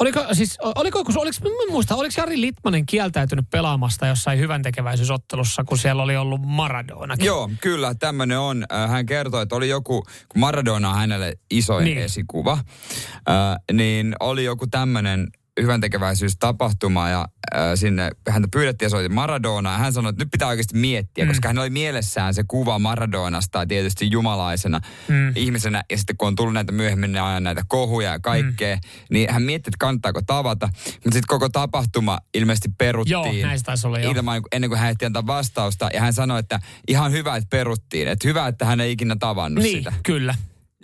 Oliko, 0.00 0.24
siis, 0.32 0.58
oliko, 0.74 0.98
oliko, 0.98 1.36
en 1.44 1.72
muista, 1.72 1.94
oliko 1.94 2.14
Jari 2.16 2.40
Litmanen 2.40 2.86
kieltäytynyt 2.86 3.50
pelaamasta 3.50 4.06
jossain 4.06 4.38
hyvän 4.38 4.62
tekeväisyysottelussa, 4.62 5.64
kun 5.64 5.78
siellä 5.78 6.02
oli 6.02 6.16
ollut 6.16 6.40
Maradonakin? 6.44 7.26
Joo, 7.26 7.50
kyllä, 7.60 7.94
tämmöinen 7.94 8.38
on. 8.38 8.64
Äh, 8.72 8.90
Hän 8.90 9.06
kertoi, 9.06 9.42
että 9.42 9.54
oli 9.54 9.68
joku, 9.68 10.02
kun 10.02 10.40
Maradona 10.40 10.90
on 10.90 10.96
hänelle 10.96 11.38
isoin 11.50 11.84
niin. 11.84 11.98
esikuva, 11.98 12.52
äh, 12.52 13.56
niin 13.72 14.16
oli 14.20 14.44
joku 14.44 14.66
tämmöinen 14.66 15.28
hyvän 15.60 15.80
tekeväisyystapahtuma 15.80 17.08
ja 17.08 17.28
äh, 17.54 17.60
sinne 17.74 18.10
häntä 18.28 18.48
pyydettiin 18.52 18.86
ja 18.86 18.90
soitin 18.90 19.14
Maradona 19.14 19.72
ja 19.72 19.78
hän 19.78 19.92
sanoi, 19.92 20.10
että 20.10 20.24
nyt 20.24 20.30
pitää 20.30 20.48
oikeasti 20.48 20.78
miettiä, 20.78 21.24
mm. 21.24 21.28
koska 21.28 21.48
hän 21.48 21.58
oli 21.58 21.70
mielessään 21.70 22.34
se 22.34 22.44
kuva 22.48 22.78
Maradonasta 22.78 23.66
tietysti 23.66 24.10
jumalaisena 24.10 24.80
mm. 25.08 25.32
ihmisenä 25.36 25.82
ja 25.90 25.96
sitten 25.98 26.16
kun 26.16 26.28
on 26.28 26.34
tullut 26.36 26.54
näitä 26.54 26.72
myöhemmin 26.72 27.16
aina 27.16 27.40
näitä 27.40 27.62
kohuja 27.68 28.10
ja 28.10 28.20
kaikkea, 28.20 28.76
mm. 28.76 28.80
niin 29.10 29.32
hän 29.32 29.42
mietti, 29.42 29.68
että 29.68 29.78
kannattaako 29.78 30.20
tavata, 30.26 30.66
mutta 30.66 31.00
sitten 31.02 31.22
koko 31.26 31.48
tapahtuma 31.48 32.18
ilmeisesti 32.34 32.68
peruttiin 32.78 33.12
Joo, 33.12 33.48
näistä 33.48 33.66
taisi 33.66 33.86
olla, 33.86 33.98
joo. 33.98 34.12
ilman, 34.12 34.42
ennen 34.52 34.70
kuin 34.70 34.80
hän 34.80 34.90
ehti 34.90 35.04
antaa 35.04 35.26
vastausta 35.26 35.90
ja 35.94 36.00
hän 36.00 36.12
sanoi, 36.12 36.40
että 36.40 36.60
ihan 36.88 37.12
hyvä, 37.12 37.36
että 37.36 37.48
peruttiin, 37.50 38.08
että 38.08 38.28
hyvä, 38.28 38.46
että 38.46 38.64
hän 38.64 38.80
ei 38.80 38.92
ikinä 38.92 39.16
tavannut 39.18 39.64
Niin, 39.64 39.78
sitä. 39.78 39.92
kyllä. 40.02 40.34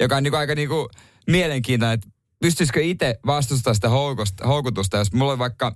Joka 0.01 0.17
on 0.17 0.23
niin 0.23 0.35
aika 0.35 0.55
niin 0.55 0.69
kuin 0.69 0.89
mielenkiintoinen, 1.27 1.95
että 1.95 2.09
pystyisikö 2.43 2.81
itse 2.83 3.19
vastustamaan 3.27 3.75
sitä 3.75 3.89
houkosta, 3.89 4.47
houkutusta, 4.47 4.97
jos 4.97 5.13
mulla 5.13 5.33
on 5.33 5.39
vaikka, 5.39 5.75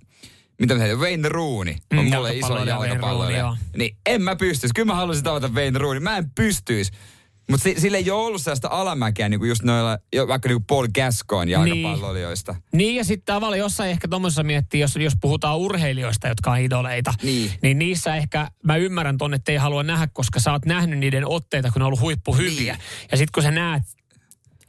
mitä 0.61 0.75
mä 0.75 0.85
Wayne 0.85 1.29
Rooney 1.29 1.75
on 1.99 2.05
Mm, 2.05 2.15
mulle 2.15 2.37
iso 2.37 2.65
jalkapalloilija. 2.65 3.43
Rooney, 3.43 3.61
Niin 3.77 3.97
en 4.07 4.23
mä 4.23 4.37
pystyisi. 4.37 4.75
Kyllä 4.75 4.87
mä 4.87 4.95
haluaisin 4.95 5.25
tavata 5.25 5.49
Wayne 5.49 5.79
Rooney. 5.79 6.01
Mä 6.01 6.17
en 6.17 6.31
pystyisi. 6.31 6.93
Mutta 7.51 7.69
sille 7.79 7.97
ei 7.97 8.11
ole 8.11 8.27
ollut 8.27 8.43
sellaista 8.43 8.69
alamäkeä, 8.71 9.29
niin 9.29 9.41
kuin 9.41 9.49
just 9.49 9.63
noilla, 9.63 9.99
vaikka 10.29 10.49
niin 10.49 10.57
kuin 10.57 10.65
Paul 10.67 10.87
Gascoigne 10.95 11.53
jalkapalloilijoista. 11.53 12.55
Niin 12.73 12.97
ja 12.97 13.05
sitten 13.05 13.35
tavallaan 13.35 13.59
jossain 13.59 13.91
ehkä 13.91 14.09
tuommoisessa 14.09 14.43
miettii, 14.43 14.81
jos, 14.81 14.97
jos 14.97 15.13
puhutaan 15.21 15.59
urheilijoista, 15.59 16.29
jotka 16.29 16.51
on 16.51 16.59
idoleita, 16.59 17.15
Niin. 17.23 17.53
niin 17.63 17.79
niissä 17.79 18.17
ehkä 18.17 18.49
mä 18.63 18.77
ymmärrän 18.77 19.19
ton, 19.19 19.35
että 19.35 19.53
ei 19.53 19.59
halua 19.59 19.83
nähdä, 19.83 20.09
koska 20.13 20.41
sä 20.41 20.53
oot 20.53 20.65
nähnyt 20.67 20.99
niiden 20.99 21.29
otteita, 21.29 21.71
kun 21.71 21.81
ne 21.81 21.85
on 21.85 21.87
ollut 21.87 22.01
huippuhyviä. 22.01 22.73
Niin. 22.73 22.83
Ja 23.11 23.17
sitten 23.17 23.33
kun 23.35 23.43
sä 23.43 23.51
näet 23.51 23.83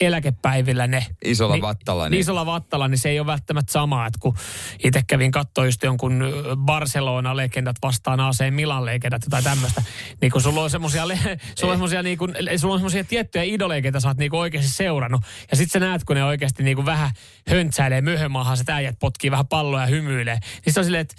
eläkepäivillä 0.01 0.87
ne. 0.87 1.05
Isolla 1.25 1.61
vattalla, 1.61 2.03
Niin, 2.03 2.11
niin- 2.11 2.21
isolla 2.21 2.45
vattalla, 2.45 2.87
niin 2.87 2.97
se 2.97 3.09
ei 3.09 3.19
ole 3.19 3.27
välttämättä 3.27 3.71
sama, 3.71 4.05
että 4.05 4.19
kun 4.21 4.35
itse 4.83 5.01
kävin 5.07 5.31
katsoa 5.31 5.65
just 5.65 5.83
jonkun 5.83 6.23
Barcelona-legendat 6.65 7.75
vastaan 7.83 8.19
AC 8.19 8.39
Milan-legendat 8.51 9.21
tai 9.29 9.43
tämmöistä, 9.43 9.83
niin 10.21 10.31
kun 10.31 10.41
sulla 10.41 10.61
on 10.61 10.69
semmosia, 10.69 11.07
le- 11.07 11.19
sulla 11.59 11.73
on 11.73 11.77
semmosia, 11.77 12.03
niin 12.03 12.17
kun, 12.17 12.33
sulla 12.57 12.73
on 12.73 12.79
semmosia 12.79 13.03
tiettyjä 13.03 13.43
idoleja, 13.43 13.99
sä 13.99 14.07
oot 14.07 14.17
niin 14.17 14.35
oikeasti 14.35 14.69
seurannut, 14.69 15.21
ja 15.51 15.57
sit 15.57 15.71
sä 15.71 15.79
näet, 15.79 16.03
kun 16.03 16.15
ne 16.15 16.23
oikeasti 16.23 16.63
niin 16.63 16.85
vähän 16.85 17.11
höntsäilee 17.49 18.01
möhömaahan, 18.01 18.57
se 18.57 18.63
äijät 18.71 18.99
potkii 18.99 19.31
vähän 19.31 19.47
palloa 19.47 19.81
ja 19.81 19.87
hymyilee, 19.87 20.37
niin 20.65 20.73
se 20.73 20.79
on 20.79 20.83
silleen, 20.83 21.01
että 21.01 21.15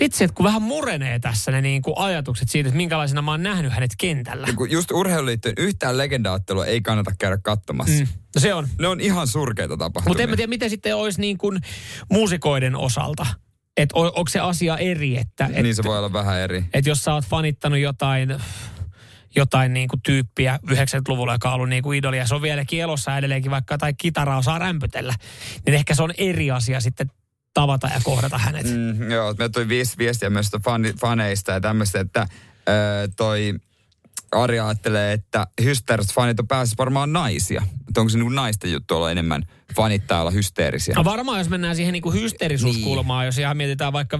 vitsi, 0.00 0.24
että 0.24 0.34
kun 0.34 0.44
vähän 0.46 0.62
murenee 0.62 1.18
tässä 1.18 1.50
ne 1.52 1.60
niin 1.60 1.82
kuin 1.82 1.98
ajatukset 1.98 2.48
siitä, 2.48 2.68
että 2.68 2.76
minkälaisena 2.76 3.22
mä 3.22 3.30
oon 3.30 3.42
nähnyt 3.42 3.72
hänet 3.72 3.90
kentällä. 3.98 4.48
Just 4.70 4.90
urheiluliittojen 4.90 5.54
yhtään 5.58 5.98
legendaattelua 5.98 6.66
ei 6.66 6.80
kannata 6.80 7.12
käydä 7.18 7.38
katsomassa. 7.42 7.95
Mm. 7.98 8.06
No 8.34 8.40
se 8.40 8.54
on. 8.54 8.68
Ne 8.78 8.88
on 8.88 9.00
ihan 9.00 9.26
surkeita 9.26 9.76
tapahtumia. 9.76 10.10
Mutta 10.10 10.22
en 10.22 10.30
mä 10.30 10.36
tiedä, 10.36 10.48
miten 10.50 10.70
sitten 10.70 10.96
olisi 10.96 11.20
niin 11.20 11.38
kuin 11.38 11.60
muusikoiden 12.10 12.76
osalta. 12.76 13.26
Että 13.76 13.92
on, 13.98 14.06
onko 14.06 14.28
se 14.28 14.40
asia 14.40 14.76
eri, 14.76 15.18
että... 15.18 15.50
Et, 15.52 15.62
Niin 15.62 15.74
se 15.74 15.84
voi 15.84 15.98
olla 15.98 16.12
vähän 16.12 16.38
eri. 16.38 16.64
Että 16.74 16.90
jos 16.90 17.04
sä 17.04 17.14
oot 17.14 17.24
fanittanut 17.24 17.78
jotain, 17.78 18.36
jotain 19.36 19.72
niin 19.72 19.88
kuin 19.88 20.02
tyyppiä 20.02 20.58
90-luvulla, 20.70 21.32
joka 21.32 21.48
on 21.48 21.54
ollut 21.54 21.68
niin 21.68 21.82
kuin 21.82 21.98
idolia, 21.98 22.26
se 22.26 22.34
on 22.34 22.42
vieläkin 22.42 22.82
elossa 22.82 23.18
edelleenkin, 23.18 23.50
vaikka 23.50 23.74
jotain 23.74 23.94
kitaraa 23.96 24.38
osaa 24.38 24.58
rämpytellä, 24.58 25.14
niin 25.66 25.74
ehkä 25.74 25.94
se 25.94 26.02
on 26.02 26.12
eri 26.18 26.50
asia 26.50 26.80
sitten 26.80 27.10
tavata 27.54 27.86
ja 27.94 28.00
kohdata 28.04 28.38
hänet. 28.38 28.66
Mm, 28.66 29.10
joo, 29.10 29.34
me 29.38 29.48
tuli 29.48 29.68
viisi 29.68 29.98
viestiä 29.98 30.30
myös 30.30 30.50
faneista 31.00 31.52
ja 31.52 31.60
tämmöistä, 31.60 32.00
että 32.00 32.26
ö, 32.68 33.08
toi 33.16 33.54
Ari 34.32 34.60
ajattelee, 34.60 35.12
että 35.12 35.46
hysteeriset 35.62 36.14
fanit 36.14 36.40
on 36.40 36.48
pääasiassa 36.48 36.78
varmaan 36.78 37.12
naisia. 37.12 37.62
Että 37.88 38.00
onko 38.00 38.08
se 38.08 38.18
niin 38.18 38.34
naisten 38.34 38.72
juttu 38.72 38.96
olla 38.96 39.10
enemmän 39.10 39.42
fanittaa 39.76 40.20
olla 40.20 40.30
hysteerisiä? 40.30 40.94
No 40.94 41.04
varmaan, 41.04 41.38
jos 41.38 41.48
mennään 41.48 41.76
siihen 41.76 41.92
niinku 41.92 42.12
hysteerisuuskulmaan, 42.12 43.22
niin. 43.22 43.26
jos 43.26 43.38
ihan 43.38 43.56
mietitään 43.56 43.92
vaikka, 43.92 44.18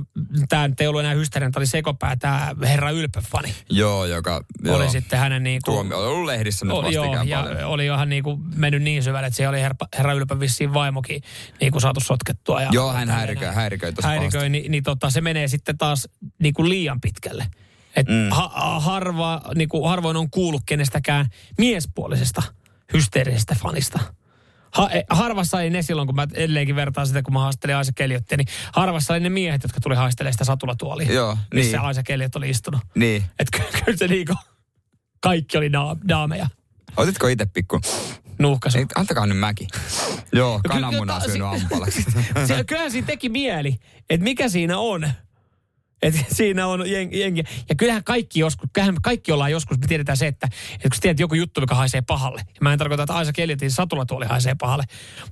tämä 0.49 0.69
ei 0.81 0.87
ollut 0.87 1.01
enää 1.01 1.15
hysteerinen, 1.15 1.53
tämä 1.53 1.61
oli 1.61 1.67
sekopää, 1.67 2.17
tämä 2.17 2.55
herra 2.63 2.91
Ylpö-fani. 2.91 3.55
Joo, 3.71 4.05
joka... 4.05 4.45
Oli 4.69 4.85
joo. 4.85 4.91
sitten 4.91 5.19
hänen 5.19 5.43
niinku... 5.43 5.73
Tuomio 5.73 5.99
on 6.01 6.09
ollut 6.09 6.25
lehdissä 6.25 6.65
nyt 6.65 6.75
O, 6.75 6.89
joo, 6.89 7.05
vastikään 7.05 7.29
ja 7.29 7.43
paljon. 7.43 7.65
oli 7.65 7.87
johan 7.87 8.09
niinku 8.09 8.41
mennyt 8.55 8.83
niin 8.83 9.03
syvälle, 9.03 9.27
että 9.27 9.37
siellä 9.37 9.51
oli 9.51 9.61
herra, 9.61 9.77
herra 9.99 10.13
Ylpä 10.13 10.41
vissiin 10.41 10.75
vaimokin 10.75 11.23
niinku 11.61 11.81
saatu 11.81 12.01
sotkettua. 12.01 12.63
Ja 12.63 12.69
Joo, 12.73 12.93
hän 12.93 13.09
häiriköi, 13.09 13.55
häiriköi 13.55 13.93
tuossa 13.93 14.09
häiriköi, 14.09 14.49
niin, 14.49 14.71
niin 14.71 14.83
tota, 14.83 15.11
se 15.11 15.21
menee 15.21 15.49
sitten 15.49 15.79
taas 15.79 16.09
niinku 16.39 16.69
liian 16.69 17.01
pitkälle. 17.01 17.47
Et 17.97 18.09
mm. 18.09 18.29
ha, 18.31 18.81
harva, 18.81 19.43
niinku, 19.55 19.87
harvoin 19.87 20.17
on 20.17 20.31
kuullut 20.31 20.63
kenestäkään 20.67 21.27
miespuolisesta 21.59 22.43
hysteerisestä 22.93 23.57
fanista. 23.63 23.99
Ha, 24.75 24.91
e, 24.91 25.03
harvassa 25.11 25.57
oli 25.57 25.71
ne 25.71 25.83
silloin, 25.83 26.09
kun 26.09 26.15
mä 26.15 26.27
edelleenkin 26.35 26.77
vertaan 26.77 27.07
sitä, 27.07 27.23
kun 27.23 27.33
mä 27.35 27.41
haastelin 27.41 27.77
Aisa 27.77 27.93
Keliottia, 27.95 28.37
niin 28.37 28.49
harvassa 28.73 29.13
oli 29.13 29.21
ne 29.21 29.29
miehet, 29.29 29.63
jotka 29.63 29.81
tuli 29.81 29.95
haistelemaan 29.95 30.33
sitä 30.35 30.45
satulatuolia. 30.45 31.13
Joo, 31.13 31.39
missä 31.55 31.77
niin. 31.77 31.87
Aisa 31.87 32.03
Keliot 32.03 32.37
oli 32.37 32.51
istunut. 32.51 32.81
Niin. 32.95 33.25
Että 33.39 33.59
kyllä, 33.59 33.71
kyllä 33.85 33.99
se 33.99 34.09
niinku, 34.09 34.35
kaikki 35.21 35.59
oli 35.59 35.73
da, 35.73 35.97
daameja. 36.09 36.47
Otitko 36.97 37.27
itse 37.27 37.47
pikku? 37.47 37.81
Nuuhkasu. 38.39 38.79
Ei, 38.79 38.87
antakaa 38.95 39.27
nyt 39.27 39.39
mäkin. 39.39 39.69
Joo, 40.33 40.61
ky- 40.63 40.69
kananmunaa 40.69 41.21
ky- 41.21 41.33
syönyt 41.33 41.59
si- 41.59 41.63
ampalaksi. 41.63 42.05
Se, 42.47 42.65
kyllähän 42.69 42.91
siinä 42.91 43.07
teki 43.07 43.29
mieli, 43.29 43.77
että 44.11 44.25
mikä 44.25 44.49
siinä 44.49 44.79
on. 44.79 45.11
Että 46.07 46.25
siinä 46.37 46.67
on 46.67 46.81
jen- 46.81 47.19
jengi. 47.19 47.43
Ja 47.69 47.75
kyllähän 47.75 48.05
kaikki 48.05 48.41
joskus, 48.41 48.71
kyllähän 48.73 48.97
kaikki 49.03 49.33
ollaan 49.33 49.51
joskus, 49.51 49.79
me 49.79 49.87
tiedetään 49.87 50.17
se, 50.17 50.27
että, 50.27 50.47
että 50.75 50.89
kun 50.89 51.01
tiedät 51.01 51.21
joku 51.21 51.35
juttu, 51.35 51.61
joka 51.61 51.75
haisee 51.75 52.03
pahalle. 52.03 52.43
Ja 52.47 52.59
mä 52.61 52.73
en 52.73 52.79
tarkoita, 52.79 53.03
että 53.03 53.15
Aisa 53.15 53.33
Keljotin 53.33 53.71
satulatuoli 53.71 54.27
haisee 54.27 54.55
pahalle. 54.55 54.85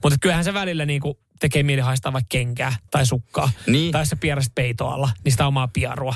Mutta 0.02 0.18
kyllähän 0.20 0.44
se 0.44 0.54
välillä 0.54 0.86
niinku 0.86 1.18
tekee 1.40 1.62
mieli 1.62 1.82
haistaa 1.82 2.12
vaikka 2.12 2.28
kenkää 2.28 2.76
tai 2.90 3.06
sukkaa. 3.06 3.50
Niin. 3.66 3.92
Tai 3.92 4.06
se 4.06 4.16
pierästä 4.16 4.52
peitoalla, 4.54 5.10
niin 5.24 5.32
sitä 5.32 5.46
omaa 5.46 5.68
piarua. 5.68 6.14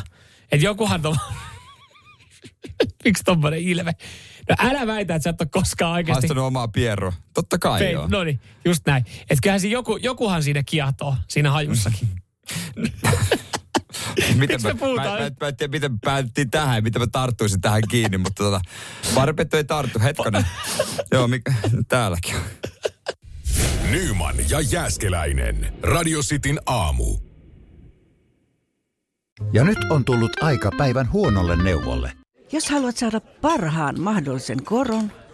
Että 0.53 0.67
jokuhan 0.67 1.03
to... 1.03 1.17
Miksi 3.05 3.25
tommonen 3.31 3.61
ilme? 3.61 3.93
No 4.49 4.57
älä 4.59 4.87
väitä, 4.87 5.15
että 5.15 5.25
sä 5.25 5.31
et 5.31 5.41
ole 5.41 5.49
koskaan 5.53 5.93
oikeasti... 5.93 6.27
Haastanut 6.27 6.45
omaa 6.45 6.69
pierro. 6.69 7.13
Totta 7.35 7.59
kai 7.59 7.81
Pei, 7.81 7.93
joo. 7.93 8.09
no 8.11 8.25
niin, 8.25 8.41
just 8.65 8.87
näin. 8.87 9.05
Että 9.21 9.39
kyllähän 9.43 9.61
siinä 9.61 9.73
joku, 9.73 9.97
jokuhan 9.97 10.43
siinä 10.43 10.63
kiehtoo, 10.63 11.17
siinä 11.29 11.51
hajussakin. 11.51 12.09
Miten 14.35 14.63
me 14.63 14.69
mä, 14.69 14.79
puhutaan 14.79 15.09
mä, 15.09 15.15
mä, 15.15 15.21
nyt? 15.21 15.35
mä, 15.41 15.49
en 15.49 15.57
tiedä, 15.57 15.71
miten 15.71 16.01
päätettiin 16.01 16.51
tähän 16.51 16.77
ja 16.77 16.83
miten 16.83 17.03
mä 17.03 17.07
tarttuisin 17.13 17.61
tähän 17.61 17.83
kiinni, 17.91 18.19
mutta 18.19 18.45
tota, 18.45 18.61
Barbetto 19.15 19.57
ei 19.57 19.65
tarttu. 19.65 20.01
Hetkonen. 20.01 20.47
Joo, 21.13 21.29
mikä, 21.29 21.53
täälläkin 21.89 22.37
on. 22.37 22.43
Nyman 23.91 24.37
ja 24.49 24.61
Jääskeläinen. 24.61 25.73
Radio 25.83 26.21
Cityn 26.21 26.61
aamu. 26.67 27.19
Ja 29.53 29.65
nyt 29.65 29.79
on 29.91 30.05
tullut 30.05 30.43
aika 30.43 30.71
päivän 30.79 31.13
huonolle 31.13 31.57
neuvolle. 31.63 32.13
Jos 32.53 32.71
haluat 32.71 32.97
saada 32.97 33.21
parhaan 33.21 34.01
mahdollisen 34.01 34.65
koron, 34.65 35.13